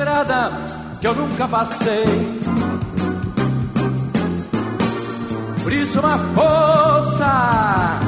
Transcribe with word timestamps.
Estrada 0.00 0.50
que 0.98 1.06
eu 1.06 1.14
nunca 1.14 1.46
passei. 1.46 2.04
Por 5.62 5.72
isso 5.72 6.00
uma 6.00 6.18
força 6.18 7.98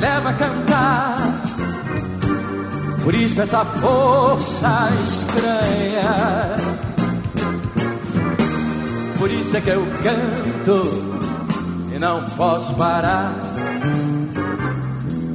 leva 0.00 0.30
a 0.30 0.32
cantar. 0.32 1.18
Por 3.04 3.14
isso 3.14 3.42
essa 3.42 3.62
força 3.64 4.88
estranha. 5.04 6.56
Por 9.18 9.30
isso 9.30 9.56
é 9.56 9.60
que 9.60 9.68
eu 9.70 9.86
canto 10.02 10.82
e 11.94 11.98
não 11.98 12.24
posso 12.30 12.74
parar. 12.74 13.34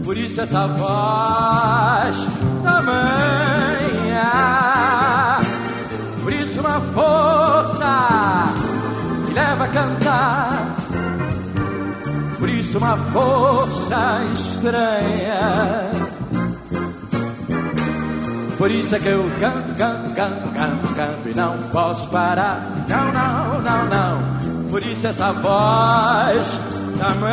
Por 0.03 0.17
isso 0.17 0.41
essa 0.41 0.67
voz 0.67 2.27
tamanha. 2.63 3.83
Uma 6.73 6.81
força 6.81 8.49
que 9.27 9.33
leva 9.33 9.65
a 9.65 9.67
cantar. 9.67 10.75
Por 12.39 12.49
isso 12.49 12.79
uma 12.79 12.97
força 12.97 14.23
estranha. 14.33 15.91
Por 18.57 18.71
isso 18.71 18.95
é 18.95 18.99
que 18.99 19.07
eu 19.07 19.23
canto, 19.39 19.75
canto, 19.75 20.15
canto, 20.15 20.51
canto, 20.51 20.95
canto 20.95 21.29
e 21.29 21.35
não 21.35 21.59
posso 21.69 22.09
parar. 22.09 22.67
Não, 22.87 23.11
não, 23.13 23.61
não, 23.61 23.85
não. 23.85 24.69
Por 24.71 24.81
isso 24.81 25.05
essa 25.05 25.31
voz 25.31 26.59
tamanha. 26.97 27.27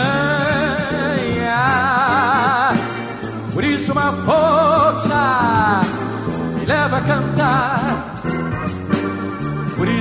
Por 3.55 3.65
isso 3.65 3.91
uma 3.93 4.13
força 4.13 5.81
me 6.59 6.67
leva 6.67 6.99
a 6.99 7.01
cantar. 7.01 8.00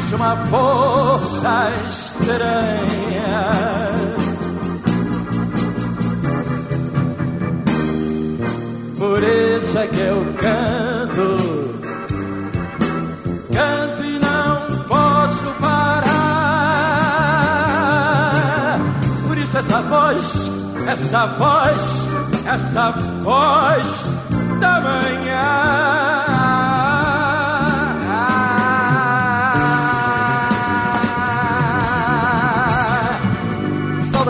Isso 0.09 0.15
uma 0.15 0.35
força 0.47 1.71
estranha. 1.87 3.29
Por 8.97 9.21
isso 9.21 9.77
é 9.77 9.85
que 9.85 9.99
eu 9.99 10.25
canto, 10.39 11.37
canto 13.53 14.03
e 14.03 14.17
não 14.17 14.79
posso 14.87 15.45
parar. 15.61 16.09
Por 19.27 19.37
isso 19.37 19.59
essa 19.59 19.81
voz, 19.83 20.49
essa 20.87 21.27
voz, 21.37 22.07
essa 22.47 22.91
voz 23.21 24.09
da 24.59 24.81
manhã. 24.81 25.18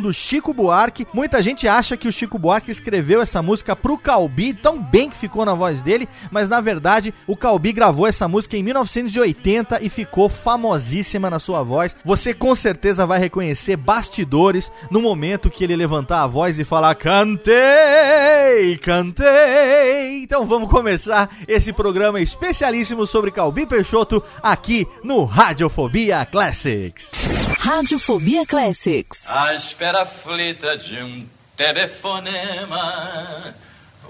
do 0.00 0.12
Chico 0.12 0.52
Buarque. 0.52 1.06
Muita 1.12 1.42
gente 1.42 1.66
acha 1.68 1.96
que 1.96 2.08
o 2.08 2.12
Chico 2.12 2.38
Buarque 2.38 2.70
escreveu 2.70 3.20
essa 3.20 3.42
música 3.42 3.74
pro 3.74 3.98
Calbi, 3.98 4.54
tão 4.54 4.80
bem 4.80 5.10
que 5.10 5.16
ficou 5.16 5.44
na 5.44 5.54
voz 5.54 5.82
dele, 5.82 6.08
mas 6.30 6.48
na 6.48 6.60
verdade 6.60 7.12
o 7.26 7.36
Calbi 7.36 7.72
gravou 7.72 8.06
essa 8.06 8.28
música 8.28 8.56
em 8.56 8.62
1980 8.62 9.82
e 9.82 9.88
ficou 9.88 10.28
famosíssima 10.28 11.30
na 11.30 11.38
sua 11.38 11.62
voz. 11.62 11.96
Você 12.04 12.32
com 12.32 12.54
certeza 12.54 13.06
vai 13.06 13.18
reconhecer 13.18 13.76
bastidores 13.76 14.70
no 14.90 15.00
momento 15.00 15.50
que 15.50 15.64
ele 15.64 15.76
levantar 15.76 16.22
a 16.22 16.26
voz 16.26 16.58
e 16.58 16.64
falar 16.64 16.94
cantei, 16.94 18.76
cantei. 18.82 20.22
Então 20.22 20.44
vamos 20.44 20.70
começar 20.70 21.30
esse 21.46 21.72
programa 21.72 22.20
especialíssimo 22.20 23.06
sobre 23.06 23.30
Calbi 23.30 23.66
Peixoto 23.66 24.22
aqui 24.42 24.86
no 25.02 25.24
Radiofobia 25.24 26.24
Classics. 26.24 27.12
Radiofobia 27.58 28.44
Classics. 28.46 29.26
À 29.38 29.52
espera 29.52 30.00
aflita 30.00 30.78
de 30.78 30.96
um 30.96 31.28
telefonema, 31.54 33.54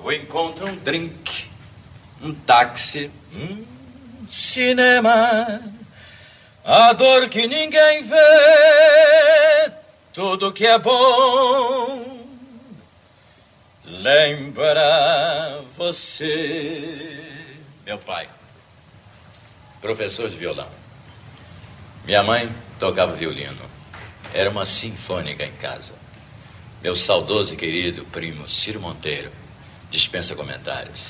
ou 0.00 0.12
encontro 0.12 0.70
um 0.70 0.76
drink, 0.76 1.50
um 2.22 2.32
táxi, 2.32 3.10
um 3.34 3.66
cinema. 4.24 5.60
A 6.64 6.92
dor 6.92 7.28
que 7.28 7.44
ninguém 7.48 8.04
vê, 8.04 9.72
tudo 10.12 10.52
que 10.52 10.64
é 10.64 10.78
bom, 10.78 12.24
lembra 13.84 15.60
você. 15.76 17.34
Meu 17.84 17.98
pai, 17.98 18.28
professor 19.80 20.28
de 20.28 20.36
violão. 20.36 20.68
Minha 22.04 22.22
mãe 22.22 22.48
tocava 22.78 23.12
violino. 23.12 23.75
Era 24.34 24.50
uma 24.50 24.66
sinfônica 24.66 25.44
em 25.44 25.52
casa. 25.52 25.94
Meu 26.82 26.94
saudoso 26.94 27.54
e 27.54 27.56
querido 27.56 28.04
primo 28.06 28.48
Ciro 28.48 28.80
Monteiro 28.80 29.32
dispensa 29.90 30.34
comentários. 30.34 31.00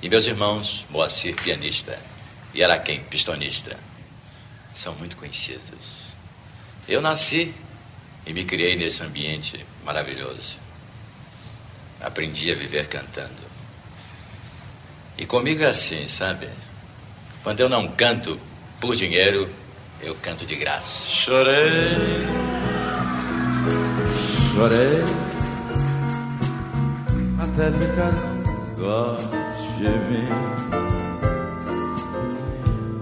E 0.00 0.08
meus 0.08 0.26
irmãos, 0.26 0.86
Moacir, 0.90 1.34
pianista, 1.34 1.98
e 2.54 2.62
Araquém, 2.62 3.02
pistonista, 3.04 3.76
são 4.72 4.94
muito 4.94 5.16
conhecidos. 5.16 6.08
Eu 6.88 7.00
nasci 7.00 7.52
e 8.24 8.32
me 8.32 8.44
criei 8.44 8.76
nesse 8.76 9.02
ambiente 9.02 9.64
maravilhoso. 9.84 10.56
Aprendi 12.00 12.52
a 12.52 12.54
viver 12.54 12.86
cantando. 12.86 13.48
E 15.16 15.26
comigo 15.26 15.64
é 15.64 15.66
assim, 15.66 16.06
sabe? 16.06 16.48
Quando 17.42 17.60
eu 17.60 17.68
não 17.68 17.88
canto 17.88 18.40
por 18.80 18.94
dinheiro, 18.94 19.52
eu 20.02 20.14
canto 20.16 20.46
de 20.46 20.54
graça. 20.56 21.08
Chorei, 21.08 22.26
chorei, 24.54 25.04
até 27.38 27.70
ficar 27.72 28.12
com 28.12 28.80
dó 28.80 29.16
de 29.76 29.88
mim. 29.88 30.28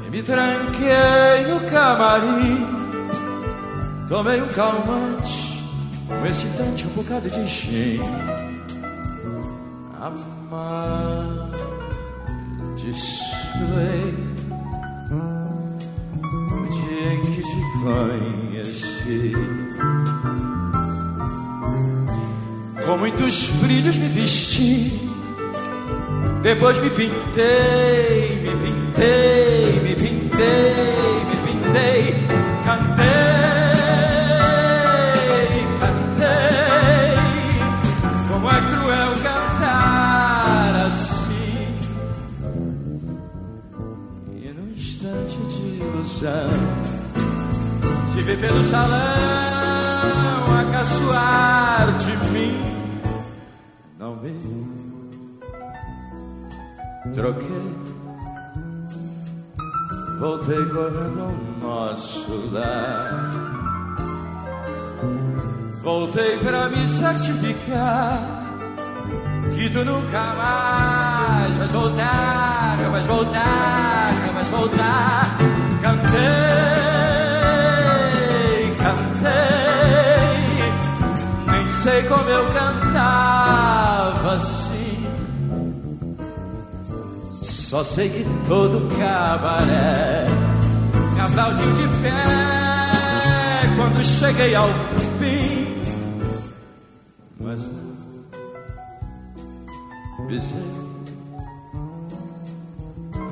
E 0.07 0.11
me 0.11 0.23
tranquei 0.23 1.47
no 1.49 1.61
camarim, 1.69 2.67
tomei 4.09 4.41
um 4.41 4.49
calmante, 4.49 5.63
um 6.11 6.27
excitante, 6.27 6.87
um 6.87 6.91
bocado 6.91 7.29
de 7.29 7.47
gin. 7.47 8.01
Amar, 10.01 11.51
desfilei 12.77 14.36
em 17.13 17.21
que 17.21 17.43
te 17.43 17.61
conheci. 17.83 19.33
Com 22.85 22.97
muitos 22.99 23.49
brilhos 23.61 23.97
me 23.97 24.09
vesti, 24.09 24.93
depois 26.43 26.79
me 26.81 26.91
pintei, 26.91 28.37
me 28.43 28.51
pintei, 28.63 29.81
me 29.83 29.95
pintei, 29.95 31.25
me 31.29 31.37
pintei, 31.47 32.15
cantei, 32.65 33.07
cantei. 35.81 37.17
Como 38.29 38.47
é 38.49 38.61
cruel 38.61 39.13
cantar 39.23 40.87
assim, 40.87 41.67
e 44.37 44.49
no 44.53 44.73
instante 44.73 45.37
de 45.39 45.63
ilusão 45.83 46.66
vê 48.27 48.37
pelo 48.39 48.65
salão 48.65 48.99
a 50.59 50.65
caçoar 50.73 51.97
de 51.99 52.17
mim. 52.33 52.61
Não 54.01 54.19
vi, 54.19 54.37
troquei, 57.15 57.77
voltei 60.19 60.65
correndo 60.67 61.21
ao 61.21 61.35
nosso 61.69 62.51
lar. 62.53 63.31
Voltei 65.85 66.37
pra 66.39 66.69
me 66.69 66.89
certificar 66.89 68.19
que 69.55 69.71
tu 69.71 69.85
nunca 69.85 70.35
mais 70.35 71.57
vais 71.57 71.71
voltar, 71.71 72.77
vais 72.91 73.07
voltar, 73.07 74.13
vais 74.35 74.49
voltar. 74.49 75.27
Cantei. 75.81 76.96
Sei 81.87 82.03
como 82.03 82.29
eu 82.29 82.45
cantava 82.53 84.33
assim. 84.35 85.07
Só 87.31 87.85
sei 87.85 88.09
que 88.09 88.27
todo 88.45 88.89
cabaré 88.99 90.27
me 91.15 91.21
aplaudiu 91.21 91.73
de 91.75 91.89
pé 92.03 92.13
quando 93.77 94.03
cheguei 94.03 94.57
ao 94.57 94.69
fim. 95.21 95.77
Mas 97.39 97.63
não 100.19 100.27
pisei, 100.27 100.59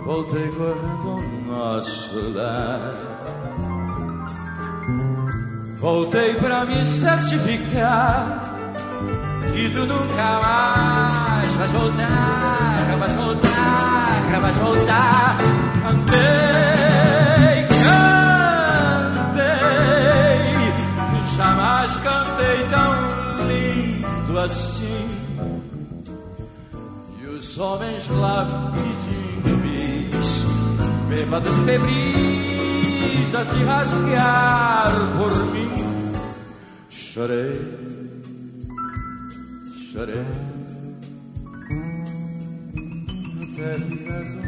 voltei 0.05 0.49
correndo 0.53 1.11
ao 1.11 1.21
nosso 1.49 2.33
lar. 2.37 3.15
Voltei 5.85 6.33
pra 6.37 6.65
me 6.65 6.83
certificar 6.87 8.41
que 9.53 9.69
tu 9.69 9.85
nunca 9.85 10.41
mais 10.43 11.53
vais 11.57 11.73
voltar, 11.73 12.97
vais 12.99 13.15
voltar, 13.15 14.41
vais 14.41 14.57
voltar. 14.57 15.37
Cantei, 15.83 16.17
cantei, 18.95 19.53
jamais 21.37 21.97
cantei 21.97 22.67
tão 22.71 22.95
lindo 23.47 24.39
assim. 24.39 25.11
E 27.21 27.27
os 27.27 27.59
homens 27.59 28.09
lá 28.09 28.73
pedindo 28.73 29.55
bis, 29.59 30.47
bêbados 31.11 31.55
febris 31.67 32.64
a 33.37 33.45
se 33.45 33.65
rasgar 33.65 34.93
por 35.17 35.33
mim. 35.53 35.71
Chorei 36.91 37.61
chorei 39.91 40.25
até 43.43 43.79
ficar 43.79 44.25
com 44.25 44.45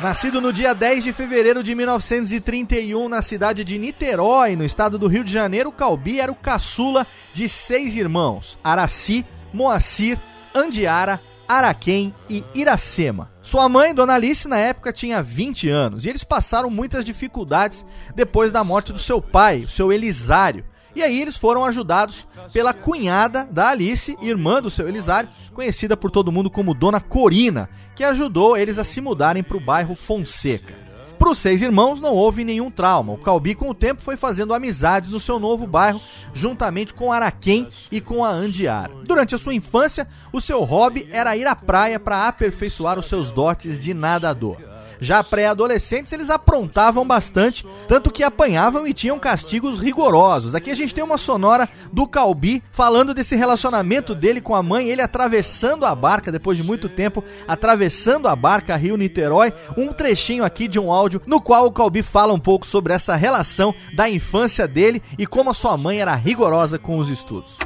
Nascido 0.00 0.40
no 0.40 0.52
dia 0.52 0.76
10 0.76 1.02
de 1.02 1.12
fevereiro 1.12 1.60
de 1.60 1.74
1931 1.74 3.08
na 3.08 3.20
cidade 3.20 3.64
de 3.64 3.76
Niterói, 3.76 4.54
no 4.54 4.64
estado 4.64 4.96
do 4.96 5.08
Rio 5.08 5.24
de 5.24 5.32
Janeiro, 5.32 5.72
Calbi 5.72 6.20
era 6.20 6.30
o 6.30 6.36
caçula 6.36 7.04
de 7.32 7.48
seis 7.48 7.96
irmãos: 7.96 8.56
Araci, 8.62 9.26
Moacir, 9.52 10.16
Andiara, 10.54 11.20
Araquém 11.48 12.14
e 12.30 12.44
Iracema. 12.54 13.32
Sua 13.42 13.68
mãe, 13.68 13.92
Dona 13.92 14.14
Alice, 14.14 14.46
na 14.46 14.58
época 14.58 14.92
tinha 14.92 15.20
20 15.20 15.68
anos 15.68 16.04
e 16.04 16.08
eles 16.08 16.22
passaram 16.22 16.70
muitas 16.70 17.04
dificuldades 17.04 17.84
depois 18.14 18.52
da 18.52 18.62
morte 18.62 18.92
do 18.92 19.00
seu 19.00 19.20
pai, 19.20 19.62
o 19.62 19.68
seu 19.68 19.92
Elisário. 19.92 20.64
E 20.98 21.02
aí 21.04 21.22
eles 21.22 21.36
foram 21.36 21.64
ajudados 21.64 22.26
pela 22.52 22.74
cunhada 22.74 23.48
da 23.48 23.68
Alice, 23.68 24.18
irmã 24.20 24.60
do 24.60 24.68
seu 24.68 24.88
Elisário, 24.88 25.30
conhecida 25.54 25.96
por 25.96 26.10
todo 26.10 26.32
mundo 26.32 26.50
como 26.50 26.74
Dona 26.74 26.98
Corina, 26.98 27.70
que 27.94 28.02
ajudou 28.02 28.56
eles 28.56 28.78
a 28.78 28.84
se 28.84 29.00
mudarem 29.00 29.44
para 29.44 29.56
o 29.56 29.60
bairro 29.60 29.94
Fonseca. 29.94 30.74
Para 31.16 31.30
os 31.30 31.38
seis 31.38 31.62
irmãos 31.62 32.00
não 32.00 32.14
houve 32.14 32.42
nenhum 32.42 32.68
trauma. 32.68 33.12
O 33.12 33.18
Calbi, 33.18 33.54
com 33.54 33.70
o 33.70 33.74
tempo, 33.74 34.02
foi 34.02 34.16
fazendo 34.16 34.52
amizades 34.52 35.12
no 35.12 35.20
seu 35.20 35.38
novo 35.38 35.68
bairro, 35.68 36.00
juntamente 36.34 36.92
com 36.92 37.12
Araquém 37.12 37.68
e 37.92 38.00
com 38.00 38.24
a 38.24 38.30
Andiara. 38.30 38.92
Durante 39.04 39.36
a 39.36 39.38
sua 39.38 39.54
infância, 39.54 40.08
o 40.32 40.40
seu 40.40 40.64
hobby 40.64 41.08
era 41.12 41.36
ir 41.36 41.46
à 41.46 41.54
praia 41.54 42.00
para 42.00 42.26
aperfeiçoar 42.26 42.98
os 42.98 43.06
seus 43.06 43.30
dotes 43.30 43.78
de 43.78 43.94
nadador. 43.94 44.67
Já 45.00 45.22
pré-adolescentes, 45.22 46.12
eles 46.12 46.30
aprontavam 46.30 47.06
bastante, 47.06 47.66
tanto 47.86 48.10
que 48.10 48.22
apanhavam 48.22 48.86
e 48.86 48.92
tinham 48.92 49.18
castigos 49.18 49.78
rigorosos. 49.78 50.54
Aqui 50.54 50.70
a 50.70 50.74
gente 50.74 50.94
tem 50.94 51.04
uma 51.04 51.18
sonora 51.18 51.68
do 51.92 52.06
Calbi 52.06 52.62
falando 52.72 53.14
desse 53.14 53.36
relacionamento 53.36 54.14
dele 54.14 54.40
com 54.40 54.54
a 54.54 54.62
mãe, 54.62 54.88
ele 54.88 55.02
atravessando 55.02 55.86
a 55.86 55.94
barca 55.94 56.32
depois 56.32 56.56
de 56.56 56.64
muito 56.64 56.88
tempo, 56.88 57.22
atravessando 57.46 58.28
a 58.28 58.34
barca 58.34 58.76
Rio-Niterói. 58.76 59.52
Um 59.76 59.92
trechinho 59.92 60.44
aqui 60.44 60.66
de 60.66 60.78
um 60.78 60.92
áudio 60.92 61.22
no 61.26 61.40
qual 61.40 61.66
o 61.66 61.72
Calbi 61.72 62.02
fala 62.02 62.32
um 62.32 62.40
pouco 62.40 62.66
sobre 62.66 62.92
essa 62.92 63.14
relação 63.16 63.74
da 63.94 64.08
infância 64.08 64.66
dele 64.66 65.02
e 65.18 65.26
como 65.26 65.50
a 65.50 65.54
sua 65.54 65.76
mãe 65.76 66.00
era 66.00 66.14
rigorosa 66.14 66.78
com 66.78 66.98
os 66.98 67.08
estudos. 67.08 67.56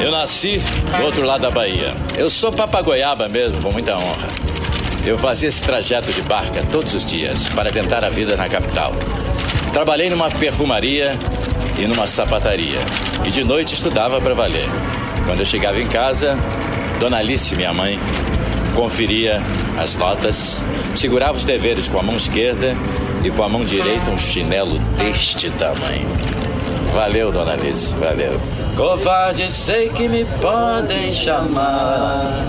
Eu 0.00 0.10
nasci 0.10 0.58
do 0.96 1.04
outro 1.04 1.24
lado 1.24 1.42
da 1.42 1.50
Bahia. 1.50 1.94
Eu 2.16 2.30
sou 2.30 2.50
papagoiaba 2.50 3.28
mesmo, 3.28 3.60
com 3.60 3.70
muita 3.70 3.96
honra. 3.96 4.28
Eu 5.04 5.18
fazia 5.18 5.50
esse 5.50 5.62
trajeto 5.62 6.10
de 6.10 6.22
barca 6.22 6.64
todos 6.72 6.94
os 6.94 7.04
dias 7.04 7.50
para 7.50 7.70
tentar 7.70 8.02
a 8.02 8.08
vida 8.08 8.34
na 8.34 8.48
capital. 8.48 8.94
Trabalhei 9.74 10.08
numa 10.08 10.30
perfumaria 10.30 11.18
e 11.78 11.86
numa 11.86 12.06
sapataria. 12.06 12.78
E 13.26 13.30
de 13.30 13.44
noite 13.44 13.74
estudava 13.74 14.20
para 14.22 14.32
valer. 14.32 14.68
Quando 15.26 15.40
eu 15.40 15.46
chegava 15.46 15.78
em 15.78 15.86
casa, 15.86 16.34
Dona 16.98 17.18
Alice, 17.18 17.54
minha 17.54 17.72
mãe, 17.72 18.00
conferia 18.74 19.42
as 19.78 19.96
notas, 19.96 20.62
segurava 20.96 21.36
os 21.36 21.44
deveres 21.44 21.88
com 21.88 21.98
a 21.98 22.02
mão 22.02 22.16
esquerda 22.16 22.74
e 23.22 23.30
com 23.30 23.42
a 23.42 23.48
mão 23.48 23.64
direita 23.66 24.10
um 24.10 24.18
chinelo 24.18 24.78
deste 24.96 25.50
tamanho. 25.50 26.08
Valeu, 26.92 27.30
Dona 27.30 27.52
Alice, 27.52 27.94
valeu. 27.96 28.40
Covarde, 28.76 29.50
sei 29.50 29.88
que 29.90 30.08
me 30.08 30.24
podem 30.40 31.12
chamar, 31.12 32.46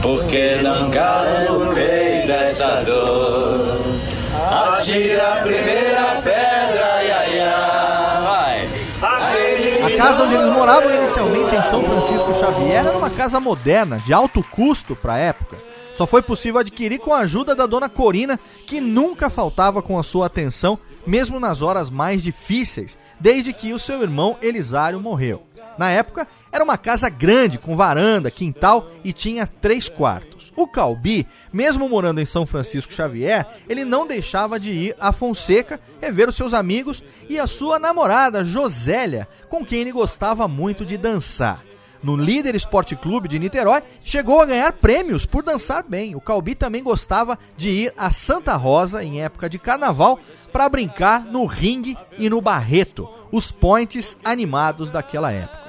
porque 0.00 0.56
não 0.62 0.88
galopei 0.90 2.26
dessa 2.26 2.82
dor. 2.84 3.78
Atira 4.50 5.34
a 5.34 5.42
primeira 5.42 6.20
pedra, 6.22 7.04
ia, 7.04 7.28
ia. 7.28 8.20
vai. 8.22 8.68
A 9.02 9.96
casa 9.96 10.24
onde 10.24 10.34
eles 10.34 10.48
moravam 10.48 10.94
inicialmente 10.94 11.54
em 11.54 11.62
São 11.62 11.82
Francisco 11.82 12.32
Xavier 12.34 12.86
era 12.86 12.96
uma 12.96 13.10
casa 13.10 13.40
moderna, 13.40 13.98
de 13.98 14.12
alto 14.12 14.44
custo 14.44 14.94
para 14.94 15.14
a 15.14 15.18
época. 15.18 15.56
Só 15.92 16.06
foi 16.06 16.22
possível 16.22 16.60
adquirir 16.60 16.98
com 16.98 17.12
a 17.12 17.18
ajuda 17.18 17.54
da 17.54 17.66
dona 17.66 17.88
Corina, 17.88 18.38
que 18.66 18.80
nunca 18.80 19.28
faltava 19.28 19.82
com 19.82 19.98
a 19.98 20.02
sua 20.02 20.26
atenção, 20.26 20.78
mesmo 21.06 21.38
nas 21.38 21.60
horas 21.60 21.90
mais 21.90 22.22
difíceis, 22.22 22.96
desde 23.22 23.52
que 23.52 23.72
o 23.72 23.78
seu 23.78 24.02
irmão 24.02 24.36
Elisário 24.42 25.00
morreu. 25.00 25.46
Na 25.78 25.90
época, 25.90 26.26
era 26.50 26.62
uma 26.62 26.76
casa 26.76 27.08
grande, 27.08 27.58
com 27.58 27.76
varanda, 27.76 28.30
quintal 28.30 28.90
e 29.02 29.12
tinha 29.12 29.46
três 29.46 29.88
quartos. 29.88 30.52
O 30.54 30.66
Calbi, 30.66 31.26
mesmo 31.50 31.88
morando 31.88 32.20
em 32.20 32.26
São 32.26 32.44
Francisco 32.44 32.92
Xavier, 32.92 33.46
ele 33.68 33.84
não 33.84 34.06
deixava 34.06 34.60
de 34.60 34.72
ir 34.72 34.96
a 35.00 35.12
Fonseca 35.12 35.80
rever 36.00 36.28
os 36.28 36.34
seus 36.34 36.52
amigos 36.52 37.02
e 37.28 37.38
a 37.38 37.46
sua 37.46 37.78
namorada 37.78 38.44
Josélia, 38.44 39.26
com 39.48 39.64
quem 39.64 39.80
ele 39.80 39.92
gostava 39.92 40.46
muito 40.46 40.84
de 40.84 40.98
dançar 40.98 41.64
no 42.02 42.16
Líder 42.16 42.54
Esporte 42.54 42.96
Clube 42.96 43.28
de 43.28 43.38
Niterói, 43.38 43.82
chegou 44.04 44.40
a 44.40 44.46
ganhar 44.46 44.72
prêmios 44.72 45.24
por 45.24 45.42
dançar 45.42 45.84
bem. 45.86 46.14
O 46.16 46.20
Calbi 46.20 46.54
também 46.54 46.82
gostava 46.82 47.38
de 47.56 47.68
ir 47.68 47.94
a 47.96 48.10
Santa 48.10 48.56
Rosa 48.56 49.04
em 49.04 49.22
época 49.22 49.48
de 49.48 49.58
carnaval 49.58 50.18
para 50.52 50.68
brincar 50.68 51.24
no 51.24 51.46
ringue 51.46 51.96
e 52.18 52.28
no 52.28 52.40
barreto, 52.40 53.08
os 53.30 53.50
points 53.50 54.16
animados 54.24 54.90
daquela 54.90 55.32
época. 55.32 55.62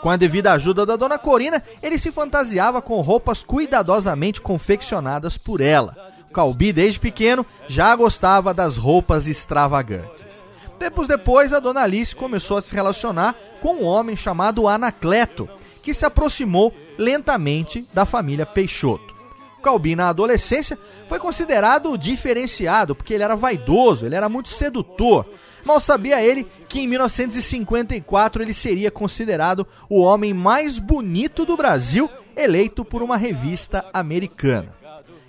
Com 0.00 0.10
a 0.10 0.16
devida 0.16 0.52
ajuda 0.52 0.84
da 0.84 0.94
dona 0.94 1.18
Corina, 1.18 1.62
ele 1.82 1.98
se 1.98 2.12
fantasiava 2.12 2.82
com 2.82 3.00
roupas 3.00 3.42
cuidadosamente 3.42 4.40
confeccionadas 4.40 5.38
por 5.38 5.60
ela. 5.60 6.12
O 6.30 6.32
Calbi, 6.32 6.72
desde 6.72 7.00
pequeno, 7.00 7.46
já 7.66 7.96
gostava 7.96 8.52
das 8.52 8.76
roupas 8.76 9.26
extravagantes. 9.26 10.44
Tempos 10.78 11.08
depois, 11.08 11.52
a 11.52 11.60
dona 11.60 11.82
Alice 11.82 12.14
começou 12.14 12.56
a 12.58 12.62
se 12.62 12.74
relacionar 12.74 13.34
com 13.62 13.76
um 13.76 13.84
homem 13.84 14.14
chamado 14.14 14.68
Anacleto, 14.68 15.48
que 15.86 15.94
se 15.94 16.04
aproximou 16.04 16.74
lentamente 16.98 17.86
da 17.94 18.04
família 18.04 18.44
Peixoto. 18.44 19.14
Calbi, 19.62 19.94
na 19.94 20.08
adolescência, 20.08 20.76
foi 21.06 21.20
considerado 21.20 21.96
diferenciado 21.96 22.92
porque 22.92 23.14
ele 23.14 23.22
era 23.22 23.36
vaidoso, 23.36 24.04
ele 24.04 24.16
era 24.16 24.28
muito 24.28 24.48
sedutor. 24.48 25.24
Mal 25.64 25.78
sabia 25.78 26.20
ele 26.20 26.44
que 26.68 26.80
em 26.80 26.88
1954 26.88 28.42
ele 28.42 28.52
seria 28.52 28.90
considerado 28.90 29.64
o 29.88 30.00
homem 30.00 30.34
mais 30.34 30.80
bonito 30.80 31.46
do 31.46 31.56
Brasil, 31.56 32.10
eleito 32.36 32.84
por 32.84 33.00
uma 33.00 33.16
revista 33.16 33.88
americana. 33.94 34.74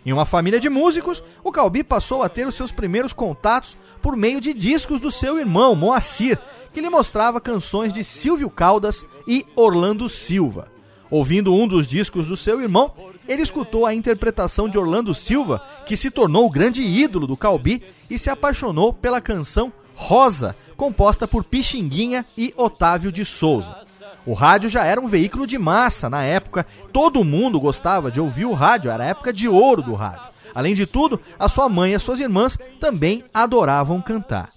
Em 0.08 0.14
uma 0.14 0.26
família 0.26 0.58
de 0.58 0.70
músicos, 0.70 1.22
o 1.44 1.52
Calbi 1.52 1.84
passou 1.84 2.24
a 2.24 2.30
ter 2.30 2.48
os 2.48 2.56
seus 2.56 2.72
primeiros 2.72 3.12
contatos 3.12 3.78
por 4.02 4.16
meio 4.16 4.40
de 4.40 4.54
discos 4.54 5.02
do 5.02 5.12
seu 5.12 5.38
irmão, 5.38 5.76
Moacir, 5.76 6.40
que 6.72 6.80
lhe 6.80 6.90
mostrava 6.90 7.42
canções 7.42 7.92
de 7.92 8.06
Silvio 8.06 8.50
Caldas 8.50 9.06
e 9.28 9.46
Orlando 9.54 10.08
Silva. 10.08 10.72
Ouvindo 11.12 11.54
um 11.54 11.68
dos 11.68 11.86
discos 11.86 12.26
do 12.26 12.38
seu 12.38 12.62
irmão, 12.62 12.94
ele 13.28 13.42
escutou 13.42 13.86
a 13.86 13.94
interpretação 13.94 14.70
de 14.70 14.78
Orlando 14.78 15.14
Silva, 15.14 15.62
que 15.86 15.98
se 15.98 16.10
tornou 16.10 16.46
o 16.46 16.50
grande 16.50 16.82
ídolo 16.82 17.28
do 17.28 17.36
Calbi 17.36 17.84
e 18.10 18.18
se 18.18 18.30
apaixonou 18.30 18.94
pela 18.94 19.20
canção 19.20 19.74
Rosa, 19.94 20.56
composta 20.78 21.28
por 21.28 21.44
Pixinguinha 21.44 22.26
e 22.38 22.54
Otávio 22.56 23.12
de 23.12 23.26
Souza. 23.26 23.87
O 24.28 24.34
rádio 24.34 24.70
já 24.70 24.84
era 24.84 25.00
um 25.00 25.08
veículo 25.08 25.48
de 25.48 25.58
massa 25.58 26.10
na 26.10 26.22
época, 26.22 26.66
todo 26.92 27.24
mundo 27.24 27.62
gostava 27.62 28.12
de 28.12 28.20
ouvir 28.20 28.44
o 28.44 28.52
rádio, 28.52 28.92
era 28.92 29.06
a 29.06 29.08
época 29.08 29.32
de 29.32 29.48
ouro 29.48 29.82
do 29.82 29.94
rádio. 29.94 30.30
Além 30.54 30.76
de 30.76 30.86
tudo, 30.86 31.18
a 31.40 31.48
sua 31.48 31.70
mãe 31.70 31.94
e 31.94 31.96
as 31.96 32.04
suas 32.04 32.20
irmãs 32.20 32.58
também 32.78 33.24
adoravam 33.34 34.02
cantar. 34.02 34.50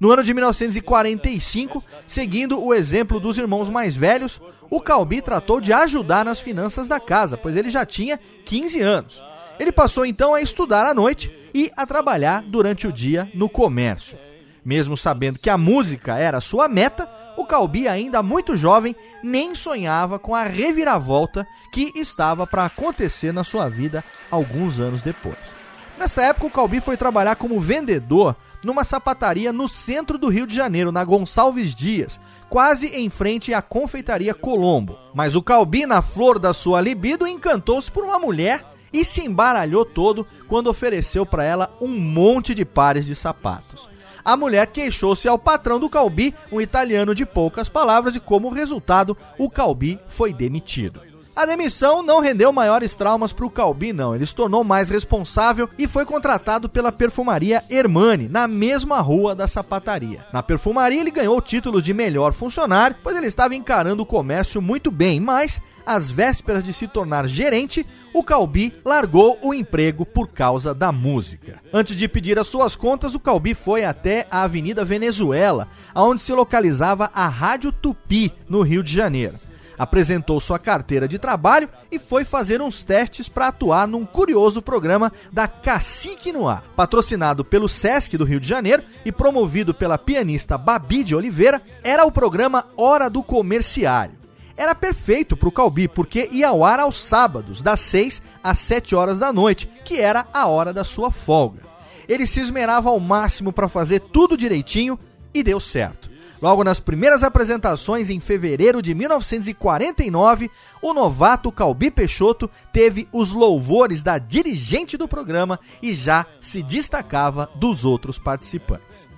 No 0.00 0.10
ano 0.10 0.24
de 0.24 0.34
1945, 0.34 1.84
seguindo 2.04 2.60
o 2.60 2.74
exemplo 2.74 3.20
dos 3.20 3.38
irmãos 3.38 3.70
mais 3.70 3.94
velhos, 3.94 4.40
o 4.68 4.80
Calbi 4.80 5.22
tratou 5.22 5.60
de 5.60 5.72
ajudar 5.72 6.24
nas 6.24 6.40
finanças 6.40 6.88
da 6.88 6.98
casa, 6.98 7.38
pois 7.38 7.56
ele 7.56 7.70
já 7.70 7.86
tinha 7.86 8.18
15 8.44 8.80
anos. 8.80 9.22
Ele 9.56 9.70
passou 9.70 10.04
então 10.04 10.34
a 10.34 10.40
estudar 10.40 10.84
à 10.84 10.92
noite 10.92 11.32
e 11.54 11.70
a 11.76 11.86
trabalhar 11.86 12.42
durante 12.42 12.88
o 12.88 12.92
dia 12.92 13.30
no 13.32 13.48
comércio. 13.48 14.18
Mesmo 14.64 14.96
sabendo 14.96 15.38
que 15.38 15.50
a 15.50 15.56
música 15.56 16.18
era 16.18 16.40
sua 16.40 16.68
meta, 16.68 17.08
o 17.36 17.46
Calbi, 17.46 17.88
ainda 17.88 18.22
muito 18.22 18.56
jovem, 18.56 18.94
nem 19.22 19.54
sonhava 19.54 20.18
com 20.18 20.34
a 20.34 20.42
reviravolta 20.42 21.46
que 21.72 21.92
estava 21.94 22.46
para 22.46 22.64
acontecer 22.64 23.32
na 23.32 23.44
sua 23.44 23.68
vida 23.68 24.04
alguns 24.30 24.78
anos 24.78 25.02
depois. 25.02 25.54
Nessa 25.98 26.22
época, 26.22 26.46
o 26.46 26.50
Calbi 26.50 26.80
foi 26.80 26.96
trabalhar 26.96 27.36
como 27.36 27.60
vendedor 27.60 28.36
numa 28.64 28.84
sapataria 28.84 29.52
no 29.52 29.68
centro 29.68 30.16
do 30.16 30.28
Rio 30.28 30.46
de 30.46 30.54
Janeiro, 30.54 30.92
na 30.92 31.04
Gonçalves 31.04 31.74
Dias, 31.74 32.20
quase 32.48 32.88
em 32.88 33.10
frente 33.10 33.52
à 33.52 33.60
confeitaria 33.60 34.34
Colombo. 34.34 34.98
Mas 35.14 35.34
o 35.34 35.42
Calbi, 35.42 35.84
na 35.86 36.00
flor 36.00 36.38
da 36.38 36.52
sua 36.52 36.80
libido, 36.80 37.26
encantou-se 37.26 37.90
por 37.90 38.04
uma 38.04 38.18
mulher 38.18 38.64
e 38.92 39.04
se 39.04 39.24
embaralhou 39.24 39.84
todo 39.84 40.26
quando 40.46 40.68
ofereceu 40.68 41.24
para 41.24 41.44
ela 41.44 41.76
um 41.80 41.88
monte 41.88 42.54
de 42.54 42.64
pares 42.64 43.06
de 43.06 43.16
sapatos. 43.16 43.88
A 44.24 44.36
mulher 44.36 44.66
queixou-se 44.68 45.26
ao 45.26 45.38
patrão 45.38 45.80
do 45.80 45.90
Calbi, 45.90 46.34
um 46.50 46.60
italiano 46.60 47.14
de 47.14 47.26
poucas 47.26 47.68
palavras, 47.68 48.14
e 48.14 48.20
como 48.20 48.48
resultado, 48.50 49.16
o 49.38 49.50
Calbi 49.50 49.98
foi 50.08 50.32
demitido. 50.32 51.00
A 51.34 51.46
demissão 51.46 52.02
não 52.02 52.20
rendeu 52.20 52.52
maiores 52.52 52.94
traumas 52.94 53.32
para 53.32 53.46
o 53.46 53.50
Calbi, 53.50 53.90
não. 53.90 54.14
Ele 54.14 54.26
se 54.26 54.34
tornou 54.34 54.62
mais 54.62 54.90
responsável 54.90 55.68
e 55.78 55.88
foi 55.88 56.04
contratado 56.04 56.68
pela 56.68 56.92
perfumaria 56.92 57.64
Hermani, 57.70 58.28
na 58.28 58.46
mesma 58.46 59.00
rua 59.00 59.34
da 59.34 59.48
sapataria. 59.48 60.26
Na 60.30 60.42
perfumaria, 60.42 61.00
ele 61.00 61.10
ganhou 61.10 61.38
o 61.38 61.40
título 61.40 61.80
de 61.80 61.94
melhor 61.94 62.34
funcionário, 62.34 62.96
pois 63.02 63.16
ele 63.16 63.28
estava 63.28 63.54
encarando 63.54 64.02
o 64.02 64.06
comércio 64.06 64.60
muito 64.60 64.90
bem, 64.90 65.20
mas 65.20 65.58
às 65.86 66.10
vésperas 66.10 66.62
de 66.62 66.72
se 66.72 66.86
tornar 66.86 67.26
gerente, 67.26 67.86
o 68.12 68.22
Calbi 68.22 68.74
largou 68.84 69.38
o 69.42 69.54
emprego 69.54 70.04
por 70.04 70.28
causa 70.28 70.74
da 70.74 70.92
música. 70.92 71.60
Antes 71.72 71.96
de 71.96 72.08
pedir 72.08 72.38
as 72.38 72.46
suas 72.46 72.76
contas, 72.76 73.14
o 73.14 73.20
Calbi 73.20 73.54
foi 73.54 73.84
até 73.84 74.26
a 74.30 74.42
Avenida 74.42 74.84
Venezuela, 74.84 75.68
onde 75.94 76.20
se 76.20 76.32
localizava 76.32 77.10
a 77.14 77.28
Rádio 77.28 77.72
Tupi, 77.72 78.32
no 78.48 78.62
Rio 78.62 78.82
de 78.82 78.92
Janeiro 78.92 79.36
apresentou 79.82 80.38
sua 80.38 80.60
carteira 80.60 81.08
de 81.08 81.18
trabalho 81.18 81.68
e 81.90 81.98
foi 81.98 82.22
fazer 82.22 82.62
uns 82.62 82.84
testes 82.84 83.28
para 83.28 83.48
atuar 83.48 83.88
num 83.88 84.04
curioso 84.04 84.62
programa 84.62 85.12
da 85.32 85.48
Cacique 85.48 86.32
no 86.32 86.48
Ar. 86.48 86.62
Patrocinado 86.76 87.44
pelo 87.44 87.68
Sesc 87.68 88.16
do 88.16 88.24
Rio 88.24 88.38
de 88.38 88.46
Janeiro 88.46 88.84
e 89.04 89.10
promovido 89.10 89.74
pela 89.74 89.98
pianista 89.98 90.56
Babi 90.56 91.02
de 91.02 91.16
Oliveira, 91.16 91.60
era 91.82 92.04
o 92.04 92.12
programa 92.12 92.64
Hora 92.76 93.10
do 93.10 93.24
Comerciário. 93.24 94.21
Era 94.56 94.74
perfeito 94.74 95.36
para 95.36 95.48
o 95.48 95.52
Calbi, 95.52 95.88
porque 95.88 96.28
ia 96.30 96.48
ao 96.48 96.64
ar 96.64 96.80
aos 96.80 97.02
sábados, 97.02 97.62
das 97.62 97.80
6 97.80 98.22
às 98.42 98.58
7 98.58 98.94
horas 98.94 99.18
da 99.18 99.32
noite, 99.32 99.68
que 99.84 100.00
era 100.00 100.26
a 100.32 100.46
hora 100.46 100.72
da 100.72 100.84
sua 100.84 101.10
folga. 101.10 101.62
Ele 102.08 102.26
se 102.26 102.40
esmerava 102.40 102.90
ao 102.90 103.00
máximo 103.00 103.52
para 103.52 103.68
fazer 103.68 104.00
tudo 104.00 104.36
direitinho 104.36 104.98
e 105.32 105.42
deu 105.42 105.58
certo. 105.58 106.10
Logo 106.42 106.64
nas 106.64 106.80
primeiras 106.80 107.22
apresentações, 107.22 108.10
em 108.10 108.18
fevereiro 108.18 108.82
de 108.82 108.96
1949, 108.96 110.50
o 110.82 110.92
novato 110.92 111.52
Calbi 111.52 111.88
Peixoto 111.88 112.50
teve 112.72 113.08
os 113.12 113.32
louvores 113.32 114.02
da 114.02 114.18
dirigente 114.18 114.96
do 114.96 115.06
programa 115.06 115.60
e 115.80 115.94
já 115.94 116.26
se 116.40 116.60
destacava 116.60 117.48
dos 117.54 117.84
outros 117.84 118.18
participantes. 118.18 119.11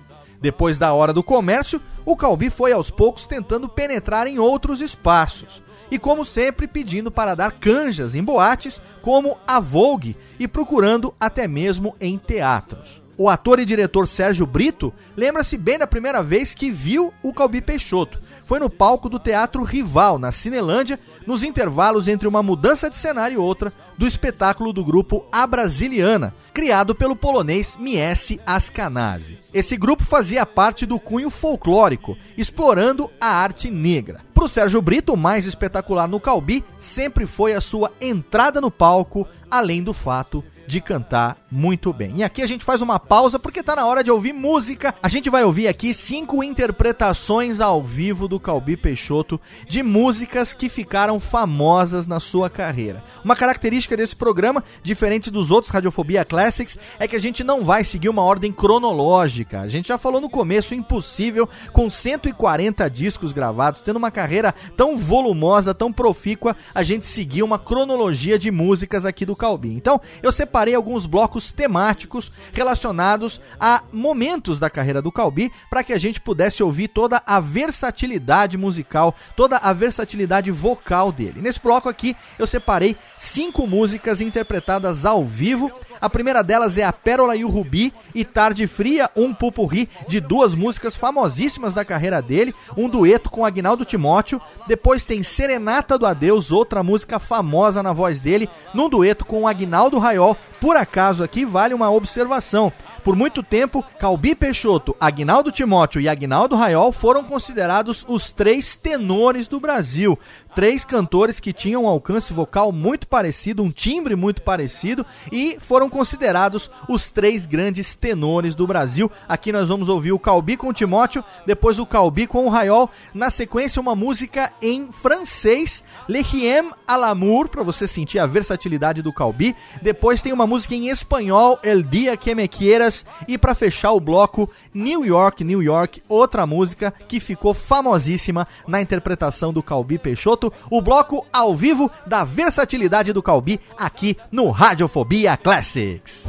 Depois 0.45 0.77
da 0.77 0.93
hora 0.93 1.11
do 1.11 1.23
comércio, 1.23 1.81
o 2.05 2.15
Calbi 2.15 2.51
foi 2.51 2.71
aos 2.71 2.91
poucos 2.91 3.25
tentando 3.25 3.67
penetrar 3.67 4.27
em 4.27 4.37
outros 4.37 4.79
espaços. 4.79 5.59
E 5.89 5.97
como 5.97 6.23
sempre, 6.23 6.67
pedindo 6.67 7.09
para 7.09 7.33
dar 7.33 7.53
canjas 7.53 8.13
em 8.13 8.23
boates 8.23 8.79
como 9.01 9.39
a 9.47 9.59
Vogue 9.59 10.15
e 10.39 10.47
procurando 10.47 11.15
até 11.19 11.47
mesmo 11.47 11.95
em 11.99 12.15
teatros. 12.19 13.01
O 13.17 13.27
ator 13.27 13.59
e 13.59 13.65
diretor 13.65 14.05
Sérgio 14.05 14.45
Brito 14.45 14.93
lembra-se 15.17 15.57
bem 15.57 15.79
da 15.79 15.87
primeira 15.87 16.21
vez 16.21 16.53
que 16.53 16.69
viu 16.69 17.11
o 17.23 17.33
Calbi 17.33 17.59
Peixoto. 17.59 18.19
Foi 18.43 18.59
no 18.59 18.69
palco 18.69 19.09
do 19.09 19.17
Teatro 19.17 19.63
Rival, 19.63 20.19
na 20.19 20.31
Cinelândia, 20.31 20.99
nos 21.25 21.43
intervalos 21.43 22.07
entre 22.07 22.27
uma 22.27 22.43
mudança 22.43 22.89
de 22.89 22.95
cenário 22.95 23.35
e 23.35 23.37
outra 23.37 23.71
do 23.97 24.07
espetáculo 24.07 24.73
do 24.73 24.83
grupo 24.83 25.25
A 25.31 25.47
Brasiliana, 25.47 26.33
criado 26.53 26.93
pelo 26.93 27.15
polonês 27.15 27.77
Mies 27.79 28.37
Askanase. 28.45 29.39
Esse 29.53 29.77
grupo 29.77 30.03
fazia 30.03 30.45
parte 30.45 30.85
do 30.85 30.99
cunho 30.99 31.29
folclórico, 31.29 32.17
explorando 32.37 33.09
a 33.19 33.27
arte 33.27 33.69
negra. 33.69 34.21
Para 34.33 34.45
o 34.45 34.49
Sérgio 34.49 34.81
Brito, 34.81 35.13
o 35.13 35.17
mais 35.17 35.45
espetacular 35.45 36.07
no 36.07 36.19
Calbi 36.19 36.63
sempre 36.77 37.25
foi 37.25 37.53
a 37.53 37.61
sua 37.61 37.91
entrada 38.01 38.59
no 38.59 38.69
palco, 38.69 39.27
além 39.49 39.81
do 39.81 39.93
fato 39.93 40.43
de 40.67 40.81
cantar 40.81 41.37
muito 41.55 41.93
bem. 41.93 42.15
E 42.17 42.23
aqui 42.23 42.41
a 42.41 42.45
gente 42.45 42.65
faz 42.65 42.81
uma 42.81 42.99
pausa 42.99 43.39
porque 43.39 43.63
tá 43.63 43.75
na 43.75 43.85
hora 43.85 44.03
de 44.03 44.11
ouvir 44.11 44.33
música. 44.33 44.93
A 45.01 45.07
gente 45.07 45.29
vai 45.29 45.45
ouvir 45.45 45.69
aqui 45.69 45.93
cinco 45.93 46.43
interpretações 46.43 47.61
ao 47.61 47.81
vivo 47.81 48.27
do 48.27 48.39
Calbi 48.39 48.75
Peixoto 48.75 49.39
de 49.67 49.81
músicas 49.81 50.53
que 50.53 50.67
ficaram 50.67 51.17
famosas 51.17 52.05
na 52.05 52.19
sua 52.19 52.49
carreira. 52.49 53.01
Uma 53.23 53.37
característica 53.37 53.95
desse 53.95 54.15
programa, 54.15 54.63
diferente 54.83 55.31
dos 55.31 55.49
outros 55.49 55.71
Radiofobia 55.71 56.25
Classics, 56.25 56.77
é 56.99 57.07
que 57.07 57.15
a 57.15 57.19
gente 57.19 57.43
não 57.43 57.63
vai 57.63 57.85
seguir 57.85 58.09
uma 58.09 58.21
ordem 58.21 58.51
cronológica. 58.51 59.61
A 59.61 59.69
gente 59.69 59.87
já 59.87 59.97
falou 59.97 60.19
no 60.19 60.29
começo, 60.29 60.75
impossível, 60.75 61.47
com 61.71 61.89
140 61.89 62.89
discos 62.89 63.31
gravados, 63.31 63.79
tendo 63.81 63.95
uma 63.95 64.11
carreira 64.11 64.53
tão 64.75 64.97
volumosa, 64.97 65.73
tão 65.73 65.93
profícua, 65.93 66.55
a 66.73 66.83
gente 66.83 67.05
seguir 67.05 67.43
uma 67.43 67.57
cronologia 67.57 68.37
de 68.37 68.51
músicas 68.51 69.05
aqui 69.05 69.25
do 69.25 69.37
Calbi. 69.37 69.73
Então, 69.73 70.01
eu 70.21 70.31
separei 70.31 70.75
alguns 70.75 71.05
blocos 71.05 71.44
temáticos 71.51 72.31
relacionados 72.53 73.41
a 73.59 73.83
momentos 73.91 74.59
da 74.59 74.69
carreira 74.69 75.01
do 75.01 75.11
Calbi 75.11 75.51
para 75.69 75.83
que 75.83 75.93
a 75.93 75.97
gente 75.97 76.21
pudesse 76.21 76.63
ouvir 76.63 76.87
toda 76.87 77.21
a 77.25 77.39
versatilidade 77.39 78.57
musical, 78.57 79.15
toda 79.35 79.57
a 79.57 79.73
versatilidade 79.73 80.51
vocal 80.51 81.11
dele. 81.11 81.41
Nesse 81.41 81.59
bloco 81.59 81.89
aqui 81.89 82.15
eu 82.37 82.47
separei 82.47 82.95
cinco 83.17 83.67
músicas 83.67 84.21
interpretadas 84.21 85.05
ao 85.05 85.23
vivo 85.23 85.71
a 85.99 86.09
primeira 86.09 86.43
delas 86.43 86.77
é 86.77 86.83
A 86.83 86.93
Pérola 86.93 87.35
e 87.35 87.43
o 87.43 87.49
Rubi 87.49 87.93
e 88.13 88.23
Tarde 88.23 88.67
Fria, 88.67 89.09
um 89.15 89.33
pupurri 89.33 89.89
de 90.07 90.19
duas 90.19 90.55
músicas 90.55 90.95
famosíssimas 90.95 91.73
da 91.73 91.85
carreira 91.85 92.21
dele, 92.21 92.53
um 92.77 92.87
dueto 92.87 93.29
com 93.29 93.45
Agnaldo 93.45 93.85
Timóteo, 93.85 94.41
depois 94.67 95.03
tem 95.03 95.23
Serenata 95.23 95.97
do 95.97 96.05
Adeus, 96.05 96.51
outra 96.51 96.83
música 96.83 97.19
famosa 97.19 97.83
na 97.83 97.93
voz 97.93 98.19
dele, 98.19 98.49
num 98.73 98.89
dueto 98.89 99.25
com 99.25 99.47
Agnaldo 99.47 99.99
Raiol. 99.99 100.35
Por 100.59 100.75
acaso 100.75 101.23
aqui 101.23 101.45
vale 101.45 101.73
uma 101.73 101.91
observação. 101.91 102.71
Por 103.03 103.15
muito 103.15 103.43
tempo, 103.43 103.83
Calbi 103.99 104.33
Peixoto, 104.33 104.95
Agnaldo 104.99 105.51
Timóteo 105.51 106.01
e 106.01 106.09
Agnaldo 106.09 106.55
Raiol 106.55 106.91
foram 106.91 107.23
considerados 107.23 108.03
os 108.07 108.31
três 108.31 108.75
tenores 108.75 109.47
do 109.47 109.59
Brasil. 109.59 110.17
Três 110.55 110.85
cantores 110.85 111.41
que 111.41 111.51
tinham 111.51 111.83
um 111.83 111.87
alcance 111.87 112.31
vocal 112.31 112.71
muito 112.71 113.07
parecido, 113.07 113.61
um 113.61 113.69
timbre 113.69 114.15
muito 114.15 114.41
parecido 114.41 115.05
e 115.29 115.57
foram 115.59 115.89
considerados 115.89 116.71
os 116.87 117.11
três 117.11 117.45
grandes 117.45 117.93
tenores 117.93 118.55
do 118.55 118.65
Brasil. 118.65 119.11
Aqui 119.27 119.51
nós 119.51 119.67
vamos 119.67 119.89
ouvir 119.89 120.13
o 120.13 120.19
Calbi 120.19 120.55
com 120.55 120.69
o 120.69 120.73
Timóteo, 120.73 121.25
depois 121.45 121.77
o 121.77 121.85
Calbi 121.85 122.25
com 122.25 122.45
o 122.45 122.49
Raiol. 122.49 122.89
Na 123.13 123.29
sequência, 123.29 123.81
uma 123.81 123.97
música 123.97 124.53
em 124.61 124.93
francês, 124.93 125.83
Le 126.07 126.23
Chiem 126.23 126.71
à 126.87 126.95
l'amour, 126.95 127.49
para 127.49 127.61
você 127.61 127.85
sentir 127.85 128.19
a 128.19 128.25
versatilidade 128.25 129.01
do 129.01 129.11
Calbi. 129.11 129.53
Depois 129.81 130.21
tem 130.21 130.31
uma 130.31 130.47
música 130.47 130.73
em 130.73 130.87
espanhol, 130.87 131.59
El 131.63 131.83
Dia 131.83 132.15
que 132.15 132.33
me 132.33 132.47
quieras 132.47 133.05
e 133.27 133.37
para 133.37 133.55
fechar 133.55 133.91
o 133.91 133.99
bloco, 133.99 134.49
New 134.73 135.03
York, 135.03 135.43
New 135.43 135.61
York, 135.61 136.01
outra 136.07 136.47
música 136.47 136.93
que 137.09 137.19
ficou 137.19 137.53
famosíssima 137.53 138.47
na 138.65 138.79
interpretação 138.79 139.51
do 139.51 139.61
Calbi 139.61 139.97
Peixoto, 139.97 140.44
o 140.69 140.81
bloco 140.81 141.25
ao 141.31 141.55
vivo 141.55 141.89
da 142.05 142.23
versatilidade 142.23 143.13
do 143.13 143.23
Calbi 143.23 143.59
aqui 143.77 144.17
no 144.31 144.49
Radiofobia 144.49 145.37
Classics. 145.37 146.25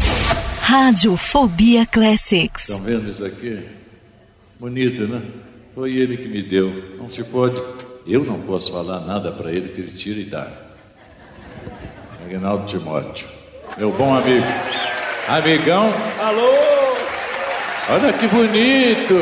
Radiofobia 0.60 1.86
Classics. 1.86 2.68
Estão 2.68 2.82
vendo 2.82 3.10
isso 3.10 3.24
aqui? 3.24 3.64
Bonito, 4.58 5.06
né? 5.06 5.22
Foi 5.74 5.94
ele 5.94 6.16
que 6.16 6.26
me 6.26 6.42
deu. 6.42 6.96
Não 6.98 7.08
se 7.08 7.22
pode. 7.22 7.60
Eu 8.06 8.24
não 8.24 8.40
posso 8.40 8.72
falar 8.72 9.00
nada 9.00 9.30
para 9.32 9.52
ele 9.52 9.68
que 9.68 9.80
ele 9.80 9.92
tira 9.92 10.20
e 10.20 10.24
dá. 10.24 10.48
Agnaldo 12.24 12.66
Timóteo, 12.66 13.28
meu 13.78 13.92
bom 13.92 14.16
amigo. 14.16 14.46
Amigão. 15.28 15.92
Alô! 16.20 16.52
Olha 17.90 18.12
que 18.12 18.26
bonito! 18.26 19.14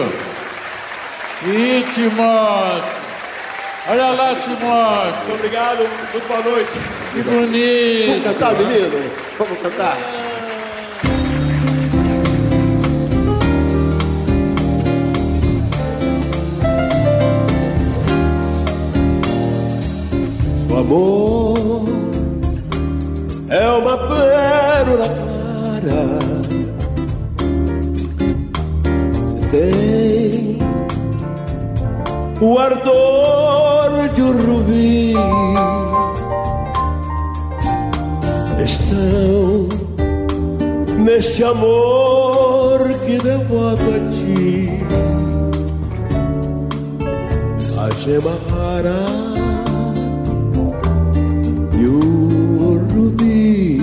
E 1.46 1.82
Timóteo! 1.92 3.03
Olha 3.86 4.08
lá, 4.12 4.34
Timóteo! 4.36 5.14
Muito 5.28 5.34
obrigado, 5.34 5.78
muito 5.78 6.26
boa 6.26 6.40
noite. 6.40 6.70
Que 7.12 7.22
bonito! 7.22 8.06
Vamos 8.08 8.24
cantar, 8.24 8.54
menino? 8.54 9.10
Vamos 9.38 9.58
cantar. 9.58 9.96
Seu 20.66 20.78
amor 20.78 21.84
é 23.50 23.68
uma 23.68 23.98
pérola 23.98 25.08
clara. 25.82 26.63
O 32.40 32.58
ardor 32.58 34.08
de 34.14 34.22
um 34.22 34.32
rubi. 34.32 35.14
Estão 38.64 39.68
neste 41.04 41.44
amor 41.44 42.88
que 43.04 43.18
devoto 43.18 43.82
a 43.82 44.00
ti. 44.10 44.70
A 47.78 47.90
gema 48.00 48.36
rara 48.50 49.04
e 51.78 51.86
o 51.86 52.80
rubi. 52.92 53.78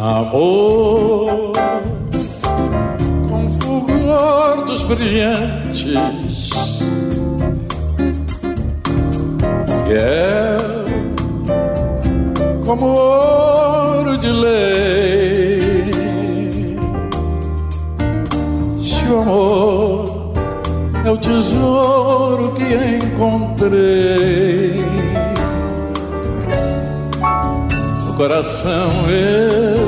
Amor 0.00 1.31
brilhantes 4.94 6.50
que 9.86 9.94
é 9.94 10.56
como 12.64 12.86
ouro 12.86 14.16
de 14.18 14.30
lei. 14.30 15.82
Se 18.80 19.04
o 19.08 19.18
amor 19.18 20.32
é 21.04 21.10
o 21.10 21.16
tesouro 21.16 22.52
que 22.52 22.62
encontrei 23.04 24.76
no 28.06 28.14
coração 28.14 28.90
eu 29.10 29.82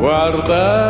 guardarei. 0.00 0.86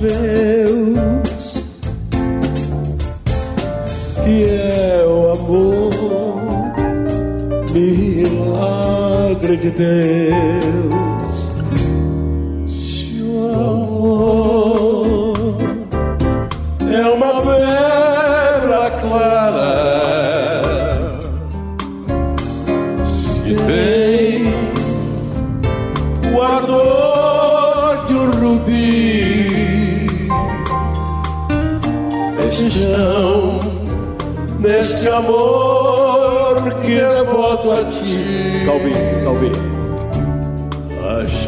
Meus 0.00 1.68
que 4.28 4.44
é 4.44 5.04
o 5.06 5.32
amor, 5.32 5.90
milagre 7.72 9.56
de 9.56 9.70
Deus. 9.70 10.87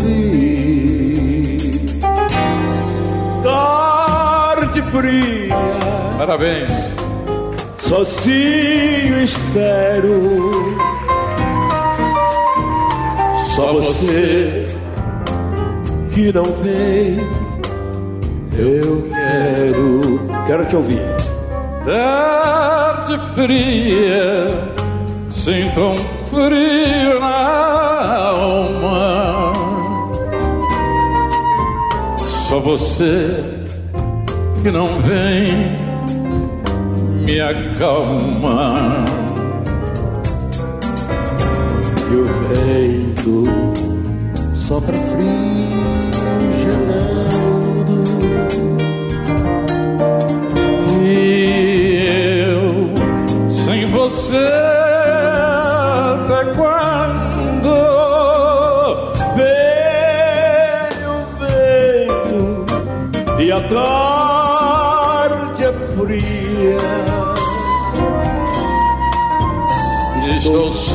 tarde 3.43 4.81
fria. 4.93 5.59
Parabéns. 6.16 6.95
Sozinho 7.79 9.16
espero. 9.29 10.16
Só 13.55 13.73
você 13.73 14.60
que 16.20 16.33
não 16.35 16.44
vem. 16.44 17.18
Eu 18.52 19.02
quero, 19.09 20.20
quero 20.46 20.66
te 20.66 20.76
ouvir. 20.76 21.00
Tarde 21.83 23.18
fria, 23.35 24.74
sinto 25.30 25.80
um 25.80 25.96
frio 26.26 27.18
na 27.20 28.16
alma. 28.33 29.52
Só 32.18 32.61
você 32.61 33.42
que 34.62 34.70
não 34.70 34.88
vem 35.00 35.74
me 37.24 37.40
acalma. 37.40 39.10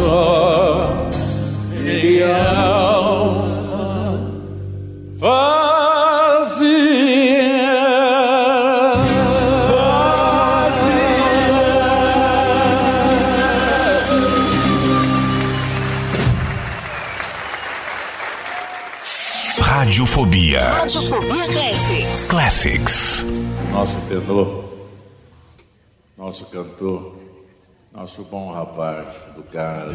Estou 0.05 0.11
só 0.11 1.09
e 1.83 2.21
a 2.21 2.59
alma 2.59 4.21
vazia. 5.15 5.55
Radiofobia. 19.59 20.61
Radiofobia 20.61 21.47
Classics. 21.47 22.27
Classics. 22.27 23.25
Nosso 23.71 23.97
tenor, 24.07 24.65
nosso 26.15 26.45
cantor, 26.45 27.15
nosso 27.91 28.23
bom 28.23 28.51
rapaz 28.51 29.24
do 29.35 29.43
gado, 29.51 29.91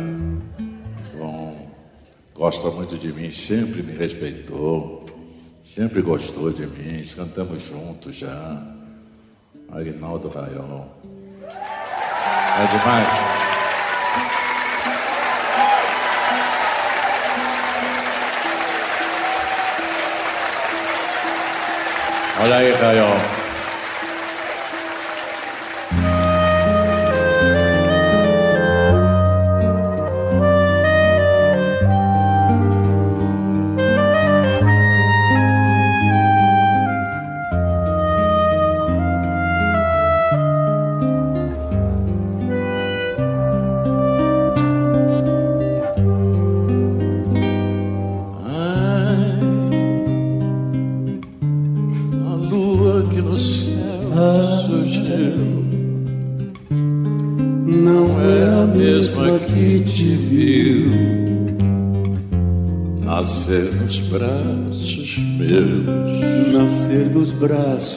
bom, 1.16 1.70
gosta 2.34 2.70
muito 2.70 2.98
de 2.98 3.10
mim, 3.12 3.30
sempre 3.30 3.82
me 3.82 3.96
respeitou, 3.96 5.06
sempre 5.64 6.02
gostou 6.02 6.52
de 6.52 6.66
mim, 6.66 7.02
cantamos 7.16 7.62
juntos 7.62 8.16
já. 8.16 8.62
Aguinaldo 9.72 10.28
Raiol. 10.28 10.88
É 11.48 12.66
demais. 12.66 13.08
Olha 22.42 22.56
aí, 22.56 22.72
Raiol. 22.72 23.29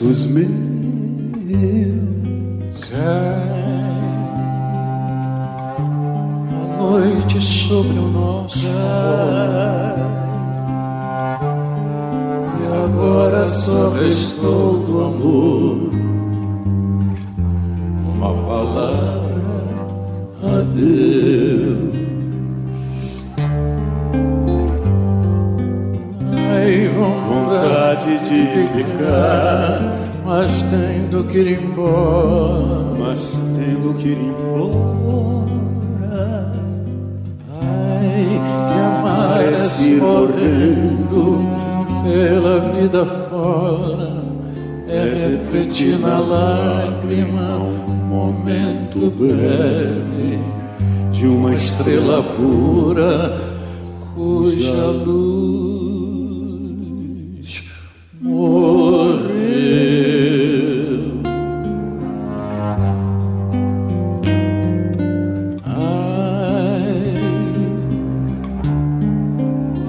Braços 0.04 0.26
meus. 0.26 0.73
Pura 52.36 53.38
cuja 54.16 54.86
luz 55.06 56.04
morreu. 58.22 59.44
Ai, 65.66 67.14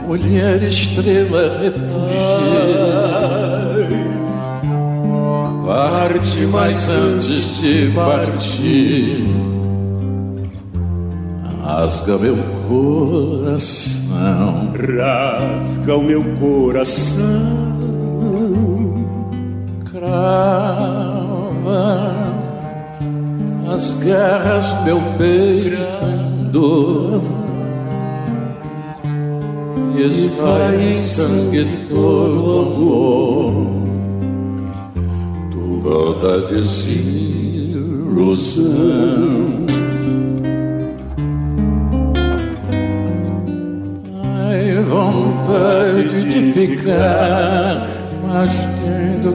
mulher 0.07 0.62
estrela 0.62 1.59
refugiada, 1.61 2.04
parte 5.66 6.40
mas 6.46 6.88
antes 6.88 7.61
de 7.61 7.90
partir 7.90 8.84
rasga 12.05 12.19
meu 12.19 12.37
coração. 12.69 14.03
rasga 14.75 15.97
o 15.97 16.03
meu 16.03 16.23
coração. 16.38 17.25
crava 19.90 20.85
as 23.73 23.95
garras 23.95 24.85
meu 24.85 25.01
peito 25.17 26.05
em 26.05 26.51
dor 26.51 27.23
e 29.97 30.03
esvai 30.03 30.90
em 30.90 30.97
sangue 30.97 31.87
todo 31.88 32.61
amor 32.61 33.55
toda 35.51 36.43
desilusão 36.43 37.24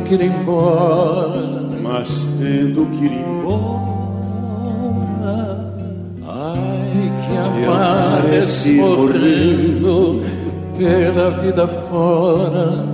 que 0.09 0.15
ir 0.15 0.23
embora, 0.23 1.69
mas 1.83 2.27
tendo 2.39 2.87
que 2.87 3.05
ir 3.05 3.11
embora, 3.11 3.75
ai 6.27 7.11
que 7.21 7.37
amar 7.37 8.33
esse 8.33 8.71
morrendo 8.71 10.23
pela 10.75 11.29
vida 11.39 11.67
fora 11.67 12.87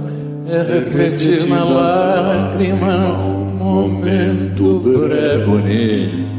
é, 0.45 0.58
é 0.58 0.63
refletir 0.63 1.47
na 1.47 1.63
lágrima, 1.63 3.17
momento 3.58 4.82
breve. 4.82 5.45
bonito 5.45 6.36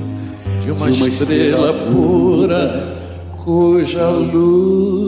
de 0.62 0.72
uma 0.72 0.90
estrela 0.90 1.72
pura. 1.72 2.94
cuja 3.42 4.08
luz 4.10 5.05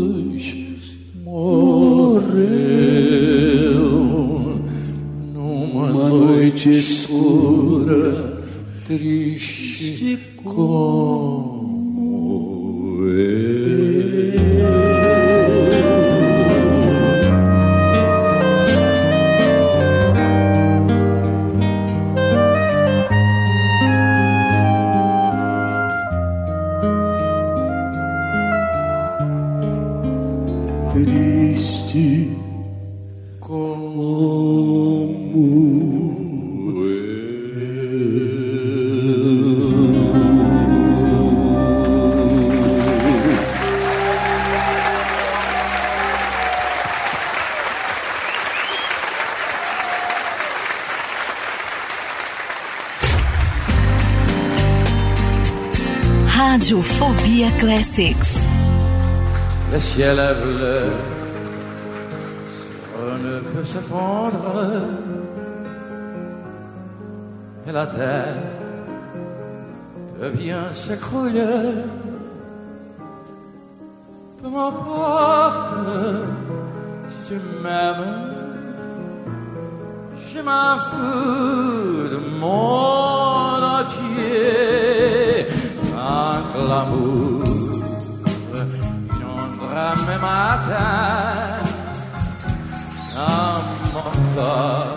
porta 94.11 94.95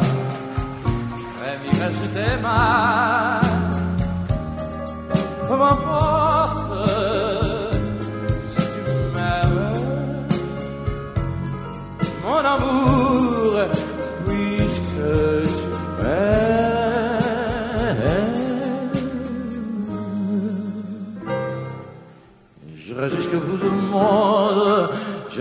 e 1.43 1.57
mi 1.63 1.77
veste 1.77 2.37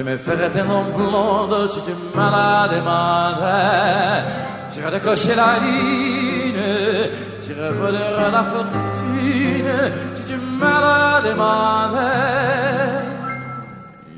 Je 0.01 0.05
me 0.07 0.17
ferai 0.17 0.49
des 0.49 0.63
noms 0.63 0.87
blondes 0.97 1.69
si 1.69 1.79
tu 1.83 1.91
m'as 2.15 2.31
la 2.31 2.67
demandes. 2.69 4.25
J'irai 4.73 4.91
décocher 4.93 5.35
la 5.35 5.59
ligne, 5.63 6.63
j'irai 7.43 7.71
voler 7.79 8.33
la 8.33 8.43
fortune 8.51 9.75
si 10.15 10.25
tu 10.25 10.37
m'as 10.59 10.81
la 10.81 11.21
demandes. 11.29 12.01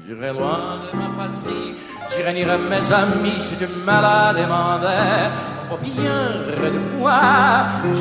J'irai 0.07 0.33
loin 0.39 0.79
de 0.85 0.97
ma 0.97 1.09
patrie, 1.19 1.75
j'irai 2.11 2.33
nier 2.33 2.47
mes 2.71 2.93
amis 3.03 3.43
si 3.43 3.57
tu 3.57 3.67
m'as 3.85 4.01
la 4.01 4.33
demandes. 4.41 5.33
Oh 5.69 5.79
bien, 5.83 6.23
de 6.63 6.79
moi, 6.97 7.23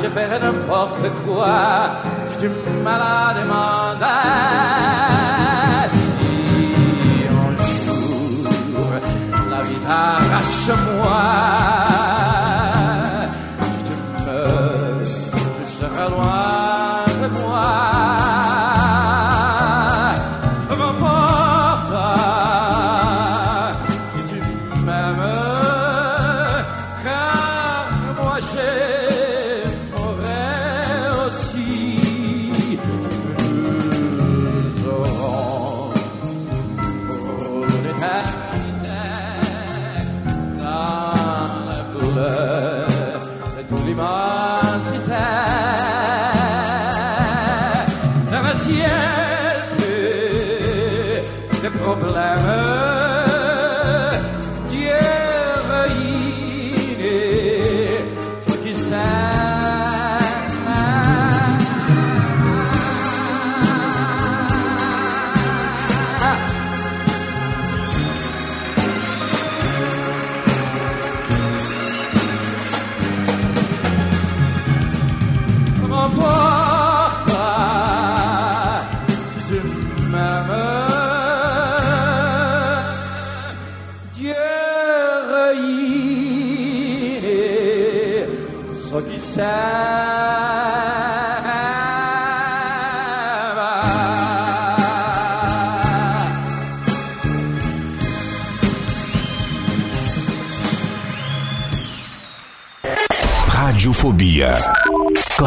je 0.00 0.08
ferai 0.08 0.38
n'importe 0.38 1.08
quoi 1.24 1.56
si 2.28 2.36
tu 2.42 2.48
m'as 2.84 2.98
la 3.02 3.34
demandes. 3.40 5.01
Arrache-moi. 9.92 11.22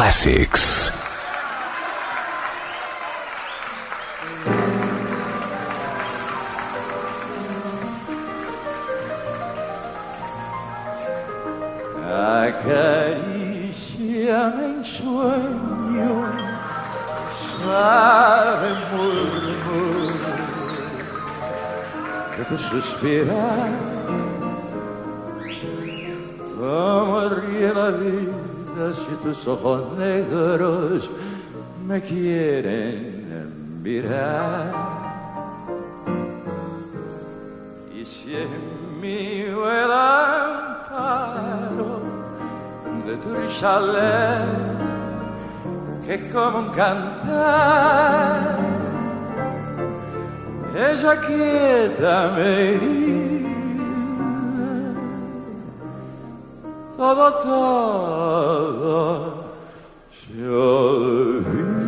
Classics. 0.06 0.92
Acariciame 13.16 14.64
em 14.64 14.84
sueño, 14.84 16.12
suave 17.58 18.70
murmur 18.92 20.12
de 22.48 22.56
suspirar. 22.58 23.85
tus 29.26 29.48
ojos 29.48 29.98
negros 29.98 31.10
me 31.84 32.00
quieren 32.00 33.82
mirar. 33.82 34.72
Y 37.92 38.04
si 38.04 38.36
es 38.36 38.48
mío 39.00 39.68
el 39.68 39.90
amparo 39.90 41.22
de 43.04 43.16
tu 43.16 43.34
chalet, 43.58 44.44
que 46.06 46.14
es 46.14 46.32
como 46.32 46.58
un 46.60 46.68
cantar, 46.68 48.58
ella 50.72 51.20
quieta 51.20 52.32
me 52.36 52.74
iría 52.74 53.25
se 60.10 60.48
olvida 60.48 61.86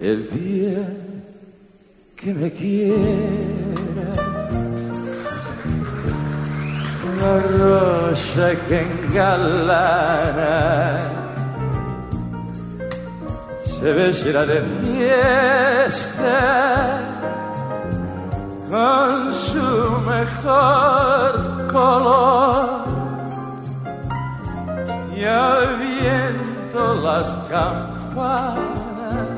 el 0.00 0.28
día 0.30 0.88
que 2.16 2.32
me 2.32 2.50
quiera, 2.52 2.96
la 7.20 7.38
rosa 7.40 8.52
que 8.66 8.80
engalana 8.80 10.36
se 13.86 13.92
vestirá 13.92 14.44
de 14.44 14.60
fiesta 14.82 16.38
con 18.68 19.32
su 19.32 20.00
mejor 20.00 21.32
color. 21.70 22.84
Y 25.16 25.22
al 25.22 25.76
viento 25.78 26.94
las 27.00 27.32
campanas 27.48 29.28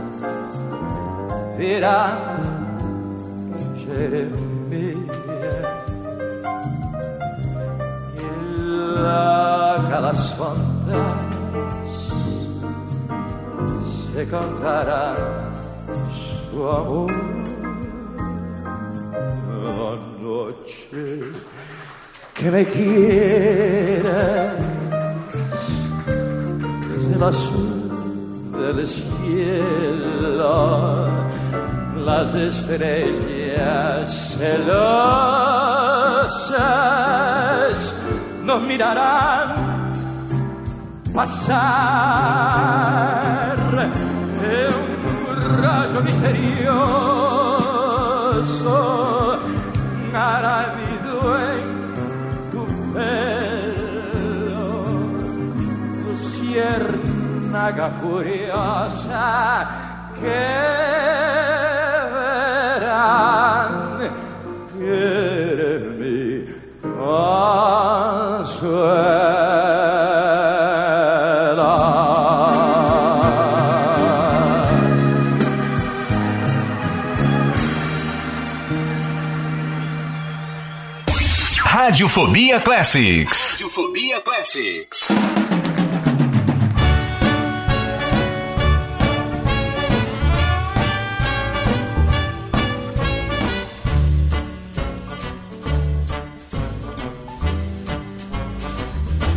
dirán 1.59 2.19
Jeremías 3.77 4.97
y 8.17 8.23
la 9.03 9.85
calasfontas 9.91 11.38
se 14.13 14.27
contarán 14.29 15.17
su 16.51 16.69
amor. 16.69 17.13
Anoche 19.93 21.33
que 22.35 22.51
me 22.51 22.65
quieras 22.65 24.55
desde 26.89 27.15
el 27.15 27.23
azul 27.23 28.53
del 28.53 28.87
cielo 28.87 30.29
las 32.05 32.35
estrellas 32.35 34.09
celosas 34.39 35.69
nos 38.45 38.63
mirarán 38.63 39.91
pasar 41.15 42.49
misterioso 46.03 46.69
arábido 50.15 51.37
en 51.39 51.63
tu 52.51 52.63
pelo 52.93 54.69
luciérnaga 56.07 57.89
curiosa 58.01 59.27
que 60.21 60.45
verán 62.79 63.88
Radiofobia 82.19 82.61
Classics. 82.65 83.57
Radiofobia 83.57 84.21
Classics. 84.25 85.07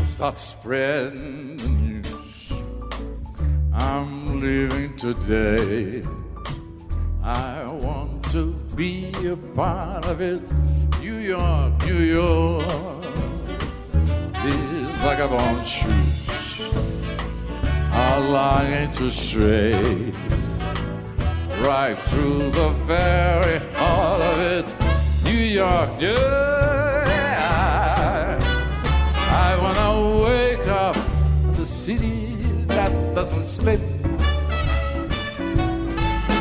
Start 0.09 0.39
spreading 0.39 1.57
the 1.57 1.69
news. 1.69 2.51
I'm 3.71 4.41
leaving 4.41 4.97
today. 4.97 6.01
I 7.21 7.63
want 7.67 8.23
to 8.31 8.53
be 8.75 9.13
a 9.27 9.37
part 9.37 10.07
of 10.07 10.19
it. 10.19 10.41
New 11.31 11.37
York, 11.37 11.85
New 11.85 12.03
York. 12.19 13.03
These 14.43 14.91
vagabond 14.99 15.65
shoes 15.65 16.61
are 17.89 18.19
longing 18.19 18.91
to 18.91 19.09
stray 19.09 20.11
right 21.61 21.97
through 21.97 22.51
the 22.51 22.69
very 22.83 23.59
heart 23.75 24.21
of 24.21 24.39
it. 24.39 24.65
New 25.23 25.31
York, 25.31 25.89
yeah. 26.01 27.07
I 29.45 29.55
wanna 29.63 29.89
wake 30.25 30.67
up 30.67 30.97
the 31.53 31.65
city 31.65 32.35
that 32.67 32.91
doesn't 33.15 33.45
sleep. 33.45 33.79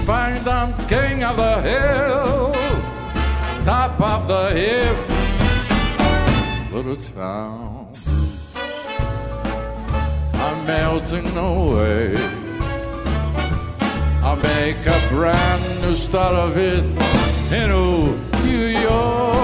Find 0.05 0.49
I'm 0.49 0.73
king 0.89 1.23
of 1.23 1.37
the 1.37 1.61
hill, 1.63 2.50
top 3.65 4.01
of 4.01 4.29
the 4.29 4.51
hill, 4.53 4.97
little 6.73 6.97
town. 6.97 7.93
I'm 10.35 10.65
melting 10.65 11.37
away. 11.37 12.17
I'll 14.23 14.37
make 14.37 14.87
a 14.87 15.07
brand 15.11 15.83
new 15.83 15.95
start 15.95 16.35
of 16.35 16.57
it 16.57 16.85
in 17.53 17.71
New 18.45 18.67
York. 18.67 19.37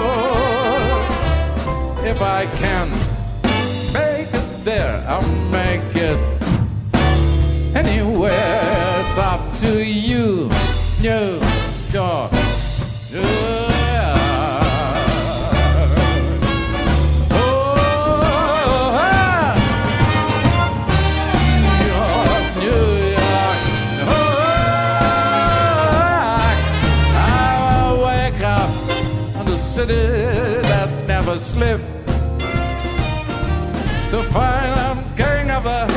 If 2.04 2.20
I 2.22 2.46
can 2.56 2.90
make 3.92 4.32
it 4.32 4.64
there, 4.64 5.04
I'll 5.08 5.28
make 5.50 5.94
it 5.94 6.18
anywhere. 7.76 8.62
It's 9.04 9.18
up 9.18 9.52
to 9.60 9.84
you, 9.84 10.48
New 11.02 11.40
York. 11.92 12.32
Yeah. 13.12 13.45
Sleeps 31.38 31.82
to 34.10 34.22
find 34.32 34.72
I'm 34.80 35.04
king 35.16 35.50
of 35.50 35.64
the 35.64 35.95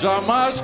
jamais 0.00 0.60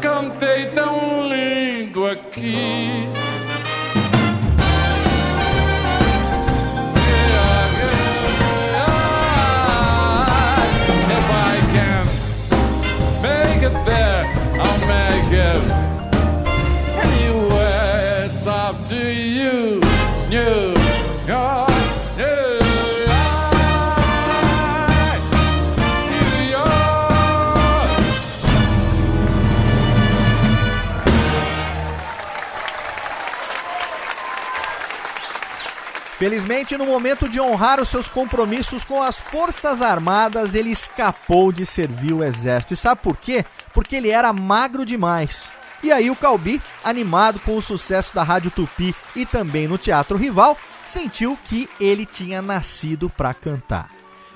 Felizmente, 36.23 36.77
no 36.77 36.87
momento 36.87 37.29
de 37.29 37.41
honrar 37.41 37.81
os 37.81 37.89
seus 37.89 38.07
compromissos 38.07 38.85
com 38.85 39.03
as 39.03 39.18
Forças 39.18 39.83
Armadas, 39.83 40.55
ele 40.55 40.70
escapou 40.70 41.51
de 41.51 41.66
servir 41.66 42.12
o 42.12 42.23
exército. 42.23 42.75
E 42.75 42.77
sabe 42.77 43.01
por 43.03 43.16
quê? 43.16 43.45
Porque 43.75 43.97
ele 43.97 44.09
era 44.09 44.33
magro 44.33 44.87
demais. 44.87 45.51
E 45.83 45.91
aí 45.91 46.12
o 46.12 46.14
Calbi, 46.14 46.62
animado 46.85 47.41
com 47.41 47.57
o 47.57 47.61
sucesso 47.61 48.14
da 48.14 48.23
Rádio 48.23 48.53
Tupi 48.53 48.95
e 49.16 49.27
também 49.27 49.66
no 49.66 49.77
Teatro 49.77 50.16
Rival, 50.16 50.57
sentiu 50.85 51.37
que 51.45 51.68
ele 51.81 52.07
tinha 52.07 52.41
nascido 52.41 53.11
para 53.11 53.35
cantar. 53.35 53.91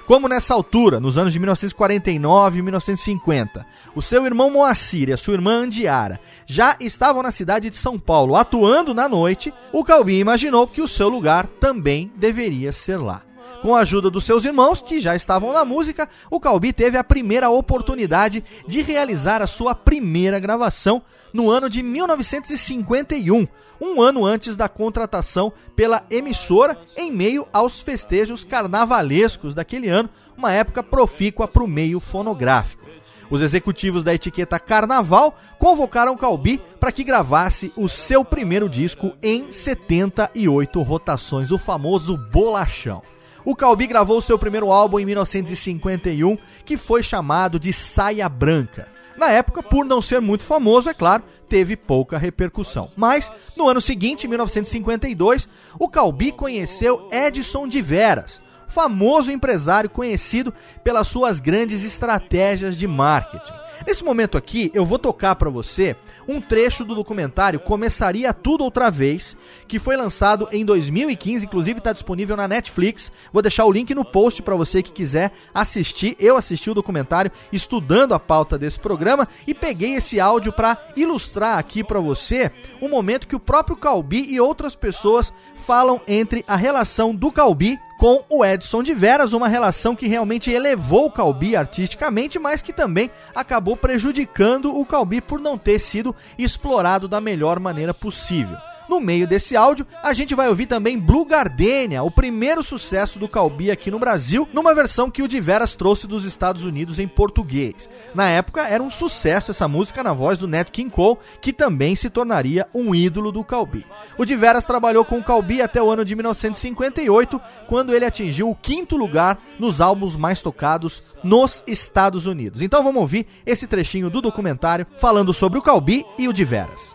Como 0.06 0.28
nessa 0.28 0.54
altura, 0.54 1.00
nos 1.00 1.18
anos 1.18 1.32
de 1.32 1.38
1949 1.40 2.60
e 2.60 2.62
1950, 2.62 3.66
o 3.92 4.00
seu 4.00 4.24
irmão 4.24 4.48
Moacir 4.48 5.08
e 5.08 5.12
a 5.12 5.16
sua 5.16 5.34
irmã 5.34 5.64
Andiara 5.64 6.20
já 6.46 6.76
estavam 6.78 7.24
na 7.24 7.32
cidade 7.32 7.68
de 7.68 7.74
São 7.74 7.98
Paulo 7.98 8.36
atuando 8.36 8.94
na 8.94 9.08
noite, 9.08 9.52
o 9.72 9.82
Calbi 9.82 10.20
imaginou 10.20 10.64
que 10.68 10.80
o 10.80 10.86
seu 10.86 11.08
lugar 11.08 11.48
também 11.48 12.12
deveria 12.14 12.72
ser 12.72 12.98
lá. 12.98 13.25
Com 13.66 13.74
a 13.74 13.80
ajuda 13.80 14.08
dos 14.08 14.22
seus 14.22 14.44
irmãos, 14.44 14.80
que 14.80 15.00
já 15.00 15.16
estavam 15.16 15.52
na 15.52 15.64
música, 15.64 16.08
o 16.30 16.38
Calbi 16.38 16.72
teve 16.72 16.96
a 16.96 17.02
primeira 17.02 17.50
oportunidade 17.50 18.44
de 18.64 18.80
realizar 18.80 19.42
a 19.42 19.46
sua 19.48 19.74
primeira 19.74 20.38
gravação 20.38 21.02
no 21.32 21.50
ano 21.50 21.68
de 21.68 21.82
1951, 21.82 23.48
um 23.80 24.00
ano 24.00 24.24
antes 24.24 24.56
da 24.56 24.68
contratação 24.68 25.52
pela 25.74 26.04
emissora, 26.08 26.78
em 26.96 27.10
meio 27.10 27.44
aos 27.52 27.80
festejos 27.80 28.44
carnavalescos 28.44 29.52
daquele 29.52 29.88
ano, 29.88 30.08
uma 30.38 30.52
época 30.52 30.80
profícua 30.80 31.48
para 31.48 31.64
o 31.64 31.66
meio 31.66 31.98
fonográfico. 31.98 32.86
Os 33.28 33.42
executivos 33.42 34.04
da 34.04 34.14
etiqueta 34.14 34.60
Carnaval 34.60 35.36
convocaram 35.58 36.16
Calbi 36.16 36.62
para 36.78 36.92
que 36.92 37.02
gravasse 37.02 37.72
o 37.76 37.88
seu 37.88 38.24
primeiro 38.24 38.68
disco 38.68 39.12
em 39.20 39.50
78 39.50 40.80
rotações, 40.82 41.50
o 41.50 41.58
famoso 41.58 42.16
Bolachão. 42.16 43.02
O 43.46 43.54
Calbi 43.54 43.86
gravou 43.86 44.20
seu 44.20 44.36
primeiro 44.36 44.72
álbum 44.72 44.98
em 44.98 45.06
1951, 45.06 46.36
que 46.64 46.76
foi 46.76 47.00
chamado 47.00 47.60
de 47.60 47.72
Saia 47.72 48.28
Branca. 48.28 48.88
Na 49.16 49.30
época, 49.30 49.62
por 49.62 49.84
não 49.84 50.02
ser 50.02 50.20
muito 50.20 50.42
famoso, 50.42 50.90
é 50.90 50.92
claro, 50.92 51.22
teve 51.48 51.76
pouca 51.76 52.18
repercussão. 52.18 52.90
Mas, 52.96 53.30
no 53.56 53.68
ano 53.68 53.80
seguinte, 53.80 54.26
em 54.26 54.28
1952, 54.30 55.48
o 55.78 55.88
Calbi 55.88 56.32
conheceu 56.32 57.08
Edson 57.12 57.68
de 57.68 57.80
Veras, 57.80 58.42
famoso 58.66 59.30
empresário 59.30 59.88
conhecido 59.88 60.52
pelas 60.82 61.06
suas 61.06 61.38
grandes 61.38 61.84
estratégias 61.84 62.76
de 62.76 62.88
marketing. 62.88 63.54
Nesse 63.84 64.04
momento 64.04 64.38
aqui, 64.38 64.70
eu 64.72 64.84
vou 64.84 64.98
tocar 64.98 65.34
para 65.34 65.50
você 65.50 65.96
um 66.28 66.40
trecho 66.40 66.84
do 66.84 66.94
documentário 66.94 67.60
Começaria 67.60 68.32
Tudo 68.32 68.64
Outra 68.64 68.90
Vez, 68.90 69.36
que 69.66 69.78
foi 69.78 69.96
lançado 69.96 70.48
em 70.52 70.64
2015, 70.64 71.44
inclusive 71.44 71.78
está 71.78 71.92
disponível 71.92 72.36
na 72.36 72.48
Netflix. 72.48 73.12
Vou 73.32 73.42
deixar 73.42 73.64
o 73.64 73.72
link 73.72 73.94
no 73.94 74.04
post 74.04 74.42
para 74.42 74.54
você 74.54 74.82
que 74.82 74.92
quiser 74.92 75.32
assistir. 75.52 76.16
Eu 76.18 76.36
assisti 76.36 76.70
o 76.70 76.74
documentário 76.74 77.30
estudando 77.52 78.14
a 78.14 78.20
pauta 78.20 78.58
desse 78.58 78.78
programa 78.78 79.28
e 79.46 79.54
peguei 79.54 79.94
esse 79.94 80.18
áudio 80.20 80.52
para 80.52 80.78
ilustrar 80.96 81.58
aqui 81.58 81.84
para 81.84 82.00
você 82.00 82.50
um 82.80 82.88
momento 82.88 83.26
que 83.26 83.36
o 83.36 83.40
próprio 83.40 83.76
Calbi 83.76 84.26
e 84.32 84.40
outras 84.40 84.74
pessoas 84.74 85.32
falam 85.54 86.00
entre 86.06 86.44
a 86.48 86.56
relação 86.56 87.14
do 87.14 87.30
Calbi 87.30 87.78
com 88.06 88.24
o 88.30 88.44
Edson 88.44 88.84
de 88.84 88.94
Veras, 88.94 89.32
uma 89.32 89.48
relação 89.48 89.96
que 89.96 90.06
realmente 90.06 90.48
elevou 90.48 91.06
o 91.06 91.10
Calbi 91.10 91.56
artisticamente, 91.56 92.38
mas 92.38 92.62
que 92.62 92.72
também 92.72 93.10
acabou 93.34 93.76
prejudicando 93.76 94.78
o 94.78 94.86
Calbi 94.86 95.20
por 95.20 95.40
não 95.40 95.58
ter 95.58 95.80
sido 95.80 96.14
explorado 96.38 97.08
da 97.08 97.20
melhor 97.20 97.58
maneira 97.58 97.92
possível. 97.92 98.56
No 98.88 99.00
meio 99.00 99.26
desse 99.26 99.56
áudio, 99.56 99.86
a 100.02 100.14
gente 100.14 100.34
vai 100.34 100.48
ouvir 100.48 100.66
também 100.66 100.98
Blue 100.98 101.26
Gardenia, 101.26 102.04
o 102.04 102.10
primeiro 102.10 102.62
sucesso 102.62 103.18
do 103.18 103.28
Calbi 103.28 103.70
aqui 103.70 103.90
no 103.90 103.98
Brasil, 103.98 104.48
numa 104.52 104.74
versão 104.74 105.10
que 105.10 105.22
o 105.22 105.28
de 105.28 105.40
Veras 105.40 105.74
trouxe 105.74 106.06
dos 106.06 106.24
Estados 106.24 106.62
Unidos 106.62 106.98
em 106.98 107.08
português. 107.08 107.90
Na 108.14 108.28
época, 108.28 108.62
era 108.68 108.82
um 108.82 108.90
sucesso 108.90 109.50
essa 109.50 109.66
música 109.66 110.04
na 110.04 110.12
voz 110.12 110.38
do 110.38 110.46
Nat 110.46 110.70
King 110.70 110.90
Cole, 110.90 111.18
que 111.40 111.52
também 111.52 111.96
se 111.96 112.08
tornaria 112.08 112.68
um 112.72 112.94
ídolo 112.94 113.32
do 113.32 113.42
Calbi. 113.42 113.84
O 114.16 114.24
de 114.24 114.36
Veras 114.36 114.64
trabalhou 114.64 115.04
com 115.04 115.18
o 115.18 115.24
Calbi 115.24 115.60
até 115.60 115.82
o 115.82 115.90
ano 115.90 116.04
de 116.04 116.14
1958, 116.14 117.40
quando 117.68 117.92
ele 117.92 118.04
atingiu 118.04 118.48
o 118.48 118.54
quinto 118.54 118.96
lugar 118.96 119.38
nos 119.58 119.80
álbuns 119.80 120.14
mais 120.14 120.42
tocados 120.42 121.02
nos 121.24 121.64
Estados 121.66 122.24
Unidos. 122.26 122.62
Então 122.62 122.84
vamos 122.84 123.00
ouvir 123.00 123.26
esse 123.44 123.66
trechinho 123.66 124.08
do 124.08 124.20
documentário 124.20 124.86
falando 124.98 125.34
sobre 125.34 125.58
o 125.58 125.62
Calbi 125.62 126.04
e 126.16 126.28
o 126.28 126.32
de 126.32 126.44
Veras. 126.44 126.94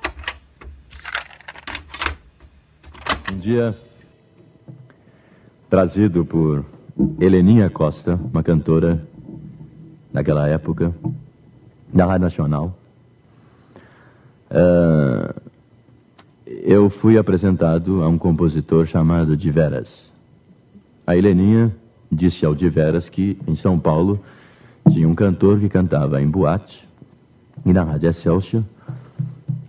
Um 3.32 3.38
dia, 3.38 3.74
trazido 5.70 6.26
por 6.26 6.66
Heleninha 7.18 7.70
Costa, 7.70 8.20
uma 8.32 8.44
cantora 8.44 9.02
naquela 10.12 10.50
época, 10.50 10.94
da 11.94 12.06
Rádio 12.06 12.24
Nacional, 12.24 12.78
eh, 14.50 15.34
eu 16.46 16.90
fui 16.90 17.18
apresentado 17.18 18.04
a 18.04 18.08
um 18.10 18.18
compositor 18.18 18.86
chamado 18.86 19.38
de 19.38 19.50
Veras. 19.50 20.12
A 21.08 21.16
Heleninha 21.16 21.74
disse 22.12 22.46
ao 22.46 22.54
de 22.54 22.68
Veras 22.68 23.08
que 23.08 23.38
em 23.48 23.56
São 23.56 23.80
Paulo 23.80 24.20
tinha 24.92 25.08
um 25.08 25.16
cantor 25.16 25.58
que 25.58 25.70
cantava 25.70 26.22
em 26.22 26.28
boate 26.28 26.86
e 27.66 27.72
na 27.72 27.84
Rádio 27.84 28.10
Excelsior 28.10 28.64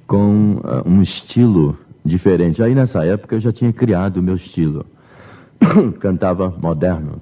com 0.05 0.61
ah, 0.65 0.83
um 0.85 1.01
estilo 1.01 1.79
diferente. 2.05 2.63
Aí 2.63 2.75
nessa 2.75 3.05
época 3.05 3.37
eu 3.37 3.41
já 3.41 3.53
tinha 3.53 3.73
criado 3.73 4.19
o 4.19 4.23
meu 4.23 4.37
estilo. 4.37 4.87
Cantava 6.01 6.51
moderno. 6.51 7.21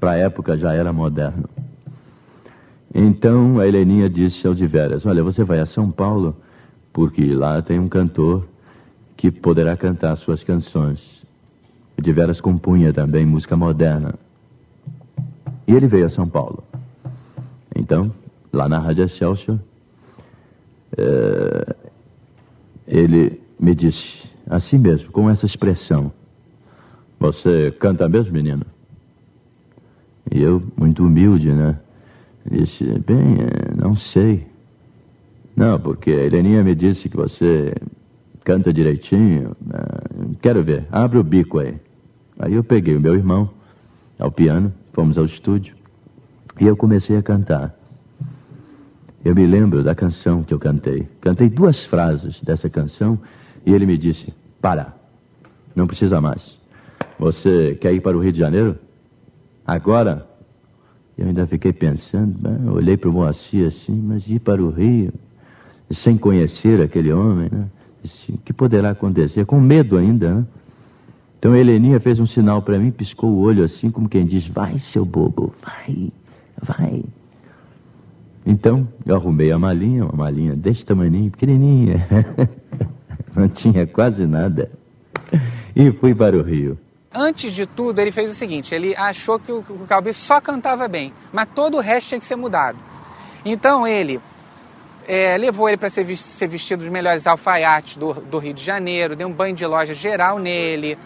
Para 0.00 0.12
a 0.12 0.16
época 0.16 0.56
já 0.56 0.72
era 0.72 0.92
moderno. 0.92 1.48
Então 2.94 3.58
a 3.58 3.66
Heleninha 3.66 4.08
disse 4.08 4.46
ao 4.46 4.54
de 4.54 4.66
Veras: 4.66 5.06
Olha, 5.06 5.22
você 5.22 5.44
vai 5.44 5.60
a 5.60 5.66
São 5.66 5.90
Paulo 5.90 6.36
porque 6.92 7.34
lá 7.34 7.62
tem 7.62 7.78
um 7.78 7.88
cantor 7.88 8.46
que 9.16 9.30
poderá 9.30 9.76
cantar 9.76 10.14
suas 10.16 10.44
canções. 10.44 11.24
O 11.96 12.02
de 12.02 12.12
Veras 12.12 12.40
compunha 12.40 12.92
também 12.92 13.24
música 13.24 13.56
moderna. 13.56 14.14
E 15.66 15.74
ele 15.74 15.86
veio 15.86 16.06
a 16.06 16.10
São 16.10 16.28
Paulo. 16.28 16.62
Então, 17.74 18.12
lá 18.52 18.68
na 18.68 18.78
Rádio 18.78 19.04
Excelsior, 19.04 19.58
eh, 20.96 21.74
ele 22.86 23.40
me 23.62 23.76
disse, 23.76 24.28
assim 24.50 24.76
mesmo, 24.76 25.12
com 25.12 25.30
essa 25.30 25.46
expressão: 25.46 26.12
Você 27.20 27.70
canta 27.78 28.08
mesmo, 28.08 28.32
menino? 28.32 28.66
E 30.28 30.42
eu, 30.42 30.60
muito 30.76 31.04
humilde, 31.04 31.52
né? 31.52 31.78
Disse: 32.44 32.84
Bem, 33.06 33.36
eh, 33.40 33.72
não 33.76 33.94
sei. 33.94 34.48
Não, 35.54 35.78
porque 35.78 36.10
a 36.10 36.24
Heleninha 36.24 36.64
me 36.64 36.74
disse 36.74 37.08
que 37.08 37.16
você 37.16 37.72
canta 38.42 38.72
direitinho. 38.72 39.54
né? 39.64 39.78
Quero 40.40 40.64
ver, 40.64 40.86
abre 40.90 41.18
o 41.18 41.22
bico 41.22 41.60
aí. 41.60 41.76
Aí 42.38 42.54
eu 42.54 42.64
peguei 42.64 42.96
o 42.96 43.00
meu 43.00 43.14
irmão 43.14 43.48
ao 44.18 44.32
piano, 44.32 44.72
fomos 44.92 45.16
ao 45.16 45.24
estúdio 45.24 45.76
e 46.58 46.66
eu 46.66 46.76
comecei 46.76 47.16
a 47.16 47.22
cantar. 47.22 47.78
Eu 49.24 49.34
me 49.34 49.46
lembro 49.46 49.84
da 49.84 49.94
canção 49.94 50.42
que 50.42 50.52
eu 50.52 50.58
cantei. 50.58 51.06
Cantei 51.20 51.48
duas 51.48 51.84
frases 51.84 52.42
dessa 52.42 52.68
canção 52.68 53.20
e 53.64 53.72
ele 53.72 53.86
me 53.86 53.96
disse: 53.96 54.32
Para, 54.60 54.94
não 55.74 55.86
precisa 55.86 56.20
mais. 56.20 56.58
Você 57.18 57.76
quer 57.80 57.92
ir 57.92 58.00
para 58.00 58.16
o 58.16 58.20
Rio 58.20 58.32
de 58.32 58.38
Janeiro? 58.38 58.78
Agora? 59.66 60.28
Eu 61.16 61.26
ainda 61.26 61.46
fiquei 61.46 61.72
pensando, 61.72 62.36
né? 62.42 62.70
Olhei 62.70 62.96
para 62.96 63.08
o 63.08 63.12
Moacir 63.12 63.66
assim, 63.66 63.94
mas 63.94 64.26
ir 64.28 64.40
para 64.40 64.62
o 64.62 64.70
Rio, 64.70 65.12
sem 65.90 66.16
conhecer 66.16 66.80
aquele 66.80 67.12
homem, 67.12 67.48
né? 67.52 67.66
O 68.30 68.38
que 68.38 68.52
poderá 68.52 68.90
acontecer? 68.90 69.44
Com 69.44 69.60
medo 69.60 69.96
ainda, 69.98 70.34
né? 70.34 70.46
Então 71.38 71.56
Heleninha 71.56 71.98
fez 71.98 72.20
um 72.20 72.26
sinal 72.26 72.62
para 72.62 72.78
mim, 72.78 72.90
piscou 72.90 73.30
o 73.30 73.40
olho 73.40 73.64
assim, 73.64 73.90
como 73.90 74.08
quem 74.08 74.24
diz: 74.24 74.46
Vai, 74.46 74.78
seu 74.78 75.04
bobo, 75.04 75.52
vai, 75.60 76.12
vai. 76.60 77.04
Então 78.46 78.86
eu 79.04 79.14
arrumei 79.16 79.50
a 79.52 79.58
malinha, 79.58 80.04
uma 80.04 80.24
malinha 80.24 80.54
desse 80.54 80.86
tamanho, 80.86 81.30
pequenininha, 81.30 82.06
não 83.36 83.48
tinha 83.48 83.86
quase 83.86 84.26
nada, 84.26 84.70
e 85.74 85.90
fui 85.92 86.14
para 86.14 86.36
o 86.36 86.42
Rio. 86.42 86.78
Antes 87.14 87.52
de 87.52 87.66
tudo, 87.66 87.98
ele 88.00 88.10
fez 88.10 88.30
o 88.30 88.34
seguinte: 88.34 88.74
ele 88.74 88.96
achou 88.96 89.38
que 89.38 89.52
o, 89.52 89.62
Calbi 89.86 90.12
só 90.12 90.40
cantava 90.40 90.88
bem, 90.88 91.12
mas 91.32 91.48
todo 91.54 91.76
o 91.76 91.80
resto 91.80 92.08
tinha 92.08 92.18
que 92.18 92.24
ser 92.24 92.36
mudado. 92.36 92.78
Então 93.44 93.86
ele 93.86 94.20
é, 95.06 95.36
levou 95.36 95.68
ele 95.68 95.76
para 95.76 95.90
ser, 95.90 96.16
ser, 96.16 96.46
vestido 96.46 96.80
dos 96.80 96.88
melhores 96.88 97.26
alfaiates 97.26 97.96
do, 97.96 98.14
do, 98.14 98.38
Rio 98.38 98.54
de 98.54 98.62
Janeiro, 98.62 99.16
deu 99.16 99.28
um 99.28 99.32
banho 99.32 99.54
de 99.54 99.66
loja 99.66 99.92
geral 99.92 100.38
nele, 100.38 100.96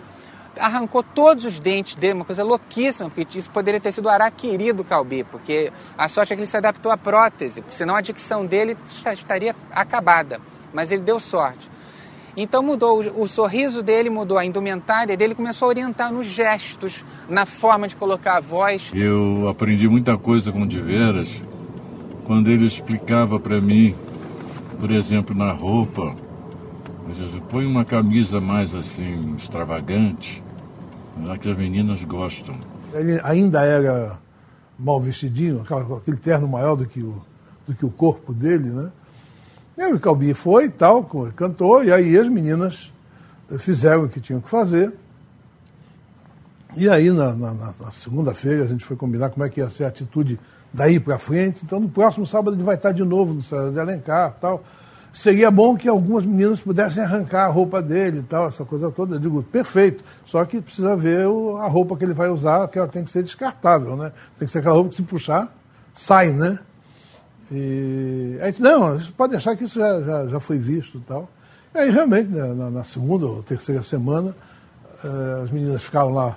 arrancou 0.59 1.03
todos 1.03 1.45
os 1.45 1.59
dentes 1.59 1.97
dele, 1.97 2.15
uma 2.15 2.25
coisa 2.25 2.45
louquíssima, 2.45 3.11
porque 3.11 3.39
isso 3.39 3.51
poderia 3.51 3.81
ter 3.81 3.91
sido 3.91 4.07
o 4.07 4.09
araquiri 4.09 4.73
do 4.73 4.85
Calbi, 4.85 5.25
porque 5.25 5.73
a 5.97 6.09
sorte 6.09 6.33
é 6.33 6.37
que 6.37 6.41
ele 6.41 6.47
se 6.47 6.57
adaptou 6.57 6.93
à 6.93 6.97
prótese, 6.97 7.63
porque 7.63 7.75
senão 7.75 7.97
a 7.97 8.01
dicção 8.01 8.45
dele 8.47 8.77
estaria 9.13 9.57
acabada, 9.73 10.41
mas 10.73 10.93
ele 10.93 11.03
deu 11.03 11.19
sorte. 11.19 11.76
Então 12.37 12.63
mudou 12.63 13.01
o, 13.19 13.27
sorriso 13.27 13.83
dele, 13.83 14.11
mudou 14.11 14.37
a 14.37 14.45
indumentária 14.45 15.17
dele, 15.17 15.35
começou 15.35 15.67
a 15.67 15.69
orientar 15.71 16.13
nos 16.13 16.27
gestos, 16.27 17.03
na 17.29 17.47
forma 17.47 17.89
de 17.89 17.97
colocar 17.97 18.37
a 18.37 18.41
voz. 18.41 18.93
Eu 18.95 19.49
aprendi 19.49 19.89
muita 19.89 20.19
coisa 20.19 20.53
com 20.53 20.63
o 20.63 20.67
de 20.67 20.81
Veras 20.81 21.29
quando 22.27 22.51
ele 22.51 22.67
explicava 22.67 23.41
para 23.41 23.61
mim, 23.61 23.95
por 24.79 24.91
exemplo, 24.91 25.35
na 25.35 25.53
roupa, 25.53 26.15
põe 27.49 27.65
uma 27.65 27.85
camisa 27.85 28.41
mais 28.41 28.75
assim 28.75 29.37
extravagante, 29.37 30.43
já 31.25 31.39
que 31.39 31.51
as 31.51 31.57
meninas 31.57 32.03
gostam. 32.05 32.57
Ele 32.93 33.21
ainda 33.23 33.63
era 33.63 34.19
mal 34.79 35.01
vestidinho, 35.01 35.63
aquele 35.97 36.17
terno 36.17 36.49
maior 36.49 36.77
do 36.77 36.87
que 36.87 37.01
o, 37.01 37.23
do 37.67 37.75
que 37.75 37.87
o 37.87 37.91
corpo 37.91 38.35
dele, 38.35 38.71
né? 38.71 38.91
E 39.77 39.83
aí 39.83 39.93
o 39.93 40.01
Calbi 40.01 40.33
foi 40.33 40.65
e 40.65 40.71
tal, 40.71 41.05
cantou, 41.37 41.85
e 41.85 41.93
aí 41.93 42.19
as 42.19 42.29
meninas 42.29 42.93
fizeram 43.59 44.05
o 44.05 44.09
que 44.09 44.21
tinham 44.21 44.41
que 44.41 44.49
fazer. 44.49 44.93
E 46.77 46.89
aí, 46.89 47.11
na, 47.11 47.35
na, 47.35 47.55
na 47.55 47.91
segunda-feira, 47.91 48.65
a 48.65 48.67
gente 48.67 48.85
foi 48.85 48.97
combinar 48.97 49.31
como 49.31 49.45
é 49.45 49.49
que 49.49 49.61
ia 49.61 49.69
ser 49.69 49.85
a 49.85 49.89
atitude 49.89 50.39
daí 50.73 51.01
para 51.01 51.19
frente. 51.19 51.63
Então, 51.65 51.81
no 51.81 51.89
próximo 51.89 52.27
sábado 52.27 52.57
ele 52.57 52.63
vai 52.63 52.75
estar 52.75 52.93
de 52.93 53.03
novo 53.03 53.33
no 53.33 53.43
César 53.43 53.71
de 53.71 53.81
Alencar 53.81 54.37
tal. 54.41 54.63
Seria 55.13 55.51
bom 55.51 55.75
que 55.75 55.89
algumas 55.89 56.27
meninas 56.27 56.61
pudessem 56.61 57.03
arrancar 57.03 57.47
a 57.47 57.49
roupa 57.49 57.81
dele 57.81 58.19
e 58.19 58.23
tal, 58.23 58.47
essa 58.47 58.65
coisa 58.67 58.91
toda. 58.91 59.15
Eu 59.15 59.19
digo, 59.19 59.43
perfeito. 59.43 60.05
Só 60.25 60.45
que 60.45 60.61
precisa 60.61 60.95
ver 60.95 61.27
o, 61.27 61.57
a 61.57 61.67
roupa 61.67 61.97
que 61.97 62.05
ele 62.05 62.13
vai 62.13 62.29
usar, 62.29 62.69
que 62.69 62.79
ela 62.79 62.89
tem 62.89 63.03
que 63.03 63.11
ser 63.11 63.23
descartável, 63.23 63.97
né? 63.97 64.13
Tem 64.39 64.45
que 64.45 64.53
ser 64.53 64.59
aquela 64.59 64.75
roupa 64.75 64.91
que 64.91 64.97
se 64.97 65.03
puxar, 65.03 65.51
sai, 65.95 66.33
né? 66.33 66.59
E 67.51 68.39
aí, 68.41 68.55
não, 68.59 68.99
pode 69.17 69.33
deixar 69.33 69.57
que 69.57 69.65
isso 69.65 69.79
já, 69.79 70.01
já, 70.03 70.27
já 70.27 70.41
foi 70.41 70.59
visto 70.59 70.99
e 70.99 71.01
tal. 71.03 71.29
Aí, 71.73 71.91
realmente, 71.91 72.29
né, 72.31 72.55
na, 72.55 72.71
na, 72.71 72.85
segunda 72.85 73.27
ou 73.27 73.43
terceira 73.43 73.83
semana, 73.83 74.35
eh, 75.05 75.43
as 75.43 75.51
meninas 75.51 75.83
ficaram 75.85 76.11
lá 76.11 76.37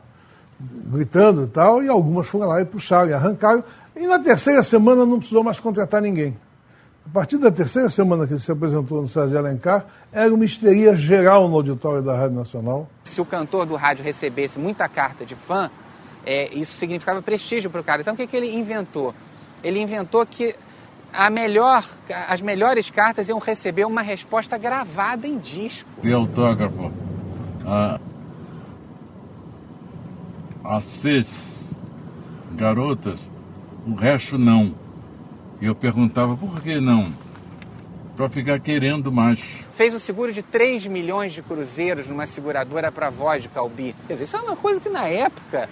gritando 0.59 1.43
e 1.43 1.47
tal, 1.47 1.81
e 1.81 1.87
algumas 1.87 2.27
foram 2.27 2.47
lá 2.47 2.61
e 2.61 2.65
puxaram 2.65 3.09
e 3.09 3.13
arrancaram. 3.13 3.63
E 3.95 4.05
na 4.05 4.19
terceira 4.19 4.61
semana 4.61 5.05
não 5.05 5.17
precisou 5.17 5.43
mais 5.43 5.59
contratar 5.59 6.01
ninguém. 6.01 6.37
A 7.05 7.11
partir 7.11 7.37
da 7.37 7.49
terceira 7.49 7.89
semana 7.89 8.27
que 8.27 8.33
ele 8.33 8.39
se 8.39 8.51
apresentou 8.51 9.01
no 9.01 9.07
de 9.07 9.37
Alencar, 9.37 9.85
era 10.11 10.31
uma 10.31 10.45
histeria 10.45 10.93
geral 10.93 11.49
no 11.49 11.55
auditório 11.55 12.03
da 12.03 12.15
Rádio 12.15 12.35
Nacional. 12.35 12.87
Se 13.05 13.19
o 13.19 13.25
cantor 13.25 13.65
do 13.65 13.75
rádio 13.75 14.03
recebesse 14.03 14.59
muita 14.59 14.87
carta 14.87 15.25
de 15.25 15.33
fã, 15.33 15.71
é, 16.23 16.53
isso 16.53 16.73
significava 16.73 17.19
prestígio 17.19 17.69
para 17.71 17.81
o 17.81 17.83
cara. 17.83 18.01
Então 18.01 18.13
o 18.13 18.17
que, 18.17 18.27
que 18.27 18.37
ele 18.37 18.55
inventou? 18.55 19.15
Ele 19.63 19.79
inventou 19.79 20.23
que 20.25 20.55
melhor, 21.29 21.83
as 22.27 22.41
melhores 22.41 22.89
cartas 22.89 23.29
iam 23.29 23.39
receber 23.39 23.85
uma 23.85 24.01
resposta 24.01 24.57
gravada 24.57 25.27
em 25.27 25.37
disco. 25.37 25.89
E 26.03 26.11
autógrafo. 26.11 26.91
A, 27.65 27.99
as 30.63 30.83
seis 30.83 31.69
garotas 32.51 33.29
o 33.87 33.95
resto 33.95 34.37
não. 34.37 34.73
E 35.61 35.65
eu 35.65 35.75
perguntava 35.75 36.37
por 36.37 36.61
que 36.61 36.79
não? 36.79 37.11
Para 38.15 38.29
ficar 38.29 38.59
querendo 38.59 39.11
mais. 39.11 39.39
Fez 39.73 39.93
um 39.93 39.99
seguro 39.99 40.31
de 40.31 40.43
3 40.43 40.87
milhões 40.87 41.33
de 41.33 41.41
cruzeiros 41.41 42.07
numa 42.07 42.25
seguradora 42.25 42.91
para 42.91 43.09
voz 43.09 43.43
de 43.43 43.49
Calbi. 43.49 43.95
Quer 44.07 44.13
dizer, 44.13 44.25
isso 44.25 44.37
é 44.37 44.41
uma 44.41 44.55
coisa 44.55 44.79
que 44.79 44.89
na 44.89 45.07
época 45.07 45.69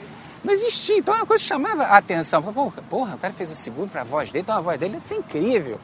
não 0.47 0.53
existia. 0.53 0.97
Então 0.97 1.13
é 1.13 1.17
uma 1.17 1.25
coisa 1.25 1.43
que 1.43 1.47
chamava 1.47 1.83
a 1.83 1.97
atenção. 1.97 2.41
Porra, 2.41 2.81
porra 2.89 3.15
o 3.15 3.17
cara 3.19 3.33
fez 3.33 3.51
o 3.51 3.55
seguro 3.55 3.89
para 3.89 4.01
a 4.01 4.05
voz 4.05 4.31
dele, 4.31 4.43
então 4.43 4.55
a 4.55 4.61
voz 4.61 4.79
dele 4.79 4.93
deve 4.93 5.05
ser 5.05 5.15
incrível. 5.15 5.79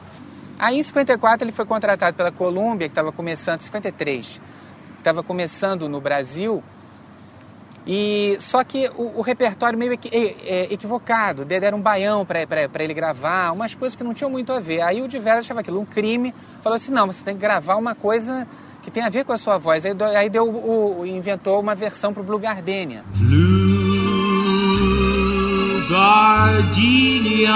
Aí 0.58 0.78
em 0.78 0.82
54 0.82 1.44
ele 1.44 1.52
foi 1.52 1.66
contratado 1.66 2.16
pela 2.16 2.32
Columbia, 2.32 2.88
que 2.88 2.92
estava 2.92 3.12
começando, 3.12 3.60
53, 3.60 4.40
estava 4.98 5.22
começando 5.22 5.88
no 5.88 6.00
Brasil 6.00 6.62
e 7.86 8.36
só 8.40 8.64
que 8.64 8.88
o, 8.96 9.18
o 9.18 9.20
repertório 9.20 9.78
meio 9.78 9.92
equi, 9.92 10.08
é, 10.12 10.72
equivocado, 10.72 11.44
deram 11.44 11.76
um 11.76 11.80
baião 11.80 12.24
para 12.24 12.82
ele 12.82 12.94
gravar, 12.94 13.52
umas 13.52 13.74
coisas 13.74 13.94
que 13.94 14.04
não 14.04 14.14
tinham 14.14 14.30
muito 14.30 14.52
a 14.52 14.60
ver. 14.60 14.80
Aí 14.80 15.02
o 15.02 15.08
Diverso 15.08 15.40
achava 15.40 15.60
aquilo 15.60 15.80
um 15.80 15.84
crime, 15.84 16.32
falou 16.62 16.76
assim: 16.76 16.92
não, 16.92 17.06
você 17.06 17.22
tem 17.22 17.34
que 17.34 17.40
gravar 17.40 17.76
uma 17.76 17.94
coisa 17.94 18.46
que 18.82 18.90
tem 18.90 19.02
a 19.02 19.10
ver 19.10 19.24
com 19.24 19.32
a 19.32 19.38
sua 19.38 19.58
voz. 19.58 19.84
Aí, 19.84 19.92
aí 20.16 20.30
deu, 20.30 20.44
o, 20.48 21.04
inventou 21.04 21.60
uma 21.60 21.74
versão 21.74 22.12
para 22.14 22.22
o 22.22 22.24
Blue 22.24 22.38
Gardenia. 22.38 23.04
Blue 23.16 23.53
Gardenia, 25.88 27.54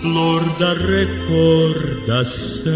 flor 0.00 0.42
da 0.58 0.74
recordação. 0.74 2.72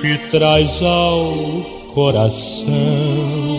Que 0.00 0.18
traz 0.30 0.82
ao 0.82 1.62
coração 1.94 3.54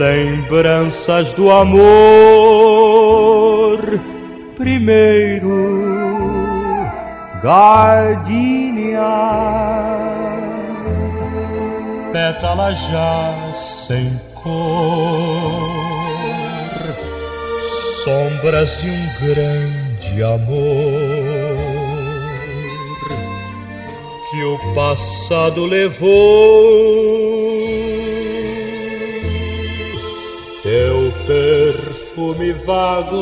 lembranças 0.00 1.32
do 1.34 1.50
amor. 1.50 1.80
Primeiro, 4.56 5.50
gardenia, 7.42 9.00
pétala 12.12 12.74
já 12.74 13.52
sem 13.54 14.20
cor, 14.34 14.52
sombras 18.04 18.78
de 18.80 18.90
um 18.90 19.08
grande 19.20 20.22
amor 20.22 21.80
que 24.30 24.44
o 24.44 24.58
passado 24.74 25.66
levou. 25.66 26.10
Teu 30.62 31.12
perfume 31.26 32.52
vago, 32.52 33.16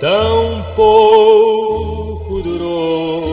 tão 0.00 0.64
pouco 0.74 2.40
durou. 2.42 3.29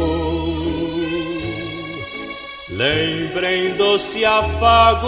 Lembrem 2.78 3.74
doce 3.74 4.24
afago, 4.24 5.08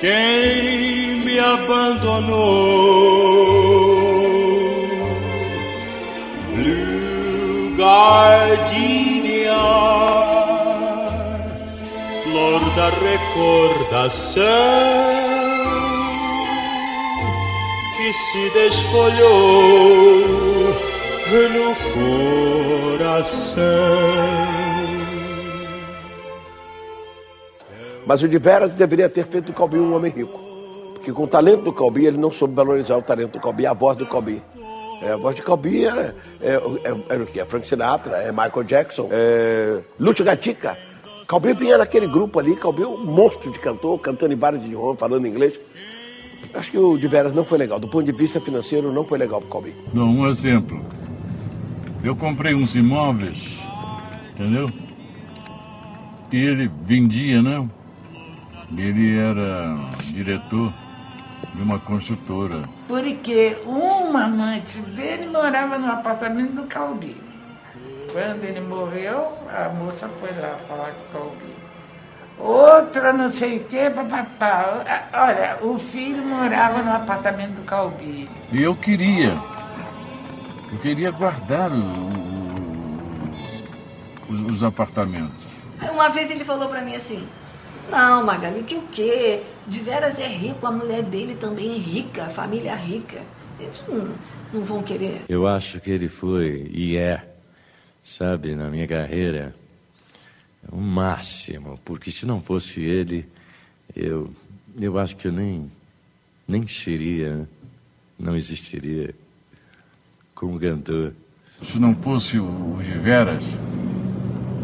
quem 0.00 1.16
me 1.24 1.40
abandonou? 1.40 3.02
Gardenia, 7.76 9.58
flor 12.22 12.60
da 12.76 12.90
recordação 12.90 14.42
que 17.96 18.12
se 18.12 18.50
desfolhou 18.50 20.51
no 21.48 21.74
coração. 22.98 23.62
Mas 28.06 28.22
o 28.22 28.28
de 28.28 28.38
Veras 28.38 28.74
deveria 28.74 29.08
ter 29.08 29.26
feito 29.26 29.46
do 29.46 29.52
Calbi 29.52 29.78
um 29.78 29.94
homem 29.94 30.12
rico. 30.12 30.38
Porque 30.92 31.12
com 31.12 31.24
o 31.24 31.28
talento 31.28 31.62
do 31.62 31.72
Calbi, 31.72 32.06
ele 32.06 32.18
não 32.18 32.30
soube 32.30 32.54
valorizar 32.54 32.96
o 32.96 33.02
talento 33.02 33.32
do 33.32 33.40
Calbi, 33.40 33.66
a 33.66 33.72
voz 33.72 33.96
do 33.96 34.06
Calbi. 34.06 34.42
É, 35.00 35.12
a 35.12 35.16
voz 35.16 35.34
de 35.34 35.42
Calbi 35.42 35.84
era, 35.84 36.14
é, 36.40 36.60
é, 37.08 37.16
o 37.16 37.26
que? 37.26 37.40
É 37.40 37.44
Frank 37.44 37.66
Sinatra, 37.66 38.18
é 38.18 38.30
Michael 38.30 38.62
Jackson, 38.64 39.08
é 39.10 39.80
Lúcio 39.98 40.24
Gatica. 40.24 40.78
Calbi 41.26 41.54
vinha 41.54 41.78
naquele 41.78 42.06
grupo 42.06 42.38
ali, 42.38 42.54
Calbi 42.54 42.82
é 42.82 42.86
um 42.86 43.04
monstro 43.04 43.50
de 43.50 43.58
cantor, 43.58 43.98
cantando 43.98 44.32
em 44.32 44.36
vários 44.36 44.64
idiomas, 44.64 44.98
falando 44.98 45.26
inglês. 45.26 45.58
Acho 46.54 46.70
que 46.70 46.78
o 46.78 46.98
de 46.98 47.08
veras 47.08 47.32
não 47.32 47.44
foi 47.44 47.58
legal. 47.58 47.80
Do 47.80 47.88
ponto 47.88 48.04
de 48.04 48.12
vista 48.12 48.40
financeiro, 48.40 48.92
não 48.92 49.04
foi 49.04 49.18
legal 49.18 49.40
pro 49.40 49.50
Calbi. 49.50 49.74
Não, 49.92 50.06
um 50.06 50.28
exemplo. 50.28 50.80
Eu 52.02 52.16
comprei 52.16 52.52
uns 52.52 52.74
imóveis, 52.74 53.60
entendeu? 54.34 54.68
E 56.32 56.36
ele 56.36 56.68
vendia, 56.82 57.40
né? 57.40 57.68
Ele 58.76 59.16
era 59.16 59.76
diretor 60.06 60.72
de 61.54 61.62
uma 61.62 61.78
construtora. 61.78 62.64
Porque 62.88 63.56
uma 63.64 64.24
amante 64.24 64.80
dele 64.80 65.26
morava 65.26 65.78
no 65.78 65.92
apartamento 65.92 66.54
do 66.54 66.62
Calbi. 66.64 67.16
Quando 68.10 68.42
ele 68.42 68.60
morreu, 68.60 69.38
a 69.48 69.68
moça 69.68 70.08
foi 70.08 70.30
lá 70.32 70.56
falar 70.68 70.92
com 70.92 71.04
o 71.04 71.20
Calbi. 71.20 71.52
Outra 72.38 73.12
não 73.12 73.28
sei 73.28 73.58
o 73.58 73.64
que, 73.64 73.90
papapá. 73.90 74.82
Olha, 75.12 75.58
o 75.62 75.78
filho 75.78 76.24
morava 76.24 76.82
no 76.82 76.92
apartamento 76.92 77.52
do 77.52 77.62
Calbi. 77.62 78.28
E 78.50 78.60
eu 78.60 78.74
queria. 78.74 79.34
Eu 80.72 80.78
queria 80.78 81.10
guardar 81.10 81.70
o, 81.70 81.76
o, 84.28 84.32
os, 84.32 84.52
os 84.52 84.64
apartamentos. 84.64 85.44
Uma 85.92 86.08
vez 86.08 86.30
ele 86.30 86.44
falou 86.44 86.66
para 86.66 86.80
mim 86.80 86.94
assim: 86.94 87.28
Não, 87.90 88.24
Magali, 88.24 88.62
que 88.62 88.76
o 88.76 88.82
quê? 88.88 89.42
De 89.66 89.80
veras 89.80 90.18
é 90.18 90.26
rico, 90.26 90.66
a 90.66 90.70
mulher 90.70 91.02
dele 91.02 91.34
também 91.34 91.74
é 91.74 91.78
rica, 91.78 92.24
a 92.24 92.30
família 92.30 92.70
é 92.70 92.76
rica. 92.76 93.20
Eles 93.60 93.82
não, 93.86 94.14
não 94.52 94.64
vão 94.64 94.82
querer. 94.82 95.20
Eu 95.28 95.46
acho 95.46 95.78
que 95.78 95.90
ele 95.90 96.08
foi 96.08 96.70
e 96.72 96.96
é, 96.96 97.22
sabe, 98.02 98.54
na 98.54 98.70
minha 98.70 98.88
carreira, 98.88 99.54
o 100.70 100.78
máximo, 100.78 101.78
porque 101.84 102.10
se 102.10 102.24
não 102.24 102.40
fosse 102.40 102.82
ele, 102.82 103.28
eu, 103.94 104.32
eu 104.80 104.98
acho 104.98 105.16
que 105.16 105.28
eu 105.28 105.32
nem, 105.32 105.70
nem 106.48 106.66
seria, 106.66 107.46
não 108.18 108.34
existiria 108.34 109.14
como 110.42 110.58
cantor. 110.58 111.14
Se 111.70 111.78
não 111.78 111.94
fosse 111.94 112.36
o 112.36 112.76
de 112.82 112.98
Veras, 112.98 113.44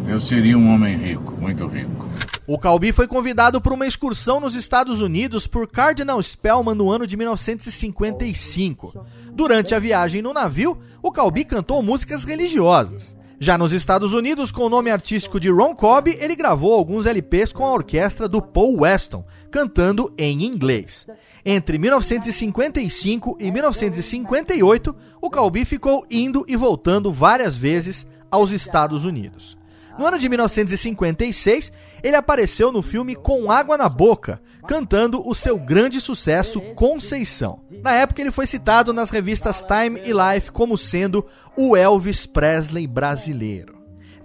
eu 0.09 0.21
seria 0.21 0.59
um 0.59 0.75
homem 0.75 0.97
rico, 0.97 1.41
muito 1.41 1.69
rico. 1.69 2.09
O 2.49 2.59
Calbi 2.59 2.91
foi 2.91 3.07
convidado 3.07 3.61
para 3.61 3.73
uma 3.73 3.87
excursão 3.87 4.41
nos 4.41 4.57
Estados 4.57 5.01
Unidos 5.01 5.47
por 5.47 5.69
Cardinal 5.69 6.21
Spellman 6.21 6.75
no 6.75 6.91
ano 6.91 7.07
de 7.07 7.17
1955. 7.17 9.07
Durante 9.33 9.73
a 9.73 9.79
viagem 9.79 10.21
no 10.21 10.33
navio, 10.33 10.77
o 11.01 11.13
Calbi 11.13 11.45
cantou 11.45 11.81
músicas 11.81 12.25
religiosas. 12.25 13.17
Já 13.41 13.57
nos 13.57 13.73
Estados 13.73 14.13
Unidos, 14.13 14.51
com 14.51 14.63
o 14.63 14.69
nome 14.69 14.91
artístico 14.91 15.39
de 15.39 15.49
Ron 15.49 15.73
Cobb, 15.73 16.11
ele 16.21 16.35
gravou 16.35 16.75
alguns 16.75 17.07
LPs 17.07 17.53
com 17.53 17.65
a 17.65 17.73
orquestra 17.73 18.29
do 18.29 18.43
Paul 18.43 18.81
Weston, 18.81 19.25
cantando 19.49 20.13
em 20.19 20.43
inglês. 20.45 21.07
Entre 21.45 21.79
1955 21.79 23.37
e 23.39 23.53
1958, 23.53 24.97
o 25.21 25.31
Calbi 25.31 25.65
ficou 25.65 26.05
indo 26.11 26.45
e 26.49 26.57
voltando 26.57 27.13
várias 27.13 27.57
vezes 27.57 28.05
aos 28.29 28.51
Estados 28.51 29.05
Unidos. 29.05 29.57
No 29.99 30.07
ano 30.07 30.19
de 30.19 30.29
1956, 30.29 31.73
ele 32.03 32.15
apareceu 32.15 32.71
no 32.71 32.83
filme 32.83 33.17
Com 33.17 33.51
Água 33.51 33.77
na 33.77 33.89
Boca, 33.89 34.41
cantando 34.69 35.27
o 35.29 35.35
seu 35.35 35.59
grande 35.59 36.01
sucesso 36.01 36.61
Conceição. 36.77 37.61
Na 37.83 37.93
época, 37.93 38.21
ele 38.21 38.31
foi 38.31 38.47
citado 38.47 38.93
nas 38.93 39.11
revistas 39.11 39.65
Time 39.65 40.01
e 40.05 40.13
Life 40.13 40.53
como 40.53 40.79
sendo 40.79 41.27
o 41.57 41.77
Elvis 41.77 42.27
Presley 42.27 42.87
brasileiro. 42.87 43.78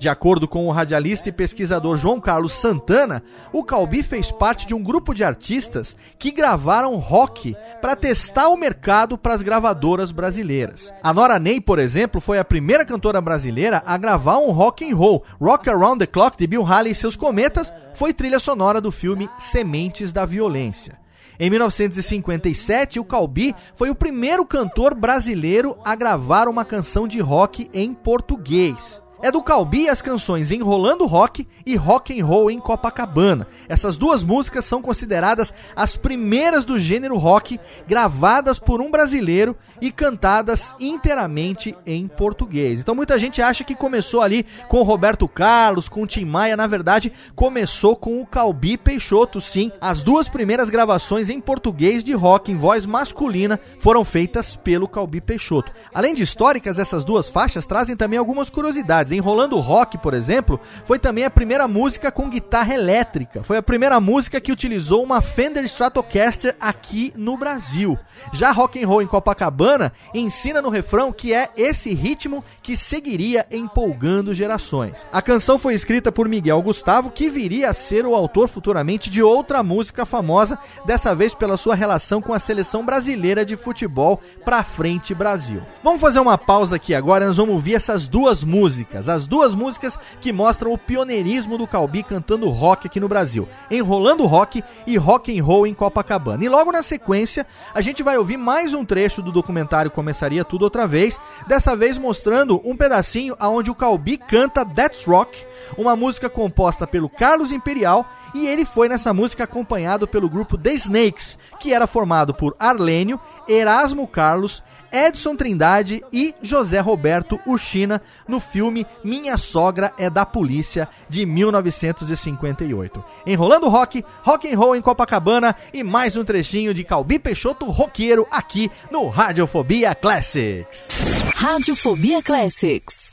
De 0.03 0.09
acordo 0.09 0.49
com 0.49 0.67
o 0.67 0.71
radialista 0.73 1.29
e 1.29 1.31
pesquisador 1.31 1.95
João 1.95 2.19
Carlos 2.19 2.51
Santana, 2.51 3.23
o 3.53 3.63
Calbi 3.63 4.03
fez 4.03 4.33
parte 4.33 4.67
de 4.67 4.73
um 4.73 4.83
grupo 4.83 5.13
de 5.13 5.23
artistas 5.23 5.95
que 6.19 6.29
gravaram 6.29 6.97
rock 6.97 7.55
para 7.81 7.95
testar 7.95 8.49
o 8.49 8.57
mercado 8.57 9.17
para 9.17 9.33
as 9.33 9.41
gravadoras 9.41 10.11
brasileiras. 10.11 10.93
A 11.01 11.13
Nora 11.13 11.39
Ney, 11.39 11.61
por 11.61 11.79
exemplo, 11.79 12.19
foi 12.19 12.37
a 12.37 12.43
primeira 12.43 12.83
cantora 12.83 13.21
brasileira 13.21 13.81
a 13.85 13.97
gravar 13.97 14.39
um 14.39 14.51
rock 14.51 14.83
and 14.83 14.93
roll. 14.93 15.23
Rock 15.39 15.69
Around 15.69 15.99
the 15.99 16.05
Clock 16.05 16.37
de 16.37 16.47
Bill 16.47 16.65
Haley 16.65 16.91
e 16.91 16.95
seus 16.95 17.15
Cometas 17.15 17.71
foi 17.93 18.11
trilha 18.11 18.41
sonora 18.41 18.81
do 18.81 18.91
filme 18.91 19.29
Sementes 19.39 20.11
da 20.11 20.25
Violência. 20.25 20.99
Em 21.39 21.49
1957, 21.49 22.99
o 22.99 23.05
Calbi 23.05 23.55
foi 23.73 23.89
o 23.89 23.95
primeiro 23.95 24.45
cantor 24.45 24.93
brasileiro 24.93 25.77
a 25.85 25.95
gravar 25.95 26.49
uma 26.49 26.65
canção 26.65 27.07
de 27.07 27.21
rock 27.21 27.69
em 27.73 27.93
português 27.93 29.01
é 29.23 29.31
do 29.31 29.41
Calbi 29.41 29.87
as 29.87 30.01
canções 30.01 30.51
Enrolando 30.51 31.05
Rock 31.05 31.47
e 31.65 31.77
Rock 31.77 32.19
and 32.19 32.25
Roll 32.25 32.51
em 32.51 32.59
Copacabana. 32.59 33.47
Essas 33.69 33.95
duas 33.97 34.21
músicas 34.21 34.65
são 34.65 34.81
consideradas 34.81 35.53
as 35.73 35.95
primeiras 35.95 36.65
do 36.65 36.77
gênero 36.77 37.17
rock 37.17 37.57
gravadas 37.87 38.59
por 38.59 38.81
um 38.81 38.91
brasileiro 38.91 39.55
e 39.79 39.91
cantadas 39.91 40.75
inteiramente 40.77 41.73
em 41.85 42.05
português. 42.05 42.81
Então 42.81 42.93
muita 42.93 43.17
gente 43.17 43.41
acha 43.41 43.63
que 43.63 43.73
começou 43.73 44.21
ali 44.21 44.45
com 44.67 44.83
Roberto 44.83 45.25
Carlos, 45.25 45.87
com 45.87 46.05
Tim 46.05 46.25
Maia, 46.25 46.57
na 46.57 46.67
verdade 46.67 47.13
começou 47.33 47.95
com 47.95 48.19
o 48.19 48.25
Calbi 48.25 48.75
Peixoto, 48.77 49.39
sim. 49.39 49.71
As 49.79 50.03
duas 50.03 50.27
primeiras 50.27 50.69
gravações 50.69 51.29
em 51.29 51.39
português 51.39 52.03
de 52.03 52.11
rock 52.11 52.51
em 52.51 52.57
voz 52.57 52.85
masculina 52.85 53.57
foram 53.79 54.03
feitas 54.03 54.57
pelo 54.57 54.85
Calbi 54.85 55.21
Peixoto. 55.21 55.71
Além 55.93 56.13
de 56.13 56.23
históricas, 56.23 56.77
essas 56.77 57.05
duas 57.05 57.29
faixas 57.29 57.65
trazem 57.65 57.95
também 57.95 58.19
algumas 58.19 58.49
curiosidades. 58.49 59.12
Enrolando 59.13 59.59
Rock, 59.59 59.97
por 59.97 60.13
exemplo, 60.13 60.59
foi 60.85 60.99
também 60.99 61.23
a 61.23 61.29
primeira 61.29 61.67
música 61.67 62.11
com 62.11 62.29
guitarra 62.29 62.73
elétrica. 62.73 63.43
Foi 63.43 63.57
a 63.57 63.63
primeira 63.63 63.99
música 63.99 64.41
que 64.41 64.51
utilizou 64.51 65.03
uma 65.03 65.21
Fender 65.21 65.63
Stratocaster 65.63 66.55
aqui 66.59 67.13
no 67.15 67.37
Brasil. 67.37 67.97
Já 68.31 68.51
Rock 68.51 68.81
and 68.81 68.87
Roll 68.87 69.01
em 69.01 69.07
Copacabana 69.07 69.91
ensina 70.13 70.61
no 70.61 70.69
refrão 70.69 71.11
que 71.11 71.33
é 71.33 71.49
esse 71.55 71.93
ritmo 71.93 72.43
que 72.61 72.75
seguiria 72.75 73.45
empolgando 73.51 74.33
gerações. 74.33 75.05
A 75.11 75.21
canção 75.21 75.57
foi 75.57 75.73
escrita 75.73 76.11
por 76.11 76.27
Miguel 76.27 76.61
Gustavo, 76.61 77.11
que 77.11 77.29
viria 77.29 77.69
a 77.69 77.73
ser 77.73 78.05
o 78.05 78.15
autor 78.15 78.47
futuramente 78.47 79.09
de 79.09 79.21
outra 79.21 79.63
música 79.63 80.05
famosa, 80.05 80.57
dessa 80.85 81.15
vez 81.15 81.35
pela 81.35 81.57
sua 81.57 81.75
relação 81.75 82.21
com 82.21 82.33
a 82.33 82.39
seleção 82.39 82.85
brasileira 82.85 83.45
de 83.45 83.55
futebol 83.55 84.21
Pra 84.45 84.63
Frente 84.63 85.13
Brasil. 85.13 85.61
Vamos 85.83 86.01
fazer 86.01 86.19
uma 86.19 86.37
pausa 86.37 86.75
aqui 86.75 86.93
agora, 86.93 87.27
nós 87.27 87.37
vamos 87.37 87.53
ouvir 87.53 87.75
essas 87.75 88.07
duas 88.07 88.43
músicas, 88.43 89.02
as 89.09 89.27
duas 89.27 89.55
músicas 89.55 89.97
que 90.21 90.33
mostram 90.33 90.71
o 90.71 90.77
pioneirismo 90.77 91.57
do 91.57 91.67
Calbi 91.67 92.03
cantando 92.03 92.49
rock 92.49 92.87
aqui 92.87 92.99
no 92.99 93.07
Brasil, 93.07 93.47
Enrolando 93.69 94.25
Rock 94.25 94.63
e 94.85 94.97
Rock 94.97 95.37
and 95.37 95.43
Roll 95.43 95.67
em 95.67 95.73
Copacabana. 95.73 96.43
E 96.43 96.49
logo 96.49 96.71
na 96.71 96.81
sequência, 96.81 97.45
a 97.73 97.81
gente 97.81 98.03
vai 98.03 98.17
ouvir 98.17 98.37
mais 98.37 98.73
um 98.73 98.85
trecho 98.85 99.21
do 99.21 99.31
documentário 99.31 99.91
Começaria 99.91 100.43
Tudo 100.43 100.63
Outra 100.63 100.87
Vez, 100.87 101.19
dessa 101.47 101.75
vez 101.75 101.97
mostrando 101.97 102.61
um 102.63 102.75
pedacinho 102.75 103.35
aonde 103.39 103.71
o 103.71 103.75
Calbi 103.75 104.17
canta 104.17 104.65
That's 104.65 105.05
Rock, 105.05 105.45
uma 105.77 105.95
música 105.95 106.29
composta 106.29 106.85
pelo 106.85 107.09
Carlos 107.09 107.51
Imperial, 107.51 108.05
e 108.33 108.47
ele 108.47 108.65
foi 108.65 108.89
nessa 108.89 109.13
música 109.13 109.43
acompanhado 109.43 110.07
pelo 110.07 110.29
grupo 110.29 110.57
The 110.57 110.73
Snakes, 110.73 111.37
que 111.59 111.73
era 111.73 111.85
formado 111.85 112.33
por 112.33 112.55
Arlênio, 112.59 113.19
Erasmo 113.47 114.07
Carlos, 114.07 114.63
Edson 114.93 115.35
Trindade 115.35 116.03
e 116.13 116.35
José 116.41 116.79
Roberto 116.79 117.39
Uchina 117.47 117.99
no 118.27 118.39
filme 118.39 118.85
Minha 119.03 119.37
Sogra 119.37 119.91
é 119.97 120.07
da 120.09 120.23
Polícia 120.25 120.87
de 121.09 121.25
1958. 121.25 123.03
Enrolando 123.25 123.67
rock, 123.67 124.05
rock 124.21 124.53
and 124.53 124.57
roll 124.57 124.75
em 124.75 124.81
Copacabana 124.81 125.55
e 125.73 125.83
mais 125.83 126.15
um 126.15 126.23
trechinho 126.23 126.73
de 126.73 126.83
Calbi 126.83 127.17
Peixoto 127.17 127.65
roqueiro 127.65 128.27
aqui 128.29 128.71
no 128.91 129.09
Radiofobia 129.09 129.95
Classics. 129.95 130.87
Radiofobia 131.35 132.21
Classics. 132.21 133.11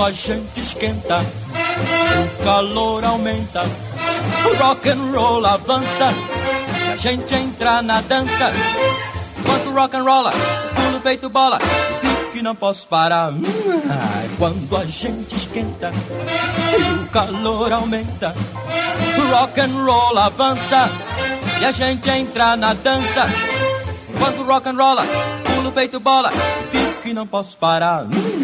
Quando 0.00 0.08
a 0.08 0.12
gente 0.12 0.60
esquenta, 0.60 1.18
o 1.18 2.42
calor 2.42 3.04
aumenta, 3.04 3.62
o 4.46 4.56
rock 4.56 4.88
and 4.88 5.12
roll 5.12 5.44
avança, 5.44 6.14
e 6.86 6.92
a 6.92 6.96
gente 6.96 7.34
entra 7.34 7.82
na 7.82 8.00
dança. 8.00 8.50
Enquanto 9.38 9.74
rock 9.74 9.96
and 9.96 10.02
rolla, 10.04 10.32
pulo 10.74 11.00
peito 11.00 11.28
bola, 11.28 11.58
que 12.32 12.40
não 12.40 12.56
posso 12.56 12.88
parar. 12.88 13.34
Quando 14.38 14.74
a 14.74 14.86
gente 14.86 15.36
esquenta 15.36 15.92
e 15.92 17.04
o 17.04 17.06
calor 17.08 17.70
aumenta, 17.70 18.34
o 19.18 19.36
rock 19.36 19.60
and 19.60 19.84
roll 19.84 20.18
avança 20.18 20.88
e 21.60 21.64
a 21.66 21.72
gente 21.72 22.08
entra 22.08 22.56
na 22.56 22.72
dança. 22.72 23.26
Enquanto 24.08 24.44
rock 24.44 24.66
and 24.66 24.76
rolla, 24.82 25.04
pulo 25.54 25.70
peito 25.72 26.00
bola, 26.00 26.32
que 27.02 27.12
não 27.12 27.26
posso 27.26 27.58
parar. 27.58 28.04
Hum. 28.04 28.40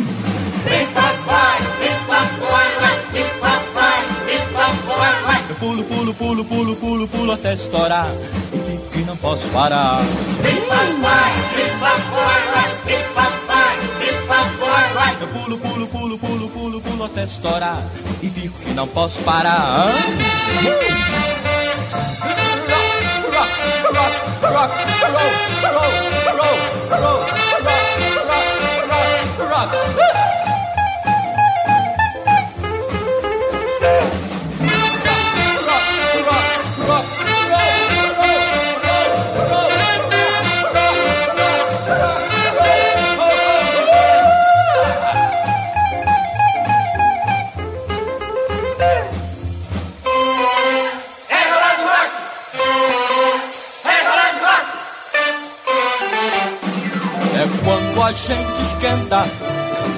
Pulo, 5.58 5.82
pulo, 5.84 6.14
pulo, 6.14 6.44
pulo, 6.44 6.76
pulo, 6.76 7.08
pulo 7.08 7.32
até 7.32 7.54
estourar. 7.54 8.06
E 8.52 8.90
que 8.92 8.98
não 9.04 9.16
posso 9.16 9.48
parar. 9.48 10.00
Eu 15.20 15.28
pulo, 15.28 15.58
pulo, 15.58 15.86
pulo, 15.88 16.18
pulo, 16.18 16.48
pulo, 16.50 16.80
pulo 16.80 17.04
até 17.04 17.24
estourar. 17.24 17.82
E 18.22 18.28
fico 18.28 18.58
que 18.60 18.72
não 18.72 18.86
posso 18.88 19.22
parar. 19.22 19.92
Rock, 23.36 23.54
rock, 23.86 23.96
rock, 23.96 24.16
rock, 24.42 24.74
roll, 25.12 25.32
roll, 25.72 25.92
roll, 26.36 26.58
roll, 26.90 27.18
rock, 27.20 27.45
a 58.06 58.12
gente 58.12 58.62
esquenta 58.62 59.24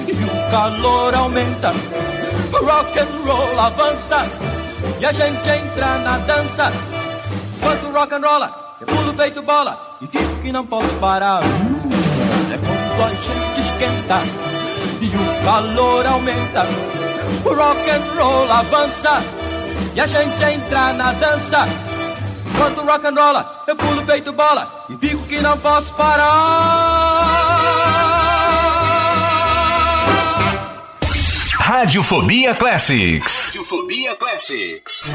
e 0.07 0.11
o 0.13 0.49
calor 0.51 1.13
aumenta. 1.13 1.71
Rock 2.51 2.97
and 2.97 3.07
roll 3.23 3.59
avança 3.59 4.25
e 4.99 5.05
a 5.05 5.11
gente 5.11 5.47
entra 5.47 5.99
na 5.99 6.17
dança. 6.17 6.73
Quanto 7.61 7.91
rock 7.91 8.15
and 8.15 8.27
rolla, 8.27 8.75
eu 8.81 8.87
pulo 8.87 9.13
peito 9.13 9.43
bola 9.43 9.97
e 10.01 10.07
fico 10.07 10.35
que 10.41 10.51
não 10.51 10.65
posso 10.65 10.89
parar. 10.95 11.41
É 11.43 12.57
quando 12.97 13.03
a 13.03 13.13
gente 13.13 13.61
esquenta 13.61 14.21
e 15.01 15.05
o 15.05 15.45
calor 15.45 16.07
aumenta. 16.07 16.65
Rock 17.43 17.89
and 17.91 18.19
roll 18.19 18.51
avança 18.51 19.23
e 19.93 20.01
a 20.01 20.07
gente 20.07 20.43
entra 20.43 20.93
na 20.93 21.11
dança. 21.11 21.67
Quanto 22.57 22.81
rock 22.81 23.05
and 23.05 23.21
rolla, 23.21 23.63
eu 23.67 23.75
pulo 23.75 24.03
peito 24.03 24.33
bola 24.33 24.85
e 24.89 24.97
fico 24.97 25.21
que 25.27 25.39
não 25.41 25.55
posso 25.59 25.93
parar. 25.93 27.08
Radiofobia 31.71 32.55
Classics. 32.55 33.51
Radiofobia 33.53 34.15
Classics. 34.15 35.11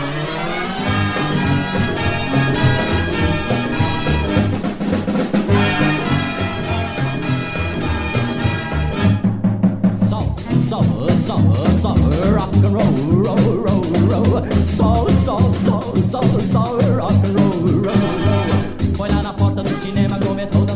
Soul, 10.08 10.36
soul, 10.68 11.10
soul, 11.26 11.54
soul, 11.82 11.96
rock 12.36 12.54
and 12.54 12.72
roll, 12.72 12.84
roll, 13.24 13.36
roll, 13.64 13.82
roll. 14.06 14.46
Soul, 14.76 15.10
soul, 15.24 15.54
soul, 15.66 15.96
soul, 16.12 16.40
soul, 16.52 16.78
rock 16.94 17.18
and 17.26 17.34
roll, 17.34 17.50
roll, 17.50 17.82
roll. 17.82 18.94
Foi 18.96 19.08
lá 19.08 19.20
na 19.24 19.32
porta 19.32 19.60
do 19.64 19.82
cinema, 19.82 20.20
começou 20.20 20.64
dançando 20.64 20.73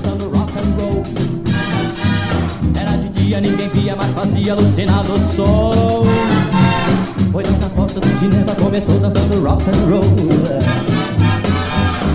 Dia, 3.38 3.50
ninguém 3.50 3.68
via, 3.68 3.94
mas 3.94 4.10
fazia 4.14 4.52
alucinar 4.52 5.04
do 5.04 5.36
sol. 5.36 6.04
Foi 7.30 7.44
na 7.44 7.68
porta 7.68 8.00
do 8.00 8.18
cinema, 8.18 8.52
começou 8.56 8.98
dançando 8.98 9.44
rock 9.44 9.62
and 9.70 9.90
roll. 9.90 10.02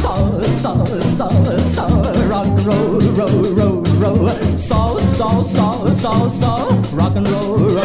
Soul, 0.01 0.41
soul, 0.61 0.85
soul, 1.15 1.31
soul, 1.73 2.03
rock 2.29 2.49
and 2.49 2.63
roll, 2.65 2.99
roll, 3.15 3.39
roll, 3.55 3.83
roll. 4.01 4.29
Soul, 4.59 4.99
soul, 5.15 5.45
soul, 5.45 5.95
soul, 5.95 6.29
soul, 6.29 6.81
rock 6.93 7.17
and 7.17 7.27
roll, 7.29 7.57
roll, 7.57 7.69
roll. 7.69 7.83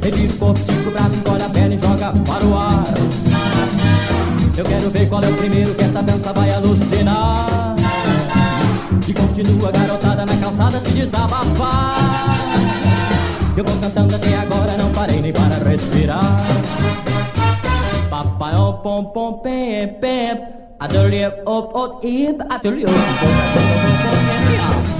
O 0.00 0.38
corpo, 0.38 0.60
estica 0.60 0.88
o 0.88 0.92
braço, 0.92 1.14
encolhe 1.16 1.42
a 1.42 1.48
perna 1.50 1.74
e 1.74 1.78
joga 1.78 2.12
para 2.24 2.46
o 2.46 2.56
ar. 2.56 2.94
Eu 4.56 4.64
quero 4.64 4.90
ver 4.90 5.08
qual 5.10 5.22
é 5.22 5.28
o 5.28 5.34
primeiro 5.34 5.74
que 5.74 5.84
essa 5.84 6.02
dança 6.02 6.32
vai 6.32 6.50
alucinar. 6.54 7.59
E 9.10 9.12
continua 9.12 9.72
garotada 9.72 10.24
na 10.24 10.36
calçada 10.36 10.78
se 10.78 10.92
desabafar. 10.92 12.28
Eu 13.56 13.64
vou 13.64 13.76
cantando 13.80 14.14
até 14.14 14.36
agora, 14.38 14.76
não 14.76 14.92
parei 14.92 15.20
nem 15.20 15.32
para 15.32 15.68
respirar. 15.68 16.22
Papai, 18.08 18.54
oh, 18.54 18.74
pom, 18.74 19.06
pom, 19.06 19.32
pem, 19.38 19.88
pem. 19.94 20.40
Adorei, 20.78 21.26
op, 21.44 21.74
op, 21.74 22.04
ip, 22.04 22.40
adorei, 22.48 22.84
op, 22.84 22.92
op, 22.92 22.94
Eu 24.94 24.99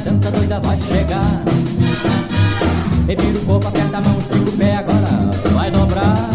dança 0.00 0.30
doida 0.30 0.60
vai 0.60 0.80
chegar. 0.82 1.42
Revira 3.06 3.38
o 3.38 3.44
corpo, 3.44 3.68
aperta 3.68 3.96
a 3.96 4.00
mão, 4.00 4.18
estica 4.18 4.50
o 4.50 4.52
pé, 4.52 4.76
agora 4.76 5.30
vai 5.52 5.70
dobrar. 5.70 6.30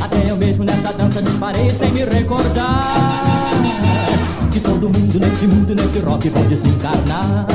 Até 0.00 0.30
eu 0.30 0.36
mesmo 0.36 0.64
nessa 0.64 0.92
dança 0.92 1.22
disparei 1.22 1.70
sem 1.70 1.92
me 1.92 2.04
recordar. 2.04 2.94
Que 4.50 4.60
sou 4.60 4.78
do 4.78 4.88
mundo, 4.88 5.18
nesse 5.18 5.46
mundo, 5.46 5.74
nesse 5.74 5.98
rock 6.00 6.28
vou 6.28 6.44
desencarnar. 6.44 7.46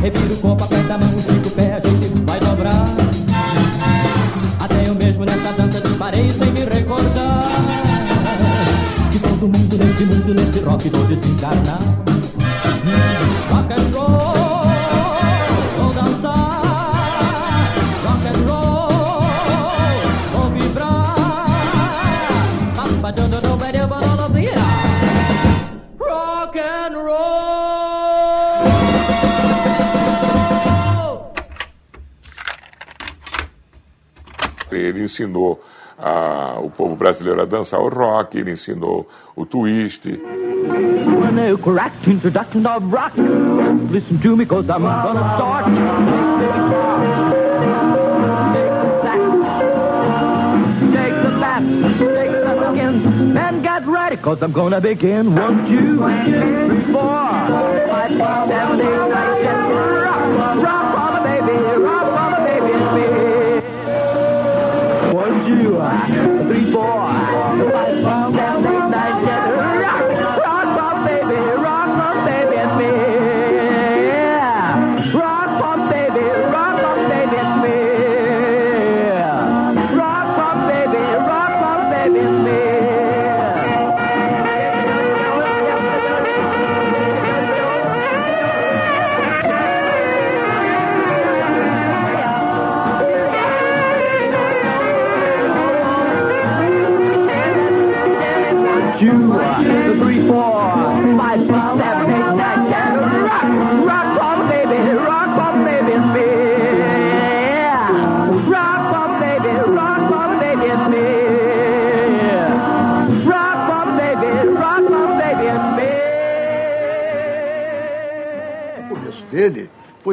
Revira 0.00 0.32
o 0.32 0.36
corpo, 0.36 0.62
aperta 0.62 0.94
a 0.94 0.98
mão, 0.98 1.08
estica 1.18 1.48
o 1.48 1.50
pé, 1.50 1.74
a 1.74 1.80
gente 1.80 2.22
vai 2.24 2.38
dobrar. 2.38 2.86
Até 4.60 4.88
eu 4.88 4.94
mesmo 4.94 5.24
nessa 5.24 5.52
dança 5.52 5.80
disparei 5.80 6.30
sem 6.30 6.52
me 6.52 6.60
recordar. 6.60 7.48
Que 9.10 9.18
sou 9.18 9.36
do 9.38 9.48
mundo, 9.48 9.76
nesse 9.76 10.04
mundo, 10.04 10.34
nesse 10.34 10.60
rock 10.60 10.88
vou 10.88 11.04
desencarnar. 11.04 12.17
Ensinou 35.22 35.60
a- 35.98 36.58
o 36.62 36.70
povo 36.70 36.94
brasileiro 36.96 37.42
a 37.42 37.44
dançar 37.44 37.80
o 37.80 37.88
rock, 37.88 38.38
ele 38.38 38.52
ensinou 38.52 39.08
o 39.34 39.44
twist. 39.44 40.08
Rock. 45.18 45.66
And 52.28 53.62
get 53.62 53.86
ready, 53.86 54.16
cause 54.16 54.42
I'm 54.42 54.52
gonna 54.52 54.80
begin. 54.80 55.34
One, 55.34 55.66
two, 55.66 55.98
three, 55.98 56.92
four, 56.92 57.02
five, 57.88 58.10
six, 58.10 58.48
seven, 58.48 58.80
eight, 58.80 59.08
nine, 59.08 59.42
ten. 59.42 59.58
Rock, 60.62 60.94
rock 60.94 61.14
the 61.14 61.20
baby, 61.24 61.56
rock 61.82 61.97
you. 65.48 66.27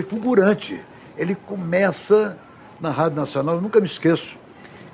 Fulgurante. 0.05 0.81
Ele 1.17 1.35
começa 1.35 2.37
na 2.79 2.89
Rádio 2.89 3.17
Nacional, 3.17 3.55
eu 3.55 3.61
nunca 3.61 3.79
me 3.79 3.85
esqueço. 3.85 4.35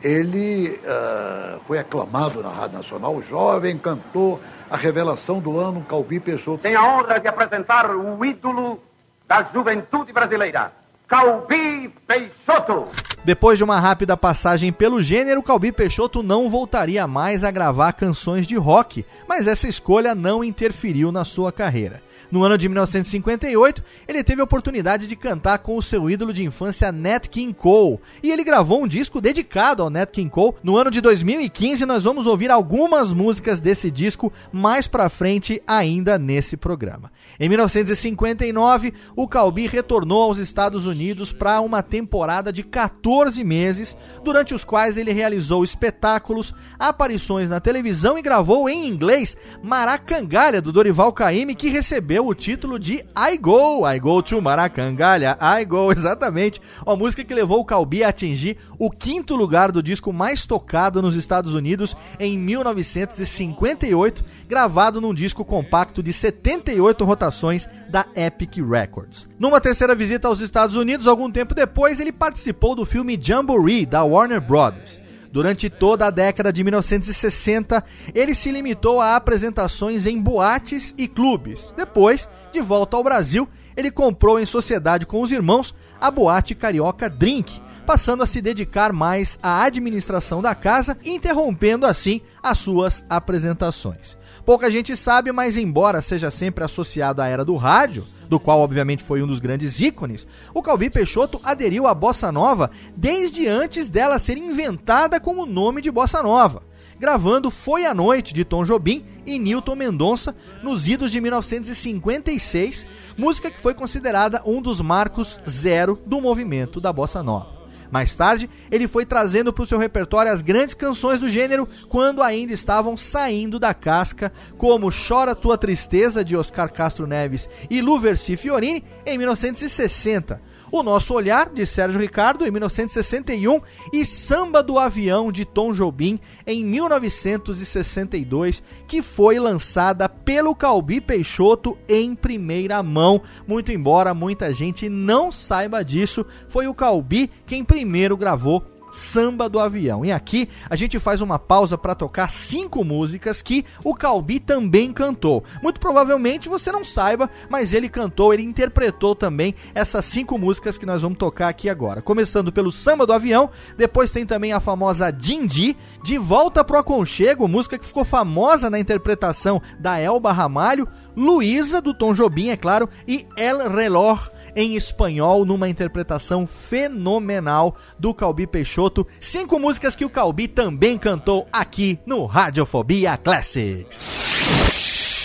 Ele 0.04 0.80
ah, 0.86 1.58
foi 1.68 1.78
aclamado 1.78 2.42
na 2.42 2.50
Rádio 2.50 2.78
Nacional, 2.78 3.22
jovem 3.22 3.78
cantor, 3.78 4.40
a 4.70 4.76
revelação 4.76 5.40
do 5.40 5.60
ano, 5.60 5.86
Calbi 5.88 6.20
Peixoto. 6.20 6.64
Tenho 6.64 6.80
a 6.80 6.98
honra 6.98 7.20
de 7.20 7.28
apresentar 7.28 7.92
o 7.96 8.24
ídolo 8.26 8.80
da 9.28 9.44
juventude 9.44 10.12
brasileira, 10.12 10.72
Calbi 11.08 11.94
Peixoto. 12.08 12.88
Depois 13.24 13.56
de 13.60 13.64
uma 13.64 13.80
rápida 13.80 14.18
passagem 14.18 14.74
pelo 14.74 15.04
gênero, 15.04 15.44
Calbi 15.44 15.72
Peixoto 15.72 16.24
não 16.24 16.50
voltaria 16.50 17.06
mais 17.06 17.44
a 17.44 17.52
gravar 17.52 17.94
canções 17.94 18.48
de 18.48 18.56
rock, 18.56 19.06
mas 19.28 19.46
essa 19.46 19.68
escolha 19.68 20.16
não 20.16 20.44
interferiu 20.44 21.12
na 21.12 21.24
sua 21.24 21.52
carreira. 21.52 22.02
No 22.32 22.44
ano 22.44 22.58
de 22.58 22.70
1958, 22.70 23.84
ele 24.08 24.24
teve 24.24 24.40
a 24.40 24.46
oportunidade 24.46 25.06
de 25.06 25.16
cantar 25.18 25.60
com 25.60 25.76
o 25.76 25.82
seu 25.82 26.10
ídolo 26.10 26.32
de 26.32 26.46
infância 26.46 26.92
Nat 26.92 27.28
King 27.28 27.54
Cole, 27.54 28.00
e 28.24 28.32
ele 28.32 28.44
gravou 28.44 28.82
um 28.82 28.88
disco 28.88 29.20
dedicado 29.20 29.84
ao 29.84 29.90
Nat 29.90 30.10
King 30.12 30.30
Cole. 30.30 30.56
No 30.64 30.78
ano 30.78 30.90
de 30.90 31.02
2015, 31.02 31.86
nós 31.86 32.06
vamos 32.06 32.26
ouvir 32.26 32.50
algumas 32.50 33.12
músicas 33.12 33.60
desse 33.60 33.92
disco 33.92 34.32
mais 34.52 34.88
pra 34.88 35.10
frente 35.10 35.62
ainda 35.68 36.18
nesse 36.18 36.56
programa. 36.56 37.12
Em 37.38 37.50
1959, 37.50 38.94
o 39.14 39.28
Calbi 39.28 39.68
retornou 39.68 40.24
aos 40.24 40.38
Estados 40.38 40.86
Unidos 40.86 41.34
para 41.34 41.60
uma 41.60 41.84
temporada 41.84 42.54
de 42.54 42.64
14 42.64 43.44
meses, 43.44 43.98
durante 44.24 44.54
os 44.54 44.64
quais 44.64 44.96
ele 44.96 45.12
realizou 45.12 45.64
espetáculos, 45.64 46.54
aparições 46.80 47.50
na 47.50 47.60
televisão 47.60 48.18
e 48.18 48.22
gravou 48.22 48.70
em 48.70 48.88
inglês 48.88 49.36
Maracangalha 49.62 50.62
do 50.62 50.72
Dorival 50.72 51.12
Caymmi, 51.12 51.56
que 51.56 51.68
recebeu 51.68 52.21
o 52.28 52.36
título 52.36 52.78
de 52.80 53.04
I 53.16 53.38
Go, 53.38 53.90
I 53.90 54.00
Go 54.00 54.22
to 54.22 54.42
Maracangalha, 54.42 55.38
I 55.42 55.66
Go, 55.66 55.92
exatamente, 55.94 56.62
uma 56.86 56.96
música 56.96 57.24
que 57.24 57.34
levou 57.34 57.60
o 57.60 57.66
Calbi 57.66 58.04
a 58.04 58.10
atingir 58.10 58.58
o 58.80 58.90
quinto 58.90 59.36
lugar 59.36 59.72
do 59.72 59.82
disco 59.84 60.14
mais 60.14 60.46
tocado 60.46 61.02
nos 61.02 61.16
Estados 61.16 61.54
Unidos 61.54 61.96
em 62.20 62.38
1958, 62.38 64.24
gravado 64.48 65.02
num 65.02 65.14
disco 65.14 65.44
compacto 65.44 66.04
de 66.04 66.14
78 66.14 67.04
rotações 67.04 67.68
da 67.90 68.06
Epic 68.16 68.58
Records. 68.58 69.28
Numa 69.40 69.60
terceira 69.60 69.96
visita 69.96 70.28
aos 70.28 70.40
Estados 70.40 70.76
Unidos, 70.76 71.08
algum 71.08 71.32
tempo 71.32 71.56
depois, 71.56 72.00
ele 72.00 72.12
participou 72.12 72.76
do 72.76 72.86
filme 72.86 73.20
Jamboree 73.22 73.86
da 73.86 74.04
Warner 74.04 74.40
Brothers. 74.40 75.01
Durante 75.32 75.70
toda 75.70 76.08
a 76.08 76.10
década 76.10 76.52
de 76.52 76.62
1960, 76.62 77.84
ele 78.14 78.36
se 78.36 78.52
limitou 78.52 79.00
a 79.00 79.16
apresentações 79.16 80.06
em 80.06 80.20
boates 80.22 80.94
e 80.98 81.08
clubes. 81.08 81.74
Depois, 81.76 82.28
de 82.52 82.60
volta 82.60 82.98
ao 82.98 83.04
Brasil, 83.04 83.48
ele 83.78 83.90
comprou 83.90 84.40
em 84.40 84.46
sociedade 84.46 85.06
com 85.06 85.22
os 85.22 85.32
irmãos 85.32 85.74
a 86.02 86.12
boate 86.12 86.54
carioca 86.54 87.10
Drink, 87.10 87.62
passando 87.86 88.24
a 88.24 88.26
se 88.26 88.42
dedicar 88.42 88.92
mais 88.92 89.40
à 89.42 89.64
administração 89.64 90.42
da 90.42 90.54
casa, 90.54 90.98
interrompendo 91.06 91.86
assim 91.86 92.22
as 92.44 92.58
suas 92.58 93.06
apresentações. 93.10 94.18
Pouca 94.46 94.72
gente 94.72 94.96
sabe, 94.96 95.32
mas 95.32 95.56
embora 95.56 96.02
seja 96.02 96.32
sempre 96.32 96.64
associado 96.64 97.22
à 97.22 97.28
era 97.28 97.46
do 97.46 97.56
rádio, 97.56 98.04
do 98.28 98.40
qual 98.40 98.60
obviamente 98.60 99.04
foi 99.04 99.22
um 99.22 99.28
dos 99.28 99.40
grandes 99.40 99.80
ícones, 99.80 100.26
o 100.54 100.64
Calbi 100.64 100.90
Peixoto 100.90 101.40
aderiu 101.44 101.86
à 101.86 101.94
bossa 101.94 102.32
nova 102.32 102.72
desde 102.96 103.48
antes 103.48 103.88
dela 103.88 104.18
ser 104.18 104.38
inventada 104.38 105.20
com 105.20 105.38
o 105.38 105.46
nome 105.46 105.82
de 105.82 105.92
bossa 105.92 106.24
nova, 106.24 106.64
gravando 107.00 107.52
Foi 107.52 107.86
a 107.86 107.94
Noite 107.94 108.34
de 108.34 108.44
Tom 108.44 108.64
Jobim 108.66 109.06
e 109.28 109.38
Newton 109.38 109.76
Mendonça 109.76 110.36
nos 110.64 110.88
idos 110.88 111.12
de 111.12 111.22
1956, 111.22 112.88
música 113.16 113.52
que 113.52 113.62
foi 113.62 113.76
considerada 113.76 114.42
um 114.46 114.60
dos 114.60 114.82
marcos 114.82 115.40
zero 115.48 116.00
do 116.06 116.20
movimento 116.20 116.82
da 116.82 116.92
bossa 116.92 117.22
nova. 117.22 117.61
Mais 117.92 118.16
tarde, 118.16 118.50
ele 118.72 118.88
foi 118.88 119.06
trazendo 119.06 119.52
para 119.52 119.64
o 119.64 119.66
seu 119.66 119.78
repertório 119.78 120.32
as 120.32 120.42
grandes 120.42 120.74
canções 120.74 121.20
do 121.20 121.30
gênero 121.30 121.68
quando 121.90 122.24
ainda 122.24 122.54
estavam 122.54 122.96
saindo 122.96 123.60
da 123.60 123.74
casca, 123.74 124.32
como 124.58 124.92
Chora 124.92 125.36
Tua 125.36 125.58
Tristeza 125.58 126.24
de 126.24 126.38
Oscar 126.38 126.72
Castro 126.72 127.06
Neves 127.06 127.50
e 127.70 127.82
Luversi 127.82 128.38
Fiorini 128.38 128.84
em 129.06 129.18
1960. 129.18 130.42
O 130.72 130.82
Nosso 130.82 131.14
Olhar, 131.14 131.50
de 131.50 131.66
Sérgio 131.66 132.00
Ricardo, 132.00 132.48
em 132.48 132.52
1961, 132.52 133.60
e 133.92 134.06
Samba 134.06 134.64
do 134.64 134.80
Avião, 134.80 135.30
de 135.30 135.44
Tom 135.44 135.74
Jobim, 135.74 136.18
em 136.48 136.64
1962, 136.64 138.64
que 138.88 139.02
foi 139.02 139.38
lançada 139.38 140.08
pelo 140.08 140.56
Calbi 140.56 141.02
Peixoto 141.02 141.78
em 141.90 142.16
primeira 142.16 142.82
mão. 142.82 143.22
Muito 143.46 143.70
embora 143.72 144.14
muita 144.14 144.54
gente 144.54 144.88
não 144.88 145.30
saiba 145.30 145.84
disso, 145.84 146.26
foi 146.48 146.68
o 146.68 146.74
Calbi 146.74 147.30
quem 147.46 147.66
primeiro 147.66 148.16
gravou 148.16 148.64
Samba 148.92 149.50
do 149.50 149.60
Avião. 149.60 150.06
E 150.06 150.12
aqui 150.12 150.50
a 150.70 150.76
gente 150.76 151.00
faz 151.00 151.22
uma 151.22 151.40
pausa 151.40 151.78
para 151.78 151.96
tocar 151.96 152.30
cinco 152.30 152.84
músicas 152.84 153.42
que 153.42 153.66
o 153.84 153.96
Calbi 153.96 154.40
também 154.40 154.92
cantou. 154.92 155.44
Muito 155.64 155.80
provavelmente 155.80 156.50
você 156.50 156.72
não 156.72 156.84
saiba, 156.84 157.30
mas 157.50 157.74
ele 157.74 157.90
cantou, 157.90 158.34
ele 158.34 158.44
interpretou 158.44 159.16
também 159.16 159.56
essas 159.74 160.06
cinco 160.06 160.38
músicas 160.38 160.78
que 160.78 160.86
nós 160.86 161.02
vamos 161.02 161.18
tocar 161.18 161.48
aqui 161.48 161.70
agora. 161.70 162.02
Começando 162.02 162.52
pelo 162.52 162.72
Samba 162.72 163.06
do 163.06 163.14
Avião, 163.14 163.50
depois 163.78 164.12
tem 164.12 164.26
também 164.26 164.54
a 164.54 164.60
famosa 164.60 165.12
Dindi, 165.12 165.78
De 166.04 166.18
Volta 166.18 166.64
pro 166.64 166.78
Aconchego, 166.78 167.48
música 167.48 167.78
que 167.78 167.86
ficou 167.86 168.04
famosa 168.04 168.70
na 168.70 168.80
interpretação 168.80 169.62
da 169.80 169.98
Elba 169.98 170.32
Ramalho, 170.32 170.88
Luísa 171.16 171.82
do 171.82 171.94
Tom 171.94 172.14
Jobim, 172.14 172.50
é 172.50 172.58
claro, 172.58 172.90
e 173.08 173.26
El 173.38 173.70
Reloj 173.70 174.30
em 174.56 174.76
espanhol, 174.76 175.46
numa 175.46 175.70
interpretação 175.70 176.46
fenomenal 176.46 177.76
do 177.98 178.14
Calbi 178.14 178.48
Peixoto. 178.48 179.08
Cinco 179.20 179.60
músicas 179.60 179.96
que 179.96 180.06
o 180.06 180.10
Calbi 180.10 180.48
também 180.48 180.98
cantou 180.98 181.48
aqui 181.52 182.00
no 182.06 182.26
Radiofobia 182.26 183.18
Classics. 183.18 184.22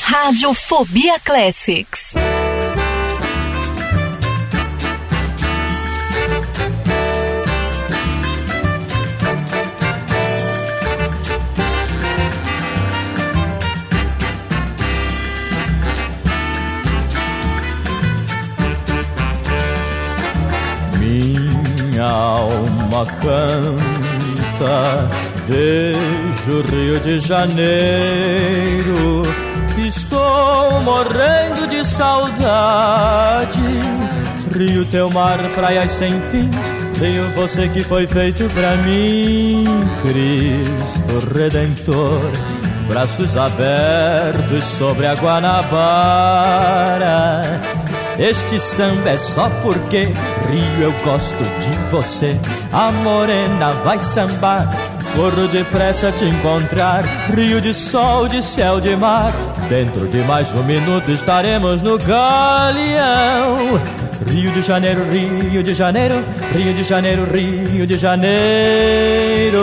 Radiofobia 0.05 1.19
Classics. 1.21 2.15
Minha 21.97 22.11
alma 22.11 23.07
canta, 23.23 25.09
vejo 25.49 26.61
Rio 26.71 27.01
de 27.01 27.19
Janeiro, 27.21 27.63
estou 29.79 30.79
morrendo 30.83 31.67
de 31.67 31.83
saudade. 31.87 33.63
Rio, 34.55 34.85
teu 34.85 35.09
mar, 35.09 35.39
praias 35.55 35.91
sem 35.93 36.21
fim, 36.31 36.51
Rio, 37.01 37.31
você 37.35 37.67
que 37.67 37.83
foi 37.83 38.07
feito 38.07 38.45
pra 38.53 38.77
mim, 38.77 39.65
Cristo 40.03 41.35
Redentor. 41.35 42.31
Braços 42.91 43.39
abertos 43.39 44.65
sobre 44.65 45.07
a 45.07 45.15
Guanabara 45.15 46.57
este 48.19 48.59
samba 48.59 49.11
é 49.11 49.17
só 49.17 49.51
porque 49.63 50.05
Rio 50.49 50.81
eu 50.81 50.93
gosto 51.05 51.45
de 51.61 51.91
você. 51.91 52.37
A 52.73 52.91
morena 52.91 53.73
vai 53.85 53.99
sambar. 53.99 54.69
Corro 55.15 55.49
depressa 55.49 56.11
te 56.13 56.25
encontrar. 56.25 57.05
Rio 57.35 57.61
de 57.61 57.75
sol, 57.75 58.29
de 58.29 58.43
céu, 58.43 58.81
de 58.81 58.97
mar. 58.97 59.33
Dentro 59.69 60.07
de 60.09 60.19
mais 60.19 60.55
um 60.55 60.63
minuto 60.63 61.11
estaremos 61.11 61.83
no 61.83 61.99
galeão. 61.99 63.81
Rio 64.31 64.51
de 64.51 64.63
Janeiro, 64.63 65.03
Rio 65.11 65.63
de 65.63 65.75
Janeiro, 65.75 66.15
Rio 66.53 66.73
de 66.75 66.85
Janeiro, 66.85 67.25
Rio 67.25 67.87
de 67.87 67.97
Janeiro. 67.97 69.63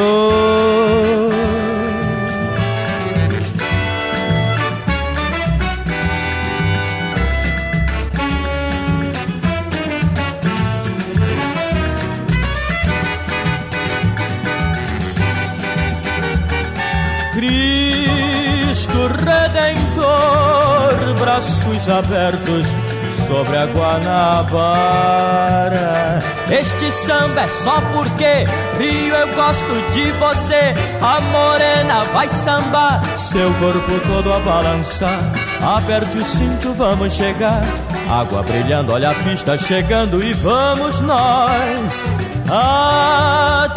Braços 21.83 21.89
abertos 21.89 22.67
sobre 23.27 23.57
a 23.57 23.65
Guanabara. 23.65 25.03
Este 26.49 26.89
samba 26.91 27.41
é 27.41 27.47
só 27.47 27.81
porque 27.93 28.45
Rio 28.77 29.15
eu 29.15 29.35
gosto 29.35 29.91
de 29.91 30.11
você. 30.13 30.73
A 31.01 31.19
morena 31.21 32.03
vai 32.13 32.29
sambar, 32.29 33.03
seu 33.17 33.53
corpo 33.55 33.99
todo 34.07 34.31
a 34.33 34.39
balançar. 34.39 35.19
Aperte 35.61 36.17
o 36.17 36.25
cinto, 36.25 36.73
vamos 36.73 37.13
chegar. 37.13 37.61
Água 38.09 38.41
brilhando, 38.43 38.91
olha 38.91 39.11
a 39.11 39.15
pista 39.15 39.57
chegando 39.57 40.21
e 40.23 40.33
vamos 40.33 40.99
nós 41.01 42.03
aterrar. 43.69 43.73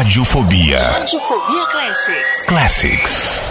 Radiofobia. 0.00 0.80
Radiofobia 0.80 1.66
Classics. 1.66 2.42
Classics. 2.46 3.42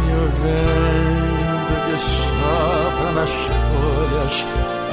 E 0.06 0.10
o 0.14 0.26
vento 0.44 1.74
que 1.88 1.98
sopra 1.98 3.10
nas 3.14 3.32
folhas, 3.32 4.36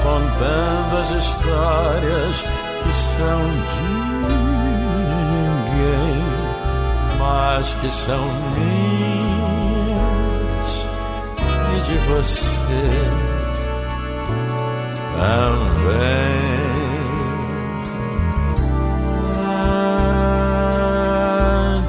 contando 0.01 0.91
as 0.97 1.09
histórias 1.11 2.35
que 2.81 2.91
são 2.93 3.41
de 3.51 3.89
ninguém, 5.85 6.17
mas 7.19 7.65
que 7.75 7.89
são 7.91 8.23
minhas 8.57 9.28
de 11.81 11.97
você 12.09 13.29
também. 15.19 16.39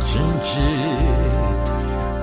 Tindi, 0.06 0.74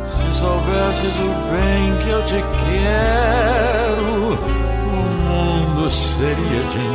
se 0.10 0.28
soubesses 0.40 1.16
o 1.16 1.32
bem 1.52 1.98
que 2.04 2.10
eu 2.10 2.22
te 2.26 2.40
quero, 2.66 4.38
o 4.84 5.00
mundo 5.24 5.90
seria 5.90 6.64
Tindi 6.72 6.88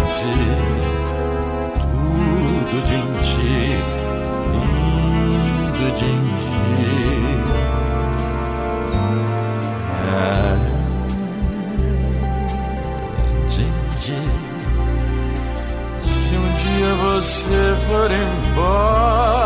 tudo 1.81 2.77
de 2.85 3.01
ti, 3.25 3.59
lindo 4.53 5.89
de 5.97 6.12
ti. 6.43 6.53
Ah, 10.14 10.51
Se 14.03 14.11
um 16.34 16.48
dia 16.57 16.92
você 16.94 17.76
for 17.86 18.11
embora, 18.50 19.38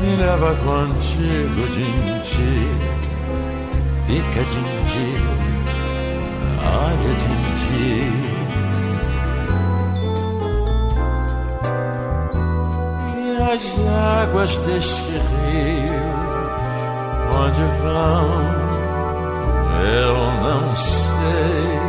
me 0.00 0.16
leva 0.16 0.52
contigo, 0.56 1.62
Dindi. 1.72 2.74
Fica, 4.08 4.42
Dindi, 4.50 5.08
olha, 6.58 7.14
Dindi. 7.14 8.24
as 13.54 13.78
águas 14.22 14.56
deste 14.66 15.02
rio, 15.02 16.02
onde 17.30 17.62
vão, 17.80 18.28
eu 19.80 20.16
não 20.42 20.74
sei. 20.74 21.83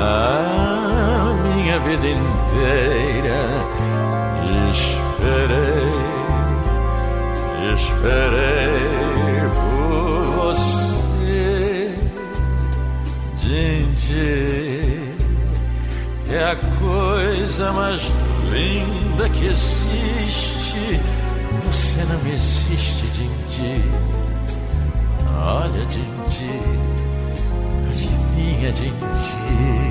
A 0.00 1.34
minha 1.42 1.80
vida 1.80 2.06
inteira 2.06 3.38
esperei, 4.70 5.92
esperei 7.74 8.78
por 9.54 10.22
você, 10.36 11.94
que 16.26 16.34
é 16.34 16.52
a 16.52 16.56
coisa 16.78 17.72
mais 17.72 18.12
linda 18.50 19.28
que 19.30 19.46
existe. 19.46 21.00
Você 21.64 22.04
não 22.04 22.20
existe, 22.32 23.06
Dindi. 23.08 23.82
Olha, 25.36 25.84
Dindi. 25.86 26.60
Adivinha, 27.90 28.72
Dindi. 28.72 29.87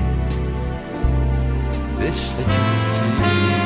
Deixa, 1.98 2.36
Dindi. 2.36 3.58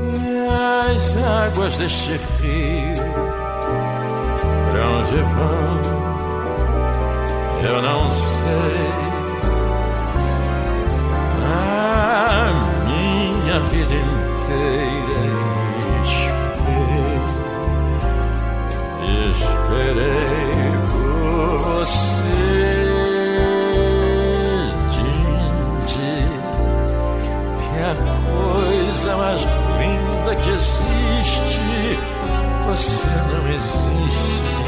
E 0.00 0.94
as 0.94 1.16
águas 1.16 1.76
deste 1.76 2.12
rio, 2.40 2.57
eu 7.68 7.82
não 7.82 8.10
sei. 8.10 8.88
A 11.44 12.50
minha 12.86 13.60
vida 13.60 13.94
inteira 13.94 15.18
esperei, 16.02 17.18
esperei 19.32 20.72
por 20.90 21.58
você, 21.58 22.38
Dindi 24.90 26.26
que 27.58 27.78
a 27.82 27.94
coisa 28.32 29.10
mais 29.16 29.42
linda 29.78 30.32
que 30.36 30.50
existe. 30.50 31.58
Você 32.66 33.08
não 33.08 33.44
existe, 33.48 34.67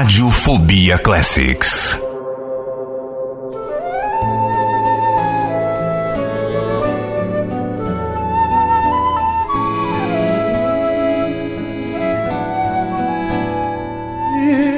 Radiofobia 0.00 0.96
Classics. 0.96 1.98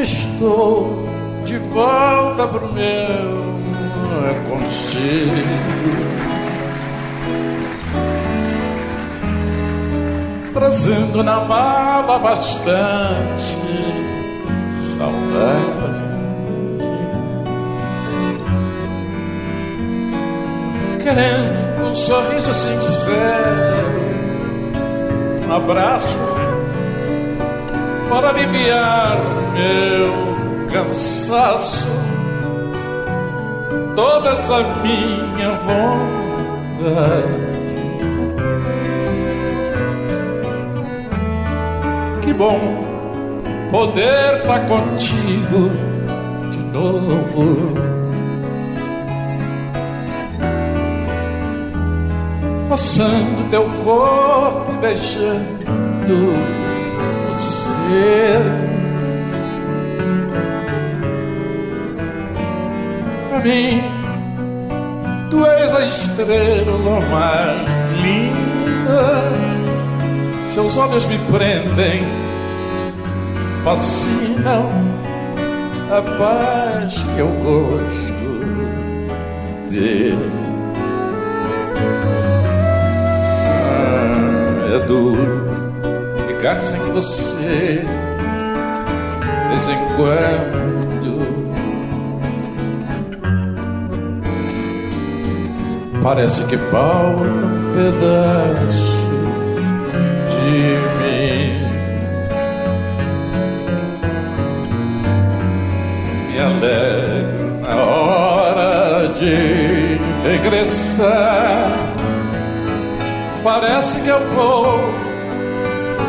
Estou 0.01 1.05
de 1.45 1.59
volta 1.59 2.49
pro 2.49 2.73
meu 2.73 3.61
conselho. 4.49 5.45
Trazendo 10.55 11.23
na 11.23 11.45
mala 11.45 12.19
bastante 12.19 13.60
sincero, 22.61 23.91
um 25.49 25.53
abraço 25.53 26.19
para 28.11 28.29
aliviar 28.29 29.19
meu 29.55 30.69
cansaço, 30.71 31.89
toda 33.97 34.31
essa 34.31 34.59
minha 34.83 35.53
vontade. 35.61 37.41
Que 42.21 42.33
bom 42.35 42.85
poder 43.71 44.41
estar 44.41 44.67
contigo 44.67 45.71
de 46.51 46.59
novo. 46.65 47.90
Roçando 52.71 53.51
teu 53.51 53.69
corpo, 53.85 54.73
beijando 54.81 56.37
você. 57.29 58.39
Pra 63.29 63.41
mim, 63.41 63.83
tu 65.31 65.45
és 65.45 65.75
a 65.75 65.81
estrela 65.81 67.01
mais 67.11 68.03
linda. 68.03 69.25
Seus 70.55 70.77
olhos 70.77 71.07
me 71.07 71.19
prendem, 71.19 72.05
fascinam 73.65 74.71
a 75.91 76.03
paz 76.17 77.03
que 77.03 77.19
eu 77.19 77.31
gosto 77.43 78.45
de 79.69 79.77
ter. 79.77 80.40
É 84.73 84.79
duro 84.79 85.51
ficar 86.29 86.61
sem 86.61 86.81
você 86.93 87.85
de 89.21 89.49
vez 89.49 89.69
em 89.69 89.79
quando. 89.97 90.61
Parece 96.03 96.45
que 96.45 96.57
falta 96.57 97.21
um 97.21 97.73
pedaço 97.75 99.01
de 100.31 100.79
mim. 101.01 101.69
Me 106.29 106.39
alegro 106.39 107.61
na 107.61 107.77
hora 107.77 109.09
de 109.09 109.99
regressar. 110.27 111.90
Parece 113.43 114.01
que 114.01 114.09
eu 114.09 114.21
vou 114.35 114.95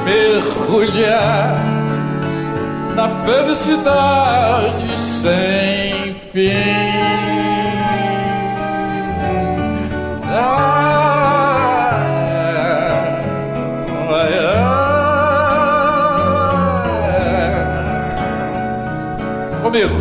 mergulhar 0.04 1.56
na 2.96 3.08
felicidade 3.26 4.98
sem 4.98 6.14
fim. 6.32 7.32
Comigo. 19.62 20.01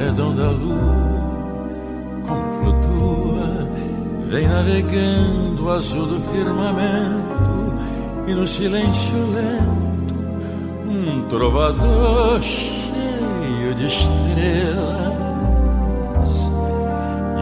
Redonda 0.00 0.48
lua, 0.50 1.60
como 2.26 2.42
flutua, 2.58 3.68
vem 4.28 4.48
navegando 4.48 5.70
azul 5.70 6.06
do 6.06 6.20
firmamento, 6.32 7.74
e 8.26 8.32
no 8.32 8.46
silêncio 8.46 9.14
lento, 9.34 10.14
um 10.88 11.22
trovador 11.28 12.40
cheio 12.40 13.74
de 13.74 13.86
estrelas. 13.86 15.10